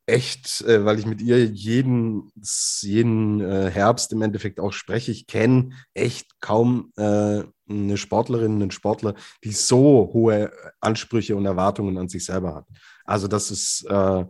[0.05, 2.31] echt, äh, weil ich mit ihr jeden,
[2.81, 8.71] jeden äh, Herbst im Endeffekt auch spreche, ich kenne echt kaum äh, eine Sportlerin, einen
[8.71, 12.65] Sportler, die so hohe Ansprüche und Erwartungen an sich selber hat.
[13.05, 14.25] Also das ist äh,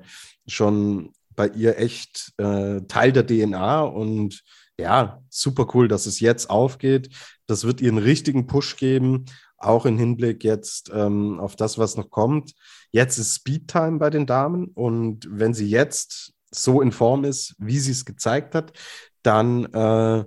[0.48, 4.44] schon bei ihr echt äh, Teil der DNA und
[4.80, 7.10] ja, super cool, dass es jetzt aufgeht.
[7.48, 9.26] Das wird ihr einen richtigen Push geben,
[9.58, 12.54] auch im Hinblick jetzt ähm, auf das, was noch kommt.
[12.92, 17.80] Jetzt ist Speedtime bei den Damen und wenn sie jetzt so in Form ist, wie
[17.80, 18.74] sie es gezeigt hat,
[19.24, 20.26] dann äh,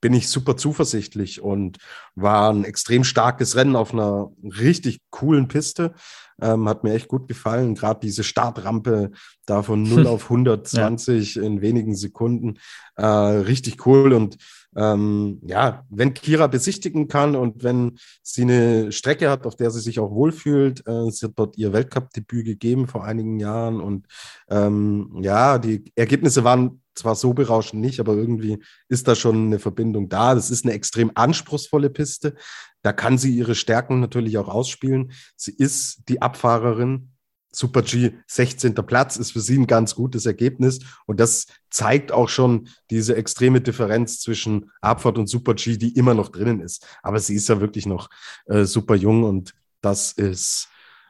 [0.00, 1.78] bin ich super zuversichtlich und
[2.14, 5.94] war ein extrem starkes Rennen auf einer richtig coolen Piste.
[6.42, 7.74] Ähm, hat mir echt gut gefallen.
[7.74, 9.10] Gerade diese Startrampe
[9.44, 11.42] da von 0 auf 120 ja.
[11.42, 12.58] in wenigen Sekunden.
[12.96, 14.14] Äh, richtig cool.
[14.14, 14.38] Und
[14.76, 19.80] ähm, ja, wenn Kira besichtigen kann und wenn sie eine Strecke hat, auf der sie
[19.80, 24.06] sich auch wohlfühlt, äh, sie hat dort ihr Weltcup-Debüt gegeben vor einigen Jahren und
[24.48, 29.58] ähm, ja, die Ergebnisse waren zwar so berauschend nicht, aber irgendwie ist da schon eine
[29.58, 30.34] Verbindung da.
[30.34, 32.34] Das ist eine extrem anspruchsvolle Piste.
[32.82, 35.12] Da kann sie ihre Stärken natürlich auch ausspielen.
[35.36, 37.12] Sie ist die Abfahrerin.
[37.52, 38.74] Super G, 16.
[38.74, 40.78] Platz ist für sie ein ganz gutes Ergebnis.
[41.06, 46.14] Und das zeigt auch schon diese extreme Differenz zwischen Abfahrt und Super G, die immer
[46.14, 46.86] noch drinnen ist.
[47.02, 48.08] Aber sie ist ja wirklich noch
[48.46, 50.68] äh, super jung und das ist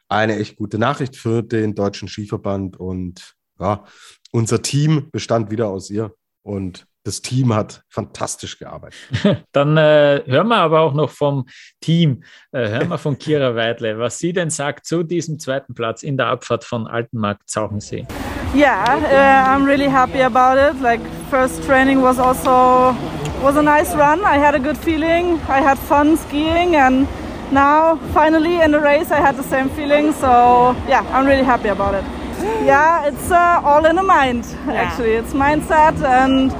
[0.09, 2.78] eine echt gute Nachricht für den deutschen Skiverband.
[2.78, 3.85] Und ja,
[4.32, 6.12] unser Team bestand wieder aus ihr
[6.43, 8.98] und das Team hat fantastisch gearbeitet.
[9.52, 11.47] Dann äh, hören wir aber auch noch vom
[11.81, 16.02] Team, äh, hören wir von Kira Weidle, was sie denn sagt zu diesem zweiten Platz
[16.02, 18.07] in der Abfahrt von Altenmarkt Zauchensee.
[18.55, 20.81] Yeah, uh, I'm really happy about it.
[20.82, 21.01] Like
[21.31, 22.94] first training was also
[23.43, 24.20] was a nice run.
[24.20, 25.40] I had a good feeling.
[25.48, 27.07] I had fun skiing and
[27.52, 30.12] now finally in the race I had the same feeling.
[30.12, 32.19] So yeah, I'm really happy about it.
[32.42, 34.44] Yeah, it's uh, all in the mind.
[34.66, 36.52] Actually, it's mindset and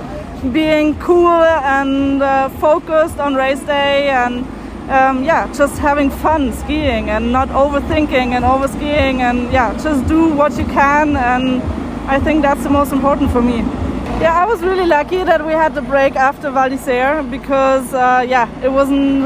[0.53, 4.45] being cool and uh, focused on race day and
[4.91, 10.07] um, yeah, just having fun skiing and not overthinking and over skiing and yeah, just
[10.09, 11.63] do what you can and
[12.11, 13.59] I think that's the most important for me.
[14.21, 18.25] Yeah, I was really lucky that we had the break after Val d'Isère because uh,
[18.29, 19.25] yeah, it wasn't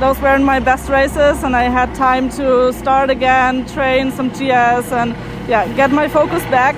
[0.00, 4.92] those weren't my best races and I had time to start again, train some GS
[4.92, 5.14] and
[5.48, 6.74] yeah, get my focus back.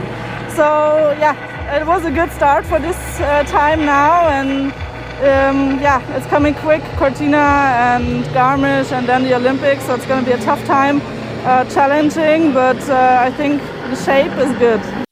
[0.50, 4.72] So yeah, it was a good start for this uh, time now and
[5.20, 10.24] um, yeah, it's coming quick, Cortina and Garmisch and then the Olympics, so it's going
[10.24, 11.02] to be a tough time,
[11.44, 15.09] uh, challenging, but uh, I think the shape is good.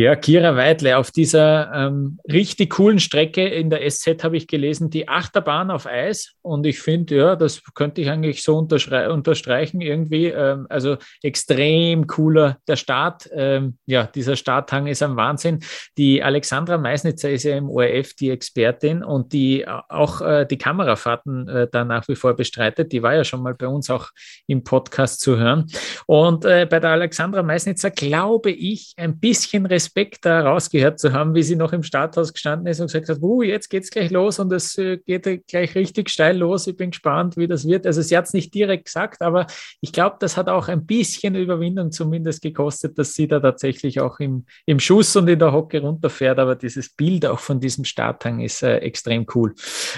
[0.00, 4.88] Ja, Kira Weidle auf dieser ähm, richtig coolen Strecke in der SZ habe ich gelesen,
[4.88, 6.36] die Achterbahn auf Eis.
[6.40, 10.28] Und ich finde, ja, das könnte ich eigentlich so unterstreichen irgendwie.
[10.28, 13.28] Ähm, also extrem cooler der Start.
[13.34, 15.58] Ähm, ja, dieser Starthang ist ein Wahnsinn.
[15.98, 21.46] Die Alexandra Meisnitzer ist ja im ORF die Expertin und die auch äh, die Kamerafahrten
[21.46, 22.92] äh, da nach wie vor bestreitet.
[22.92, 24.08] Die war ja schon mal bei uns auch
[24.46, 25.66] im Podcast zu hören.
[26.06, 29.89] Und äh, bei der Alexandra Meisnitzer glaube ich ein bisschen Respekt
[30.22, 33.42] da rausgehört zu haben, wie sie noch im Starthaus gestanden ist und gesagt hat, uh,
[33.42, 36.66] jetzt es gleich los und es äh, geht gleich richtig steil los.
[36.66, 37.86] Ich bin gespannt, wie das wird.
[37.86, 39.46] Also sie hat es nicht direkt gesagt, aber
[39.80, 44.20] ich glaube, das hat auch ein bisschen Überwindung zumindest gekostet, dass sie da tatsächlich auch
[44.20, 46.38] im, im Schuss und in der Hocke runterfährt.
[46.38, 49.54] Aber dieses Bild auch von diesem Starthang ist äh, extrem cool.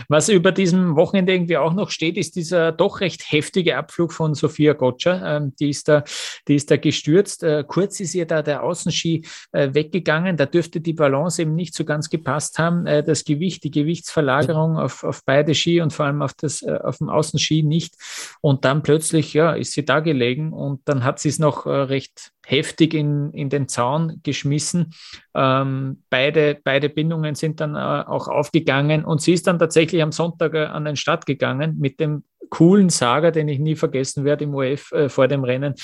[0.09, 4.35] Was über diesem Wochenende irgendwie auch noch steht, ist dieser doch recht heftige Abflug von
[4.35, 5.37] Sophia Gotcha.
[5.37, 6.05] Ähm, die, ist da,
[6.49, 7.43] die ist da gestürzt.
[7.43, 10.37] Äh, kurz ist ihr da der Außenski äh, weggegangen.
[10.37, 12.87] Da dürfte die Balance eben nicht so ganz gepasst haben.
[12.87, 16.79] Äh, das Gewicht, die Gewichtsverlagerung auf, auf beide Ski und vor allem auf, das, äh,
[16.83, 17.95] auf dem Außenski nicht.
[18.41, 21.71] Und dann plötzlich ja, ist sie da gelegen und dann hat sie es noch äh,
[21.71, 24.95] recht heftig in, in den Zaun geschmissen.
[25.35, 30.55] Ähm, beide, beide Bindungen sind dann auch aufgegangen und sie ist dann tatsächlich am Sonntag
[30.55, 34.93] an den Start gegangen mit dem coolen Saga, den ich nie vergessen werde im OF
[34.93, 35.75] äh, vor dem Rennen.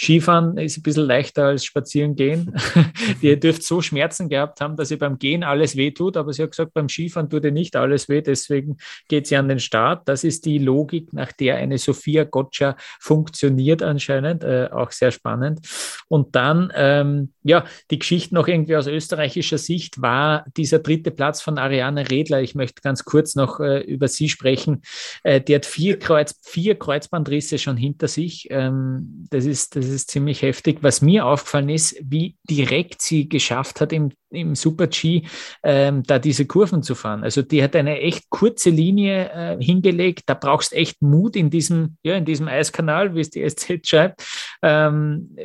[0.00, 2.54] Skifahren ist ein bisschen leichter als spazieren gehen.
[3.20, 6.42] ihr dürft so Schmerzen gehabt haben, dass ihr beim Gehen alles weh tut, aber sie
[6.42, 8.78] hat gesagt, beim Skifahren tut ihr nicht alles weh, deswegen
[9.08, 10.08] geht sie an den Start.
[10.08, 15.60] Das ist die Logik, nach der eine Sophia Gotcha funktioniert anscheinend, äh, auch sehr spannend.
[16.08, 21.42] Und dann, ähm, ja, die Geschichte noch irgendwie aus österreichischer Sicht war dieser dritte Platz
[21.42, 22.40] von Ariane Redler.
[22.40, 24.82] Ich möchte ganz kurz noch äh, über sie sprechen.
[25.22, 28.48] Äh, die hat vier, Kreuz, vier Kreuzbandrisse schon hinter sich.
[28.50, 30.78] Ähm, das ist, das ist ziemlich heftig.
[30.80, 35.22] Was mir aufgefallen ist, wie direkt sie geschafft hat, im, im Super-G
[35.62, 37.22] ähm, da diese Kurven zu fahren.
[37.24, 40.22] Also die hat eine echt kurze Linie äh, hingelegt.
[40.26, 44.24] Da brauchst echt Mut in diesem, ja, in diesem Eiskanal, wie es die SZ schreibt.
[44.62, 45.36] Ähm,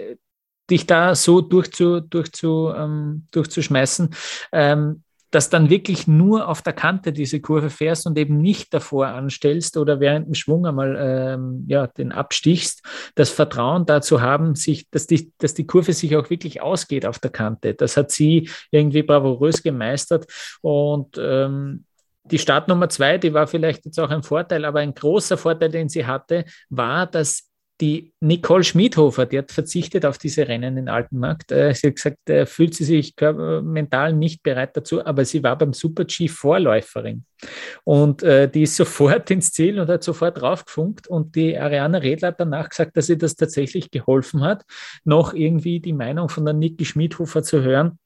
[0.70, 4.16] dich da so durchzu, durchzu, ähm, durchzuschmeißen.
[4.54, 5.03] Ähm,
[5.34, 9.78] dass dann wirklich nur auf der Kante diese Kurve fährst und eben nicht davor anstellst
[9.78, 12.84] oder während dem Schwung einmal ähm, ja, den abstichst,
[13.16, 17.18] das Vertrauen dazu haben, sich, dass, die, dass die Kurve sich auch wirklich ausgeht auf
[17.18, 17.74] der Kante.
[17.74, 20.28] Das hat sie irgendwie bravourös gemeistert
[20.62, 21.86] und ähm,
[22.26, 25.90] die Startnummer zwei, die war vielleicht jetzt auch ein Vorteil, aber ein großer Vorteil, den
[25.90, 27.50] sie hatte, war, dass
[27.82, 31.52] die Nicole Schmidhofer, die hat verzichtet auf diese Rennen in Altenmarkt.
[31.52, 35.58] Äh, sie hat gesagt, äh, fühlt sie sich mental nicht bereit dazu, aber sie war
[35.58, 37.26] beim Super-G Vorläuferin.
[37.84, 41.08] Und äh, die ist sofort ins Ziel und hat sofort draufgefunkt.
[41.08, 44.64] Und die Ariane Redler hat danach gesagt, dass ihr das tatsächlich geholfen hat,
[45.04, 48.00] noch irgendwie die Meinung von der Niki Schmidhofer zu hören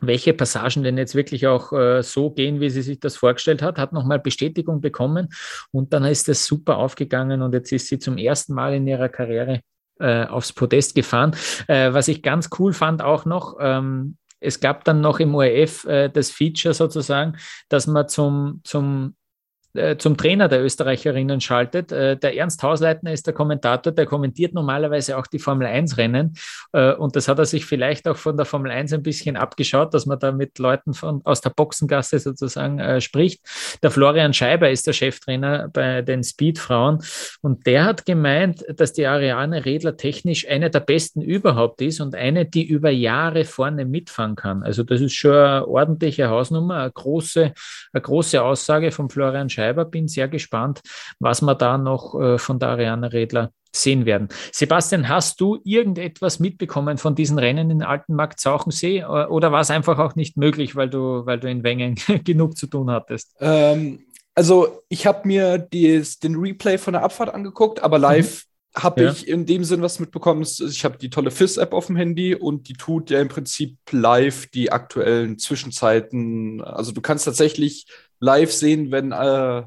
[0.00, 3.78] welche Passagen denn jetzt wirklich auch äh, so gehen, wie sie sich das vorgestellt hat,
[3.78, 5.28] hat nochmal Bestätigung bekommen
[5.70, 9.08] und dann ist das super aufgegangen und jetzt ist sie zum ersten Mal in ihrer
[9.08, 9.60] Karriere
[10.00, 11.34] äh, aufs Podest gefahren.
[11.66, 15.84] Äh, was ich ganz cool fand auch noch, ähm, es gab dann noch im ORF
[15.84, 17.36] äh, das Feature sozusagen,
[17.68, 19.14] dass man zum, zum
[19.98, 21.92] zum Trainer der Österreicherinnen schaltet.
[21.92, 26.34] Äh, der Ernst Hausleitner ist der Kommentator, der kommentiert normalerweise auch die Formel 1 Rennen.
[26.72, 29.94] Äh, und das hat er sich vielleicht auch von der Formel 1 ein bisschen abgeschaut,
[29.94, 33.42] dass man da mit Leuten von, aus der Boxengasse sozusagen äh, spricht.
[33.82, 37.00] Der Florian Scheiber ist der Cheftrainer bei den Speedfrauen
[37.42, 42.14] und der hat gemeint, dass die Ariane Redler technisch eine der besten überhaupt ist und
[42.14, 44.62] eine, die über Jahre vorne mitfahren kann.
[44.62, 47.52] Also das ist schon eine ordentliche Hausnummer, eine große,
[47.92, 49.57] eine große Aussage von Florian Scheiber.
[49.58, 49.84] Schreiber.
[49.84, 50.80] Bin sehr gespannt,
[51.18, 54.28] was wir da noch äh, von der Ariane Redler sehen werden.
[54.52, 59.98] Sebastian, hast du irgendetwas mitbekommen von diesen Rennen in Altenmarkt-Sauchensee äh, oder war es einfach
[59.98, 63.34] auch nicht möglich, weil du, weil du in Wengen genug zu tun hattest?
[63.40, 64.04] Ähm,
[64.34, 68.48] also ich habe mir dies, den Replay von der Abfahrt angeguckt, aber live mhm
[68.82, 69.10] habe Ja.
[69.10, 70.42] ich in dem Sinn was mitbekommen.
[70.42, 74.46] Ich habe die tolle FIS-App auf dem Handy und die tut ja im Prinzip live
[74.48, 76.62] die aktuellen Zwischenzeiten.
[76.62, 77.86] Also du kannst tatsächlich
[78.20, 79.62] live sehen, wenn, äh,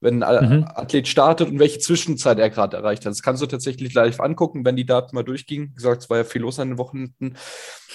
[0.00, 0.64] wenn ein Mhm.
[0.74, 3.10] Athlet startet und welche Zwischenzeit er gerade erreicht hat.
[3.10, 5.70] Das kannst du tatsächlich live angucken, wenn die Daten mal durchgingen.
[5.70, 7.34] Wie gesagt, es war ja viel los an den Wochenenden.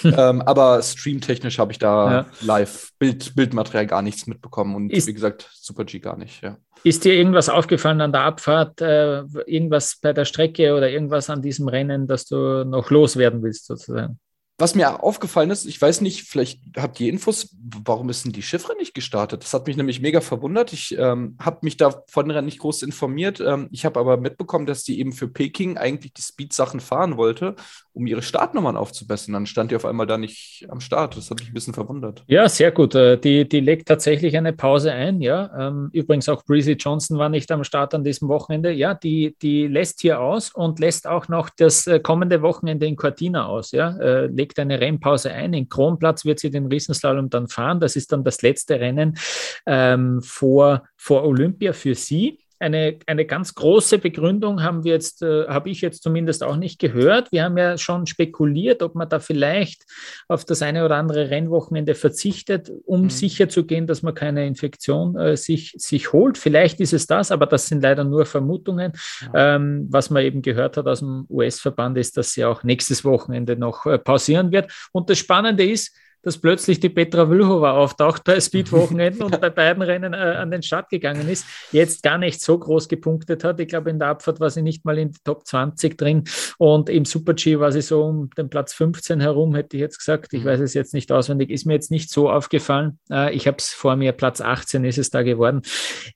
[0.04, 2.26] ähm, aber streamtechnisch habe ich da Ja.
[2.42, 6.42] live Bild, Bildmaterial gar nichts mitbekommen und Ist- wie gesagt, Super G gar nicht.
[6.42, 6.58] Ja.
[6.82, 11.40] Ist dir irgendwas aufgefallen an der Abfahrt, äh, irgendwas bei der Strecke oder irgendwas an
[11.40, 14.18] diesem Rennen, dass du noch loswerden willst, sozusagen?
[14.56, 18.42] Was mir aufgefallen ist, ich weiß nicht, vielleicht habt ihr Infos, warum ist denn die
[18.42, 19.42] Chiffre nicht gestartet?
[19.42, 20.72] Das hat mich nämlich mega verwundert.
[20.72, 23.40] Ich ähm, habe mich da von Rennen nicht groß informiert.
[23.40, 27.56] Ähm, ich habe aber mitbekommen, dass die eben für Peking eigentlich die Speed-Sachen fahren wollte,
[27.92, 29.32] um ihre Startnummern aufzubessern.
[29.32, 31.16] Dann stand die auf einmal da nicht am Start.
[31.16, 32.22] Das hat mich ein bisschen verwundert.
[32.28, 32.94] Ja, sehr gut.
[32.94, 35.50] Äh, Die, die legt tatsächlich eine Pause ein, ja.
[35.58, 38.70] Ähm, Übrigens auch Breezy Johnson war nicht am Start an diesem Wochenende.
[38.70, 42.94] Ja, die, die lässt hier aus und lässt auch noch das äh, kommende Wochenende in
[42.94, 43.96] Cortina aus, ja.
[43.98, 45.54] Äh, Legt eine Rennpause ein.
[45.54, 47.80] In Kronplatz wird sie den Riesenslalom dann fahren.
[47.80, 49.16] Das ist dann das letzte Rennen
[49.64, 52.43] ähm, vor, vor Olympia für sie.
[52.64, 56.78] Eine, eine ganz große Begründung haben wir jetzt, äh, habe ich jetzt zumindest auch nicht
[56.78, 57.30] gehört.
[57.30, 59.84] Wir haben ja schon spekuliert, ob man da vielleicht
[60.28, 63.10] auf das eine oder andere Rennwochenende verzichtet, um Mhm.
[63.10, 66.38] sicherzugehen, dass man keine Infektion äh, sich, sich holt.
[66.38, 68.92] Vielleicht ist es das, aber das sind leider nur Vermutungen.
[69.34, 73.56] Ähm, was man eben gehört hat aus dem US-Verband ist, dass sie auch nächstes Wochenende
[73.56, 74.72] noch äh, pausieren wird.
[74.92, 79.82] Und das Spannende ist, dass plötzlich die Petra Vlhova auftaucht bei Speed-Wochenenden und bei beiden
[79.82, 83.60] Rennen äh, an den Start gegangen ist, jetzt gar nicht so groß gepunktet hat.
[83.60, 86.24] Ich glaube, in der Abfahrt war sie nicht mal in die Top 20 drin
[86.58, 90.32] und im Super-G war sie so um den Platz 15 herum, hätte ich jetzt gesagt.
[90.32, 92.98] Ich weiß es jetzt nicht auswendig, ist mir jetzt nicht so aufgefallen.
[93.10, 95.62] Äh, ich habe es vor mir, Platz 18 ist es da geworden.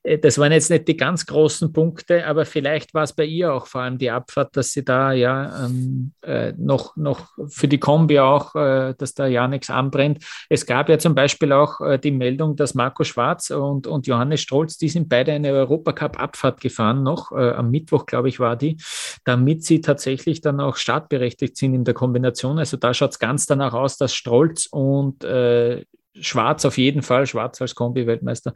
[0.03, 3.53] Äh, das waren jetzt nicht die ganz großen Punkte, aber vielleicht war es bei ihr
[3.53, 7.79] auch vor allem die Abfahrt, dass sie da ja ähm, äh, noch, noch für die
[7.79, 9.69] Kombi auch, äh, dass da ja nichts
[9.99, 10.23] anbrennt.
[10.49, 14.41] Es gab ja zum Beispiel auch äh, die Meldung, dass Marco Schwarz und, und Johannes
[14.41, 17.31] Strolz, die sind beide eine Europacup-Abfahrt gefahren noch.
[17.31, 18.77] Äh, am Mittwoch, glaube ich, war die,
[19.25, 22.59] damit sie tatsächlich dann auch startberechtigt sind in der Kombination.
[22.59, 25.83] Also da schaut es ganz danach aus, dass Strolz und äh,
[26.21, 28.53] Schwarz auf jeden Fall, Schwarz als Kombi-Weltmeister,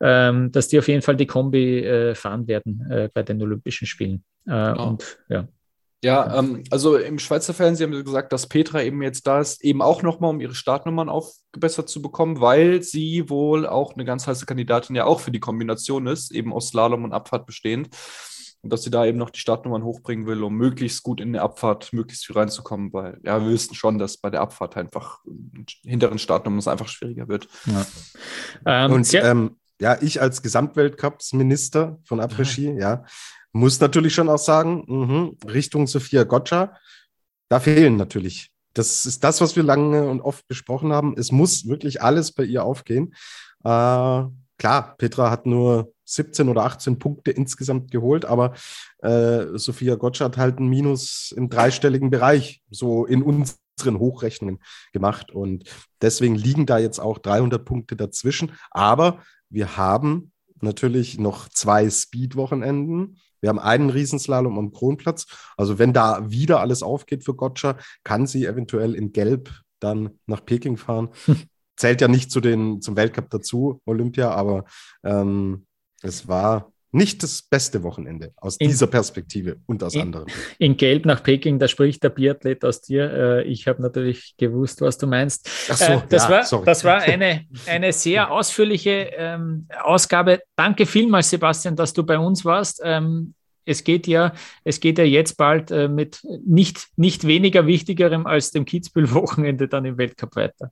[0.00, 3.86] ähm, dass die auf jeden Fall die Kombi äh, fahren werden äh, bei den Olympischen
[3.86, 4.24] Spielen.
[4.46, 4.88] Äh, Oh.
[4.88, 5.46] Und ja.
[6.04, 9.64] Ja, ähm, also im Schweizer Fernsehen haben sie gesagt, dass Petra eben jetzt da ist,
[9.64, 14.26] eben auch nochmal, um ihre Startnummern aufgebessert zu bekommen, weil sie wohl auch eine ganz
[14.26, 17.88] heiße Kandidatin ja auch für die Kombination ist, eben aus Slalom und Abfahrt bestehend.
[18.60, 21.42] Und dass sie da eben noch die Startnummern hochbringen will, um möglichst gut in der
[21.42, 25.20] Abfahrt möglichst viel reinzukommen, weil ja, wir wissen schon, dass bei der Abfahrt einfach
[25.84, 27.48] hinteren Startnummern es einfach schwieriger wird.
[28.66, 33.04] Ähm, Und sehr, ähm, ja, ich als Gesamtweltcups-Minister von Après-Ski, ja,
[33.54, 36.76] muss natürlich schon auch sagen, mhm, Richtung Sophia Gotcha,
[37.48, 38.50] da fehlen natürlich.
[38.74, 41.14] Das ist das, was wir lange und oft besprochen haben.
[41.16, 43.14] Es muss wirklich alles bei ihr aufgehen.
[43.62, 44.24] Äh,
[44.58, 48.54] klar, Petra hat nur 17 oder 18 Punkte insgesamt geholt, aber
[48.98, 54.60] äh, Sophia Gotcha hat halt ein Minus im dreistelligen Bereich, so in unseren Hochrechnungen
[54.92, 55.30] gemacht.
[55.30, 55.64] Und
[56.02, 58.52] deswegen liegen da jetzt auch 300 Punkte dazwischen.
[58.72, 63.20] Aber wir haben natürlich noch zwei Speed-Wochenenden.
[63.44, 65.26] Wir haben einen Riesenslalom am Kronplatz.
[65.58, 69.50] Also wenn da wieder alles aufgeht für Gotcha, kann sie eventuell in Gelb
[69.80, 71.10] dann nach Peking fahren.
[71.76, 74.64] Zählt ja nicht zu den, zum Weltcup dazu, Olympia, aber
[75.02, 75.66] ähm,
[76.00, 80.26] es war nicht das beste Wochenende aus In- dieser Perspektive und aus in- anderen.
[80.58, 83.12] in Gelb nach Peking, da spricht der Biathlet aus dir.
[83.12, 85.48] Äh, ich habe natürlich gewusst, was du meinst.
[85.70, 86.64] Ach so, Äh, das, ja, war, sorry.
[86.64, 90.40] das war eine, eine sehr ausführliche ähm, Ausgabe.
[90.56, 92.80] Danke vielmals, Sebastian, dass du bei uns warst.
[92.84, 93.34] Ähm,
[93.66, 98.50] es geht ja, es geht ja jetzt bald äh, mit nicht, nicht weniger Wichtigerem als
[98.50, 100.70] dem Kitzbühel-Wochenende dann im Weltcup weiter.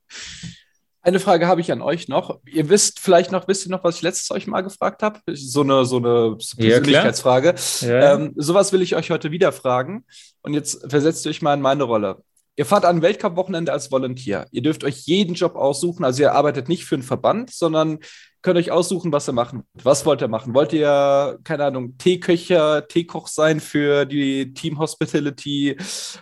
[1.05, 2.39] Eine Frage habe ich an euch noch.
[2.47, 5.19] Ihr wisst vielleicht noch, wisst ihr noch, was ich letztes euch mal gefragt habe?
[5.33, 6.79] So eine, so eine Ja.
[6.79, 7.55] Persönlichkeitsfrage.
[7.81, 8.15] Ja.
[8.15, 10.05] Ähm, sowas will ich euch heute wieder fragen.
[10.43, 12.23] Und jetzt versetzt ihr euch mal in meine Rolle.
[12.55, 14.47] Ihr fahrt an Weltcup-Wochenende als Volunteer.
[14.53, 16.05] Ihr dürft euch jeden Job aussuchen.
[16.05, 17.99] Also ihr arbeitet nicht für einen Verband, sondern
[18.43, 19.85] könnt euch aussuchen, was ihr machen wollt.
[19.85, 20.55] Was wollt ihr machen?
[20.55, 25.77] Wollt ihr, keine Ahnung, Teeköcher, Teekoch sein für die Team Hospitality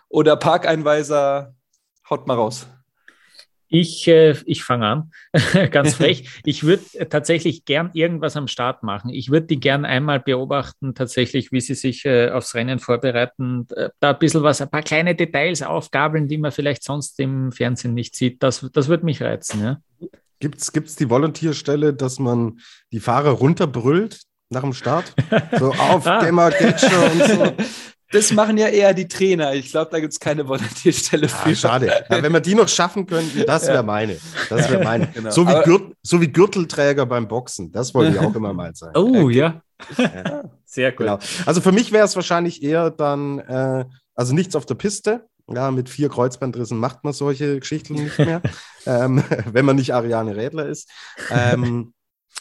[0.09, 1.53] oder Parkeinweiser?
[2.09, 2.67] Haut mal raus.
[3.73, 5.11] Ich, äh, ich fange an,
[5.71, 6.29] ganz frech.
[6.45, 9.11] Ich würde tatsächlich gern irgendwas am Start machen.
[9.11, 13.69] Ich würde die gern einmal beobachten, tatsächlich, wie sie sich äh, aufs Rennen vorbereiten.
[13.75, 17.53] Äh, Da ein bisschen was, ein paar kleine Details aufgabeln, die man vielleicht sonst im
[17.53, 18.43] Fernsehen nicht sieht.
[18.43, 19.81] Das, das würde mich reizen, ja.
[20.41, 22.59] Gibt es die Volontierstelle, dass man
[22.93, 25.15] die Fahrer runterbrüllt nach dem Start?
[25.59, 26.25] So auf, Ah.
[26.25, 27.53] Gamer, Gatscher und so.
[28.13, 29.55] Das machen ja eher die Trainer.
[29.55, 31.51] Ich glaube, da gibt es keine Volontierstelle für.
[31.51, 31.87] Ah, schade.
[31.87, 34.17] Ja, wenn wir die noch schaffen könnten, das wäre meine.
[34.49, 35.07] Das wäre meine.
[35.07, 35.31] Genau.
[35.31, 37.71] So, wie Gürt, so, wie Gürtelträger beim Boxen.
[37.71, 38.91] Das wollte ich auch immer mal sein.
[38.97, 39.63] Oh, ja.
[39.97, 40.43] ja.
[40.65, 41.07] Sehr gut.
[41.07, 41.19] Genau.
[41.47, 43.85] Also für mich wäre es wahrscheinlich eher dann, äh,
[44.15, 45.27] also nichts auf der Piste.
[45.53, 48.41] Ja, mit vier Kreuzbandrissen macht man solche Geschichten nicht mehr,
[48.87, 50.89] ähm, wenn man nicht Ariane Rädler ist.
[51.31, 51.93] Ähm,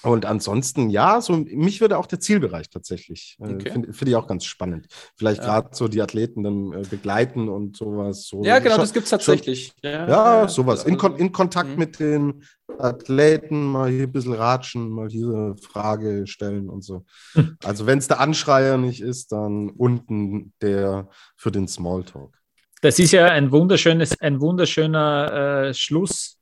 [0.01, 3.71] und ansonsten, ja, so mich würde auch der Zielbereich tatsächlich, äh, okay.
[3.71, 4.87] finde find ich auch ganz spannend.
[5.15, 5.45] Vielleicht ja.
[5.45, 8.27] gerade so die Athleten dann äh, begleiten und sowas.
[8.27, 9.73] So ja, genau, das gibt es tatsächlich.
[9.81, 10.85] Schon, ja, ja, sowas.
[10.85, 11.79] In, Kon in Kontakt mhm.
[11.79, 12.43] mit den
[12.77, 17.05] Athleten, mal hier ein bisschen ratschen, mal hier eine Frage stellen und so.
[17.63, 22.39] also wenn es der Anschreier nicht ist, dann unten der für den Smalltalk.
[22.81, 26.38] Das ist ja ein wunderschönes, ein wunderschöner äh, Schluss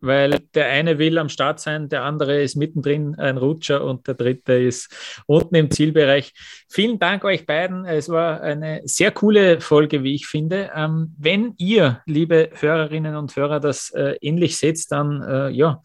[0.00, 4.14] weil der eine will am Start sein, der andere ist mittendrin ein Rutscher und der
[4.14, 6.32] dritte ist unten im Zielbereich.
[6.68, 7.84] Vielen Dank euch beiden.
[7.84, 10.70] Es war eine sehr coole Folge, wie ich finde.
[10.74, 15.82] Ähm, wenn ihr, liebe Hörerinnen und Hörer, das äh, ähnlich seht, dann äh, ja,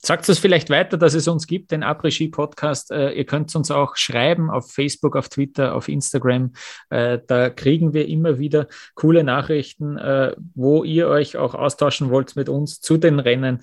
[0.00, 2.92] Sagt es vielleicht weiter, dass es uns gibt, den Après-Ski-Podcast.
[2.92, 6.52] Äh, ihr könnt uns auch schreiben auf Facebook, auf Twitter, auf Instagram.
[6.90, 12.36] Äh, da kriegen wir immer wieder coole Nachrichten, äh, wo ihr euch auch austauschen wollt
[12.36, 13.60] mit uns zu den Rennen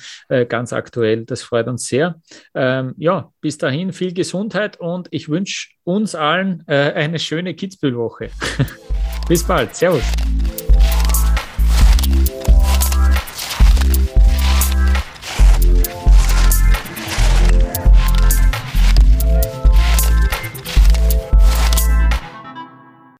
[0.49, 1.25] ganz aktuell.
[1.25, 2.19] Das freut uns sehr.
[2.53, 8.29] Ähm, ja, bis dahin viel Gesundheit und ich wünsche uns allen eine schöne Kitzbühel-Woche.
[9.27, 9.75] bis bald.
[9.75, 10.03] Servus.